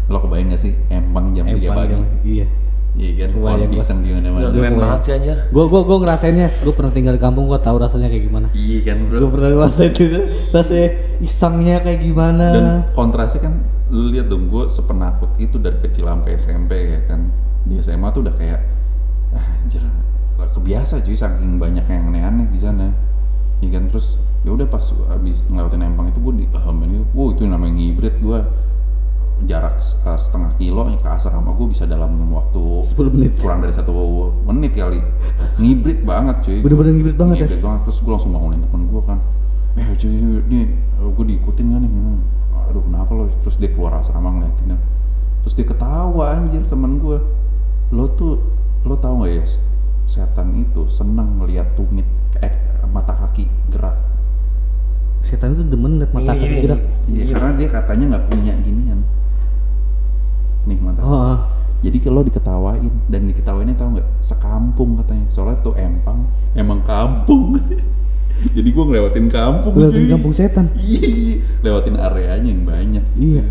Lo 0.06 0.18
kebayang 0.18 0.50
gak 0.50 0.60
sih 0.60 0.74
empang 0.88 1.30
jam 1.32 1.46
3 1.46 1.56
Empang 1.56 1.76
pagi? 1.76 1.92
yang- 1.92 2.06
Iya. 2.22 2.46
Iya 2.92 3.10
kan, 3.16 3.28
pohon 3.32 3.56
gua. 3.56 3.72
pisang 3.72 3.98
di 3.98 4.12
mana-mana. 4.12 4.52
Keren 4.52 4.74
banget 4.76 5.00
sih 5.00 5.12
anjir. 5.14 5.36
Gua 5.48 5.64
gua 5.64 5.80
gua 5.80 5.96
ngerasainnya, 5.98 6.46
gua 6.60 6.74
pernah 6.76 6.92
tinggal 6.92 7.14
di 7.16 7.22
kampung, 7.22 7.44
gua 7.46 7.56
tahu 7.56 7.80
rasanya 7.80 8.06
kayak 8.06 8.24
gimana. 8.28 8.46
Iya 8.52 8.78
kan 8.84 8.96
bro. 9.02 9.16
Gua 9.18 9.30
pernah 9.32 9.48
ngerasain 9.50 9.90
itu, 9.90 10.04
rasanya 10.50 10.88
isengnya 11.18 11.76
kayak 11.80 12.00
gimana. 12.02 12.46
Dan 12.52 12.64
kontrasnya 12.92 13.40
kan, 13.42 13.54
lu 13.88 14.12
lihat 14.12 14.28
dong, 14.28 14.44
gue 14.46 14.68
sepenakut 14.68 15.32
itu 15.36 15.56
dari 15.56 15.80
kecil 15.80 16.04
sampai 16.04 16.36
SMP 16.36 16.72
ya 16.92 17.00
kan. 17.06 17.32
Di 17.64 17.80
SMA 17.80 18.12
tuh 18.12 18.28
udah 18.28 18.34
kayak, 18.34 18.60
ah, 19.32 19.46
anjir, 19.58 19.80
kebiasa 20.52 21.00
cuy 21.00 21.16
saking 21.16 21.56
banyak 21.56 21.86
yang 21.86 22.12
aneh-aneh 22.12 22.44
di 22.46 22.60
sana. 22.60 22.92
Iya 23.62 23.78
kan, 23.78 23.82
terus 23.88 24.18
ya 24.42 24.50
udah 24.50 24.66
pas 24.66 24.82
habis 25.14 25.46
ngelewatin 25.46 25.86
empang 25.86 26.10
itu 26.10 26.18
gue 26.18 26.34
di 26.42 26.46
ah, 26.50 26.66
men, 26.74 26.98
itu, 26.98 27.06
wow 27.14 27.30
itu 27.30 27.42
namanya 27.46 27.74
ngibrit 27.78 28.18
gue. 28.18 28.40
jarak 29.42 29.82
eh, 29.82 30.18
setengah 30.22 30.54
kilo 30.54 30.86
ke 30.86 31.08
asrama 31.10 31.50
gue 31.58 31.66
bisa 31.74 31.82
dalam 31.82 32.14
waktu 32.30 32.62
10 32.86 33.10
menit. 33.10 33.32
kurang 33.42 33.58
dari 33.58 33.74
satu 33.74 33.90
menit 34.46 34.78
kali. 34.78 35.02
Ngibrit 35.58 36.06
banget 36.06 36.46
cuy. 36.46 36.58
Bener-bener 36.62 36.92
ngibrit 36.94 37.18
banget, 37.18 37.36
ngibrit 37.42 37.58
Tes. 37.58 37.64
banget. 37.66 37.80
Terus 37.90 37.98
gue 38.06 38.12
langsung 38.14 38.30
bangunin 38.30 38.62
temen 38.62 38.86
gue 38.86 39.02
kan. 39.02 39.18
Eh 39.74 39.98
cuy 39.98 40.14
ini 40.46 40.60
gue 41.02 41.24
diikutin 41.26 41.74
gak 41.74 41.80
nih. 41.82 41.90
Hmm. 41.90 42.22
aduh 42.70 42.82
kenapa 42.86 43.10
lo? 43.18 43.22
Terus 43.42 43.56
dia 43.58 43.70
keluar 43.74 43.98
asrama 43.98 44.30
ngeliatin 44.30 44.78
terus 45.42 45.58
dia 45.58 45.66
ketawa 45.66 46.38
anjir 46.38 46.62
temen 46.70 47.02
gue 47.02 47.18
lo 47.90 48.06
tuh 48.14 48.38
lo 48.86 48.94
tau 48.98 49.26
gak 49.26 49.30
ya 49.34 49.44
setan 50.06 50.54
itu 50.54 50.86
senang 50.86 51.42
ngeliat 51.42 51.74
tumit 51.74 52.06
eh 52.38 52.54
mata 52.92 53.16
kaki 53.16 53.44
gerak 53.68 53.96
Setan 55.22 55.54
itu 55.54 55.62
demen 55.64 55.96
liat 55.96 56.10
mata 56.10 56.34
kaki 56.34 56.44
gini. 56.44 56.60
gerak. 56.60 56.80
Iya, 57.06 57.24
karena 57.30 57.50
dia 57.54 57.68
katanya 57.70 58.04
nggak 58.10 58.24
punya 58.26 58.52
ginian. 58.58 59.00
Nih 60.64 60.78
mata. 60.78 60.98
Oh, 61.00 61.14
oh. 61.14 61.38
Jadi 61.78 61.98
kalau 61.98 62.22
diketawain 62.22 62.90
dan 63.06 63.26
diketawainnya 63.26 63.74
tahu 63.74 63.98
nggak? 63.98 64.08
Sekampung 64.20 64.98
katanya. 64.98 65.26
Soalnya 65.28 65.62
tuh 65.62 65.74
empang, 65.74 66.26
emang 66.52 66.82
kampung. 66.82 67.54
Jadi 68.56 68.68
gua 68.70 68.84
ngelewatin 68.84 69.26
kampung. 69.30 69.72
Lewatin 69.72 70.00
cuy. 70.00 70.10
kampung 70.10 70.32
setan. 70.32 70.66
Iya, 70.74 71.38
lewatin 71.62 71.96
areanya 71.96 72.48
yang 72.48 72.62
banyak. 72.66 73.04
Iya. 73.14 73.42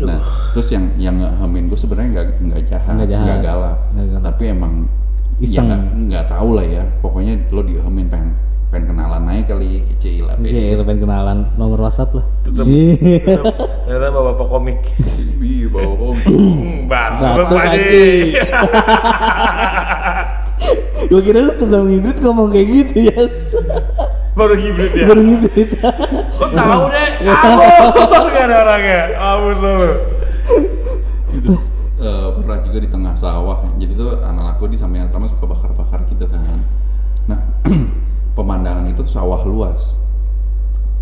Nah, 0.00 0.20
terus 0.52 0.68
yang 0.68 0.84
yang 0.96 1.16
ngehamin 1.16 1.68
gue 1.68 1.76
sebenarnya 1.76 2.08
nggak 2.10 2.26
nggak 2.42 2.62
jahat, 2.66 2.92
Nggak 2.94 3.08
jahat. 3.08 3.24
nggak 3.24 3.40
galak, 3.42 3.78
Nggak 3.92 4.06
galak. 4.10 4.24
tapi 4.26 4.42
emang 4.48 4.72
Iseng. 5.38 5.54
ya 5.54 5.60
nggak 5.66 5.80
nggak 6.08 6.24
tahu 6.26 6.48
lah 6.56 6.66
ya. 6.66 6.84
Pokoknya 7.00 7.32
lo 7.48 7.60
dihamin 7.62 8.08
pengen 8.08 8.32
pengen 8.68 8.92
kenalan 8.92 9.24
aja 9.32 9.42
kali 9.56 9.80
kecil 9.96 10.28
lah. 10.28 10.36
Iya, 10.44 10.76
kita 10.76 10.82
pengen 10.84 11.00
kenalan 11.08 11.38
nomor 11.56 11.88
WhatsApp 11.88 12.20
lah. 12.20 12.26
Tetep. 12.44 12.64
Iya. 12.68 13.40
Ternyata 13.88 14.06
bapak-bapak 14.12 14.46
komik. 14.52 14.78
Iya 15.40 15.66
bawa 15.72 15.92
om. 16.12 16.16
Hmm, 16.28 16.76
Batu, 16.84 17.54
anjing. 17.56 18.36
Gue 21.08 21.20
kira 21.24 21.38
lu 21.40 21.52
sebelum 21.56 21.88
ngibrit 21.88 22.18
ngomong 22.20 22.48
kayak 22.52 22.66
gitu 22.68 22.96
ya. 23.08 23.18
Baru 24.36 24.54
hibrid 24.54 24.92
ya. 24.92 25.06
Baru 25.08 25.22
ngibrit. 25.24 25.70
Kok 26.36 26.50
tahu 26.52 26.82
deh? 26.92 27.08
Kamu 27.24 28.28
gak 28.30 28.44
ada 28.44 28.56
orangnya. 28.62 29.00
Amus 29.16 29.58
lo. 29.58 29.72
Terus 31.32 31.62
eh, 31.98 32.28
pernah 32.36 32.58
juga 32.62 32.78
di 32.84 32.88
tengah 32.92 33.14
sawah. 33.16 33.64
Jadi 33.80 33.92
tuh 33.96 34.20
anak 34.20 34.58
aku 34.58 34.68
di 34.68 34.76
samping 34.76 35.08
asrama 35.08 35.26
suka 35.26 35.48
bakar-bakar 35.48 36.04
gitu 36.12 36.28
kan. 36.28 36.60
Nah, 37.26 37.40
pemandangan 38.48 38.88
itu 38.88 39.04
tuh 39.04 39.12
sawah 39.12 39.44
luas. 39.44 40.00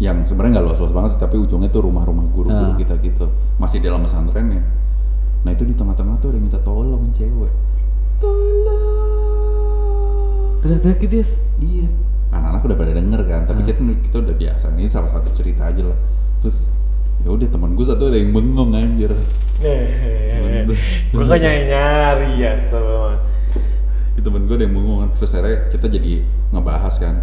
Yang 0.02 0.34
sebenarnya 0.34 0.58
nggak 0.58 0.66
luas-luas 0.66 0.90
banget 0.90 1.10
sih, 1.14 1.20
tapi 1.22 1.38
ujungnya 1.38 1.70
tuh 1.70 1.86
rumah-rumah 1.86 2.26
guru-guru 2.34 2.74
Ah. 2.74 2.76
kita 2.76 2.98
gitu. 2.98 3.30
Masih 3.62 3.78
dalam 3.78 4.02
pesantren 4.02 4.50
ya. 4.50 4.62
Nah 5.46 5.54
itu 5.54 5.62
di 5.62 5.78
tengah-tengah 5.78 6.18
tuh 6.18 6.34
ada 6.34 6.42
yang 6.42 6.50
minta 6.50 6.58
tolong 6.66 7.06
cewek. 7.14 7.54
Tolong. 8.18 8.74
Teriak-teriak 10.58 10.98
gitu 11.06 11.14
ya. 11.22 11.26
Iya. 11.62 11.86
Anak-anak 12.34 12.66
udah 12.66 12.76
pada 12.82 12.92
denger 12.98 13.20
kan, 13.30 13.42
tapi 13.46 13.62
kita 13.62 13.80
kita 14.02 14.16
udah 14.26 14.34
biasa. 14.34 14.74
Ini 14.74 14.90
salah 14.90 15.10
satu 15.14 15.30
cerita 15.30 15.70
aja 15.70 15.86
lah. 15.86 15.98
Terus 16.42 16.66
ya 17.22 17.30
udah 17.30 17.46
teman 17.48 17.78
gue 17.78 17.86
satu 17.86 18.10
ada 18.10 18.18
yang 18.18 18.34
bengong 18.34 18.74
anjir. 18.74 19.14
Gue 21.14 21.24
kan 21.24 21.38
nyari-nyari 21.38 22.30
ya, 22.42 22.52
teman. 22.58 23.16
Temen 24.26 24.42
gue 24.44 24.56
ada 24.58 24.64
yang 24.66 24.74
bengong 24.74 24.98
kan. 25.00 25.10
Terus 25.16 25.30
akhirnya 25.32 25.56
kita 25.70 25.86
jadi 25.86 26.12
ngebahas 26.50 26.94
kan. 26.98 27.14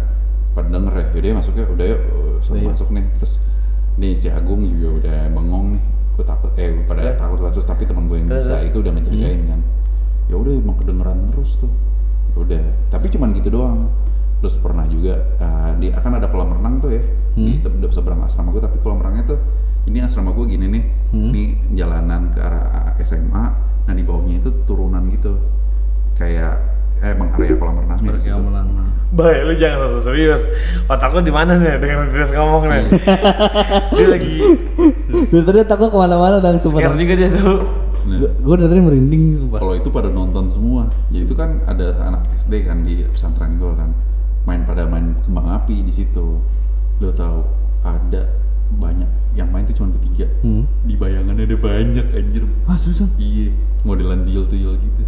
Pada 0.54 0.68
denger 0.70 0.92
ya 0.94 1.04
yaudah 1.12 1.28
ya 1.28 1.34
masuk 1.36 1.52
ya 1.54 1.66
udah 1.66 1.86
yuk 1.86 2.00
uh, 2.00 2.34
suruh 2.40 2.54
Udah 2.56 2.64
yuk. 2.64 2.72
masuk 2.72 2.88
nih. 2.90 3.04
Terus 3.18 3.32
nih 3.94 4.12
si 4.14 4.26
Agung 4.28 4.60
juga 4.64 4.88
udah 4.98 5.18
bengong 5.28 5.66
nih. 5.76 5.82
Gue 6.14 6.24
takut 6.24 6.50
eh 6.54 6.70
pada 6.86 7.00
Ya. 7.02 7.12
takut 7.14 7.38
lah 7.38 7.50
terus 7.50 7.66
tapi 7.66 7.84
teman 7.84 8.06
gue 8.06 8.16
yang 8.16 8.28
Terus, 8.30 8.46
bisa 8.46 8.56
itu 8.62 8.76
udah 8.80 8.92
ngejagain 8.94 9.40
kan. 9.44 9.60
Ya 10.24 10.36
udah 10.38 10.52
emang 10.54 10.76
kedengeran 10.78 11.18
terus 11.28 11.58
tuh. 11.58 11.70
Ya 12.32 12.36
udah 12.40 12.62
tapi 12.88 13.06
cuman 13.10 13.34
gitu 13.34 13.50
doang. 13.50 13.90
Terus 14.38 14.54
pernah 14.56 14.84
juga 14.86 15.14
uh, 15.38 15.74
di 15.74 15.90
akan 15.90 16.12
ada 16.16 16.28
kolam 16.28 16.54
renang 16.54 16.78
tuh 16.78 16.90
ya. 16.92 17.02
Di 17.34 17.58
se- 17.58 17.66
seberang 17.90 18.22
asrama 18.22 18.54
gue 18.54 18.62
tapi 18.62 18.78
kolam 18.78 19.02
renangnya 19.02 19.34
tuh 19.34 19.40
ini 19.84 19.98
asrama 20.00 20.30
gue 20.30 20.46
gini 20.46 20.66
nih. 20.70 20.84
Ini 21.10 21.42
jalanan 21.74 22.30
ke 22.30 22.40
arah 22.40 22.94
SMA 23.02 23.44
nah 23.84 23.92
di 23.92 24.00
bawahnya 24.00 24.38
itu 24.38 24.50
turunan 24.64 25.02
gitu. 25.10 25.34
Kayak 26.14 26.54
eh, 26.54 26.73
emang 27.00 27.28
area 27.32 27.54
kolam 27.54 27.74
renangnya 27.78 28.10
di 28.10 28.20
situ. 28.20 28.42
Baik, 29.10 29.40
lu 29.40 29.54
jangan 29.54 29.78
sosok 29.86 30.02
serius. 30.04 30.42
Otak 30.84 31.10
lu 31.10 31.20
di 31.20 31.30
mana 31.30 31.54
nih 31.54 31.78
dengan 31.78 32.06
serius 32.08 32.30
ngomong 32.30 32.66
nih? 32.66 32.82
dia 33.94 34.06
lagi 34.08 34.34
Dari 35.30 35.44
tadi 35.44 35.58
otak 35.60 35.78
ke 35.80 35.94
mana-mana 35.94 36.36
dan 36.38 36.56
scare 36.56 36.74
sumpah. 36.82 36.94
juga 36.94 37.14
dia 37.14 37.28
tuh. 37.30 37.62
Nah, 38.04 38.18
Gue 38.36 38.54
dari 38.54 38.68
tadi 38.68 38.82
merinding 38.82 39.22
sumpah. 39.38 39.58
kalau 39.58 39.72
itu 39.72 39.88
pada 39.88 40.08
nonton 40.08 40.44
semua 40.46 40.82
jadi 41.08 41.24
itu 41.24 41.32
kan 41.32 41.56
ada 41.64 41.94
anak 42.02 42.26
SD 42.36 42.52
kan 42.62 42.82
di 42.82 43.00
pesantren 43.06 43.56
gue 43.56 43.72
kan 43.72 43.96
main 44.44 44.60
pada 44.60 44.84
main 44.84 45.16
kembang 45.20 45.48
api 45.54 45.80
di 45.80 45.88
situ 45.88 46.36
lo 46.94 47.10
tahu 47.10 47.40
ada 47.80 48.28
banyak 48.74 49.08
yang 49.32 49.48
main 49.48 49.64
tuh 49.64 49.72
cuma 49.74 49.88
bertiga 49.90 50.28
Hmm. 50.42 50.68
di 50.82 50.94
bayangannya 50.94 51.44
ada 51.44 51.56
banyak 51.56 52.06
anjir 52.12 52.44
Ah, 52.64 52.76
seriusan? 52.76 53.08
iya 53.16 53.56
modelan 53.80 54.20
tuyul-tuyul 54.22 54.76
gitu 54.76 55.02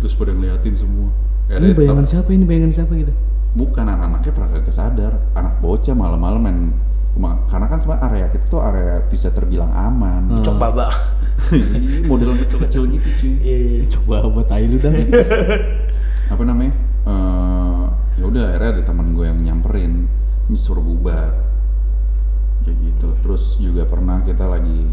terus 0.00 0.16
pada 0.16 0.32
ngeliatin 0.32 0.74
semua. 0.74 1.12
Ini 1.50 1.70
ada 1.70 1.76
bayangan 1.76 2.04
tem- 2.06 2.12
siapa 2.16 2.28
ini? 2.32 2.44
Bayangan 2.48 2.72
siapa 2.72 2.92
gitu? 2.96 3.14
bukan 3.50 3.82
anak-anaknya 3.82 4.30
pernah 4.30 4.50
kagak 4.54 4.74
sadar. 4.74 5.12
Anak 5.34 5.58
bocah 5.58 5.94
malam-malam 5.94 6.40
main 6.42 6.58
karena 7.50 7.66
kan 7.66 7.82
sebenarnya 7.82 8.06
area 8.06 8.26
kita 8.30 8.44
tuh 8.46 8.62
area 8.62 9.02
bisa 9.10 9.28
terbilang 9.34 9.68
aman. 9.74 10.40
Hmm. 10.40 10.44
Cok 10.46 10.56
baba. 10.56 10.88
Ih, 11.52 12.06
modelan 12.06 12.38
kecil-kecil 12.46 12.86
gitu 12.86 13.08
cuy. 13.18 13.32
Iya. 13.42 13.84
Coba 13.98 14.24
apa 14.24 14.40
tai 14.46 14.70
lu 14.70 14.78
dah. 14.78 14.94
apa 16.32 16.42
namanya? 16.46 16.72
Eh 17.10 17.84
ya 18.20 18.24
udah 18.24 18.44
akhirnya 18.54 18.70
ada 18.78 18.82
teman 18.86 19.12
gue 19.12 19.26
yang 19.26 19.40
nyamperin. 19.42 20.06
Suruh 20.54 20.80
bubar. 20.80 21.34
Kayak 22.62 22.76
gitu. 22.78 23.08
Terus 23.26 23.58
juga 23.58 23.82
pernah 23.90 24.22
kita 24.22 24.46
lagi 24.46 24.86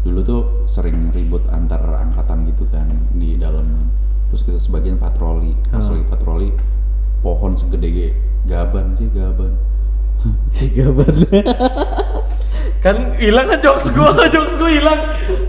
dulu 0.00 0.20
tuh 0.24 0.42
sering 0.64 1.12
ribut 1.12 1.44
antar 1.52 1.80
angkatan 2.00 2.48
gitu 2.48 2.64
kan 2.72 2.88
di 3.12 3.36
dalam 3.36 3.92
terus 4.30 4.42
kita 4.42 4.56
sebagian 4.56 4.96
patroli 4.96 5.52
pas 5.66 5.78
Ah. 5.78 5.90
lagi 5.90 6.06
patroli 6.06 6.48
pohon 7.20 7.52
segede 7.52 8.14
gaban 8.44 8.94
sih 8.94 9.10
gaban 9.10 9.52
Cigaban. 10.54 11.16
Kan 12.84 13.16
hilang 13.16 13.44
kan 13.46 13.60
jokes 13.60 13.88
gua, 13.90 14.12
jokes 14.34 14.56
gua 14.56 14.68
hilang. 14.68 15.00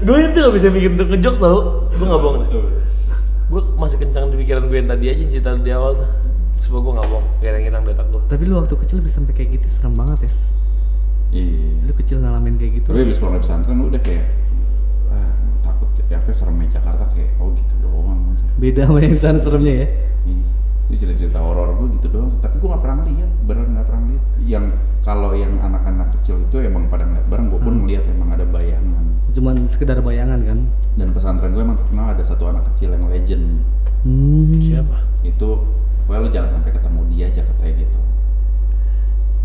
Gua 0.01 0.15
itu 0.17 0.35
gak 0.37 0.51
bisa 0.51 0.67
bikin 0.67 0.95
untuk 0.95 1.07
ngejokes 1.11 1.39
tau. 1.39 1.87
Gua 1.91 2.05
gak 2.07 2.21
bohong. 2.21 2.43
Gua 3.47 3.61
masih 3.77 3.99
kencang 3.99 4.31
di 4.31 4.39
pikiran 4.39 4.67
gue 4.67 4.77
yang 4.77 4.87
tadi 4.87 5.05
aja 5.07 5.23
cerita 5.27 5.55
di 5.55 5.71
awal 5.71 5.95
tuh. 5.95 6.07
Semua 6.53 6.79
gua 6.79 6.93
gak 6.99 7.07
bohong, 7.07 7.27
kayak 7.39 7.51
yang 7.53 7.65
hilang 7.67 7.83
otak 7.85 8.07
gua. 8.07 8.21
Tapi 8.27 8.43
lu 8.43 8.53
waktu 8.57 8.75
kecil 8.77 8.97
bisa 8.99 9.19
sampai 9.19 9.33
kayak 9.33 9.59
gitu 9.59 9.67
serem 9.69 9.91
banget 9.93 10.19
ya. 10.23 10.31
iya 11.33 11.71
Lu 11.83 11.93
kecil 11.93 12.17
ngalamin 12.19 12.55
kayak 12.55 12.71
gitu. 12.79 12.87
tapi 12.87 12.99
habis 13.01 13.15
pulang 13.15 13.39
pesantren 13.39 13.75
lu 13.75 13.87
udah 13.87 14.01
kayak 14.01 14.27
ah 15.07 15.31
takut 15.61 15.87
ya 16.05 16.15
apa 16.15 16.31
seremnya 16.31 16.67
Jakarta 16.69 17.07
kayak 17.11 17.31
oh 17.39 17.51
gitu 17.51 17.73
doang 17.81 18.20
Beda 18.59 18.89
sama 18.89 18.99
yang 19.03 19.17
sana 19.19 19.39
seremnya 19.39 19.73
ya. 19.83 19.87
Ih, 20.27 20.43
itu 20.91 20.93
cerita-cerita 21.05 21.39
horor 21.39 21.77
gue 21.79 21.87
gitu 21.99 22.07
doang. 22.11 22.29
Tapi 22.41 22.55
gue 22.59 22.67
nggak 22.67 22.83
pernah 22.83 23.05
lihat, 23.07 23.29
bener 23.47 23.65
nggak 23.71 23.85
pernah 23.87 24.03
lihat. 24.11 24.23
Yang 24.43 24.65
kalau 25.01 25.31
yang 25.33 25.53
anak-anak 25.61 26.07
kecil 26.19 26.41
itu 26.43 26.55
emang 26.61 26.91
pada 26.91 27.07
ngeliat 27.07 27.25
bareng, 27.31 27.47
gue 27.49 27.61
pun 27.61 27.73
ngeliat 27.85 28.03
emang 28.11 28.29
ada 28.35 28.45
bayangan. 28.45 29.03
Cuman 29.31 29.55
sekedar 29.71 29.97
bayangan 30.03 30.39
kan. 30.43 30.59
Dan 30.99 31.15
pesantren 31.15 31.55
gue 31.55 31.63
emang 31.63 31.79
terkenal 31.79 32.11
ada 32.11 32.23
satu 32.25 32.51
anak 32.51 32.67
kecil 32.73 32.91
yang 32.91 33.07
legend. 33.07 33.63
Hmm. 34.03 34.59
Siapa? 34.59 34.97
Itu 35.23 35.63
pokoknya 36.05 36.19
lu 36.25 36.29
jangan 36.33 36.49
sampai 36.59 36.71
ketemu 36.75 36.99
dia 37.13 37.25
aja 37.31 37.41
katanya 37.45 37.73
gitu. 37.79 37.99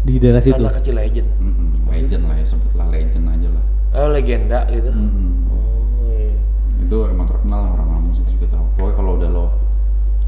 Di 0.07 0.15
daerah 0.23 0.43
situ. 0.43 0.59
Anak 0.59 0.77
kecil 0.83 0.95
legend. 0.99 1.29
Mm-mm, 1.39 1.71
legend 1.91 2.23
lah 2.27 2.37
ya, 2.39 2.47
sebutlah 2.47 2.87
legend 2.91 3.25
aja 3.31 3.49
lah. 3.51 3.65
Oh 3.97 4.09
legenda 4.11 4.61
gitu. 4.71 4.91
Mm-mm. 4.91 5.31
Oh 5.49 6.11
iya. 6.11 6.35
Itu 6.83 6.97
emang 7.07 7.27
terkenal 7.31 7.61
lah 7.65 7.71
orang 7.79 7.89
Lampung 7.91 8.15
situ 8.15 8.39
juga 8.39 8.59
tahu. 8.59 8.65
Pokoknya 8.77 8.95
kalau 9.17 9.25
udah 9.25 9.33
lo 9.33 9.47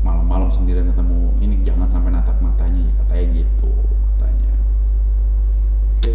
malam-malam 0.01 0.49
sendirian 0.49 0.89
ketemu 0.89 1.19
ini 1.45 1.61
jangan 1.61 1.93
sampai 1.93 2.09
natap 2.09 2.41
matanya 2.41 2.81
ya 2.81 2.93
katanya 3.05 3.25
gitu 3.37 3.69
katanya. 4.17 4.55
Oke. 6.01 6.15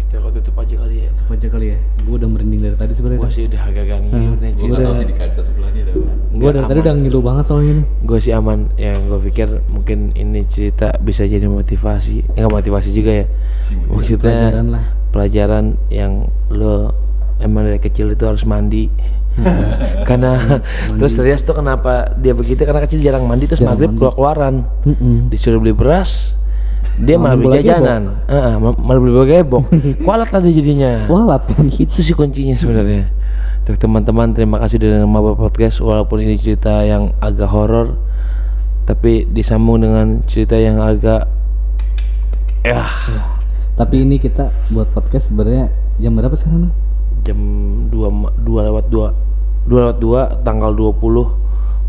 Kita 0.00 0.14
kok 0.16 0.30
tutup 0.40 0.54
aja 0.56 0.74
kali 0.80 0.96
ya. 1.04 1.10
Apa 1.12 1.32
aja 1.36 1.48
kali 1.52 1.66
ya? 1.76 1.78
Gue 2.08 2.14
udah 2.16 2.28
merinding 2.32 2.60
dari 2.64 2.76
tadi 2.80 2.92
sebenarnya. 2.96 3.20
Gua 3.20 3.28
sih 3.28 3.44
udah 3.44 3.60
agak-agak 3.68 3.98
ngilu 4.00 4.32
nih. 4.40 4.50
Gue 4.56 4.68
Udah. 4.72 4.94
sih 4.96 5.04
di 5.04 5.12
kaca 5.12 5.40
sebelah 5.44 5.70
dia 5.76 5.82
ada. 5.84 5.92
Gue 6.32 6.50
dari 6.56 6.64
tadi 6.64 6.78
udah 6.80 6.94
ngilu 6.96 7.20
banget 7.20 7.44
soalnya 7.44 7.72
ini. 7.76 7.84
gue 8.08 8.18
sih 8.18 8.32
aman 8.32 8.58
yang 8.80 8.96
gue 9.04 9.20
pikir 9.28 9.48
mungkin 9.68 9.98
ini 10.16 10.40
cerita 10.48 10.96
bisa 10.96 11.28
jadi 11.28 11.44
motivasi 11.44 12.32
enggak 12.32 12.48
motivasi 12.48 12.88
juga 12.96 13.12
ya 13.20 13.26
maksudnya 13.92 14.32
Pelajaran 14.48 14.66
lah. 14.72 14.84
pelajaran 15.12 15.64
yang 15.92 16.12
lo 16.48 16.96
emang 17.36 17.68
dari 17.68 17.76
kecil 17.76 18.08
itu 18.08 18.24
harus 18.24 18.48
mandi 18.48 18.88
karena 20.08 20.60
terus 20.98 21.14
Rias 21.16 21.42
tuh 21.42 21.54
kenapa 21.54 22.12
dia 22.16 22.32
begitu 22.32 22.62
karena 22.62 22.82
kecil 22.82 22.98
jarang 22.98 23.24
mandi 23.24 23.46
terus 23.46 23.60
Jarang 23.60 23.76
maghrib 23.76 23.90
mandi. 23.92 24.00
keluar 24.00 24.14
keluaran 24.14 24.54
Mm-mm. 24.84 25.16
disuruh 25.28 25.58
beli 25.58 25.72
beras 25.72 26.34
Dia 26.98 27.14
malah 27.14 27.38
beli 27.38 27.62
jajanan. 27.62 28.10
Mal- 28.58 28.78
malah 28.78 28.98
beli 28.98 29.14
gebok. 29.30 29.66
Kualat 30.02 30.30
tadi 30.30 30.50
jadinya. 30.50 31.06
Walat 31.06 31.46
kan. 31.46 31.66
Itu 31.66 32.02
sih 32.02 32.10
kuncinya 32.10 32.54
sebenarnya. 32.54 33.06
Teman-teman 33.68 34.34
terima 34.34 34.58
kasih 34.58 34.82
sudah 34.82 35.06
Maba 35.06 35.34
Podcast 35.34 35.78
walaupun 35.78 36.22
ini 36.22 36.34
cerita 36.34 36.82
yang 36.82 37.14
agak 37.20 37.50
horor 37.50 37.94
tapi 38.82 39.28
disambung 39.28 39.78
dengan 39.78 40.24
cerita 40.24 40.56
yang 40.56 40.80
agak 40.80 41.28
ya 42.64 42.82
Tapi 43.76 44.02
ini 44.02 44.16
kita 44.16 44.50
buat 44.72 44.88
podcast 44.88 45.28
sebenarnya 45.28 45.68
jam 45.98 46.16
berapa 46.16 46.32
sekarang? 46.32 46.72
Jam 47.22 47.38
2 47.92 47.94
ma- 48.08 48.34
2 48.34 48.66
lewat 48.72 48.84
2 48.88 49.27
2 49.68 49.76
lewat 49.78 49.96
2 49.98 50.42
tanggal 50.42 50.70
20 50.72 50.96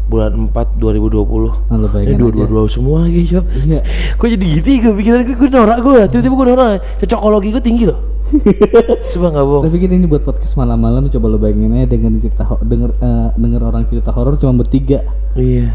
bulan 0.09 0.31
4 0.49 0.81
2020 0.81 1.69
Nah, 1.69 1.77
lu 1.77 1.87
ini 1.95 2.17
dua 2.17 2.27
aja. 2.27 2.35
dua 2.35 2.45
dua 2.45 2.61
semua 2.65 3.05
lagi 3.05 3.21
Cok 3.23 3.45
Iya. 3.61 3.79
Kok 4.17 4.27
jadi 4.27 4.45
gitu 4.57 4.67
ya 4.67 4.77
gue 4.81 4.93
pikiran 4.97 5.19
gue, 5.21 5.35
gue 5.37 5.49
norak 5.49 5.77
gue 5.79 5.99
Tiba-tiba 6.07 6.33
gue 6.33 6.47
norak 6.49 6.67
Cocokologi 6.97 7.49
gue 7.51 7.61
tinggi 7.61 7.85
loh 7.85 7.99
Coba 9.07 9.27
gak 9.31 9.41
bohong 9.43 9.63
Tapi 9.65 9.77
kita 9.79 9.93
ini 9.93 10.05
buat 10.05 10.23
podcast 10.23 10.53
malam-malam 10.55 11.07
coba 11.07 11.25
lo 11.27 11.37
bayangin 11.37 11.73
aja 11.75 11.87
dengan 11.87 12.17
cerita 12.17 12.41
denger 12.59 12.91
eh, 12.95 13.29
denger 13.35 13.61
orang 13.63 13.85
cerita 13.85 14.09
horor 14.09 14.33
cuma 14.33 14.53
bertiga. 14.55 15.01
Iya 15.33 15.73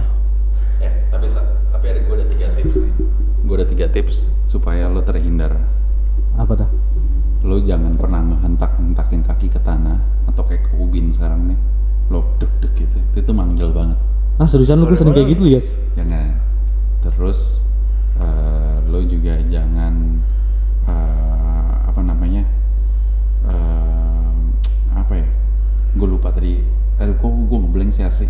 Eh, 0.78 0.92
tapi 1.08 1.26
tapi 1.70 1.86
ada 1.88 2.00
gue 2.00 2.14
ada 2.14 2.26
tiga 2.28 2.46
tips 2.52 2.76
nih. 2.76 2.92
Gue 3.44 3.54
ada 3.54 3.66
tiga 3.66 3.86
tips 3.88 4.16
supaya 4.46 4.86
lo 4.86 4.98
terhindar. 5.00 5.58
Apa 6.34 6.52
dah? 6.56 6.70
Lo 7.40 7.58
jangan 7.58 7.94
pernah 7.94 8.22
ngehentak-hentakin 8.24 9.22
kaki 9.22 9.46
ke 9.48 9.58
tanah 9.58 9.98
atau 10.26 10.42
kayak 10.42 10.64
ke 10.64 10.74
ubin 10.74 11.10
sekarang 11.10 11.46
nih. 11.46 11.58
Lo 12.08 12.24
deg-deg 12.36 12.72
gitu. 12.76 12.96
Itu 13.10 13.20
tuh 13.22 13.34
manggil 13.34 13.70
banget. 13.70 13.98
Ah 14.34 14.44
seriusan 14.44 14.76
lu 14.76 14.86
gue 14.86 14.94
sering 14.94 15.12
kayak 15.12 15.30
gitu 15.32 15.46
Yes. 15.46 15.78
Jangan. 15.94 16.36
Terus 17.00 17.62
eh, 18.16 18.76
lo 18.84 18.98
juga 19.02 19.38
jangan 19.44 20.18
eh, 20.84 21.70
apa 21.84 22.00
namanya? 22.00 22.42
eh, 23.46 24.32
apa 24.92 25.12
ya? 25.14 25.26
Gue 25.94 26.08
lupa 26.08 26.28
tadi. 26.28 26.58
Tadi 26.94 27.10
kok 27.12 27.26
gue 27.26 27.58
ngeblank 27.58 27.90
sih 27.90 28.02
asli. 28.02 28.26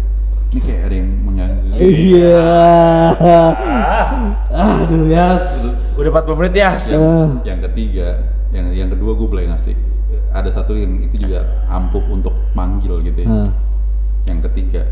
Ini 0.50 0.60
kayak 0.60 0.82
ada 0.86 0.94
yang 0.94 1.10
mengganggu. 1.20 1.66
Iya. 1.74 2.46
Aduh 4.50 5.08
Yas. 5.08 5.74
Udah 5.94 6.10
40 6.12 6.38
menit 6.38 6.54
ya 6.54 6.70
Ah. 6.74 7.30
yang 7.42 7.58
ketiga 7.62 8.18
yang 8.50 8.66
yang 8.70 8.88
kedua 8.88 9.14
gue 9.14 9.26
blank 9.26 9.50
asli 9.52 9.74
ada 10.34 10.50
satu 10.50 10.74
yang 10.74 10.98
itu 10.98 11.14
juga 11.16 11.40
ampuh 11.66 12.02
untuk 12.08 12.34
manggil 12.52 12.98
gitu 13.00 13.22
ya 13.22 13.28
Ah. 13.30 13.50
yang 14.26 14.42
ketiga 14.42 14.82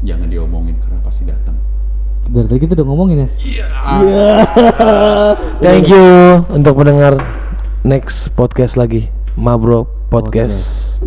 jangan 0.00 0.28
diomongin 0.28 0.76
karena 0.78 1.00
pasti 1.00 1.24
datang 1.24 1.56
Dari 2.22 2.46
tadi 2.46 2.60
kita 2.60 2.76
udah 2.76 2.86
ngomongin 2.86 3.24
Yas. 3.24 3.34
Iya. 3.40 3.66
Thank 5.64 5.88
you 5.88 6.04
Untuk 6.46 6.76
pendengar 6.76 7.16
Next 7.82 8.30
podcast 8.30 8.76
lagi 8.76 9.08
Mabro 9.34 9.88
Podcast 10.06 11.00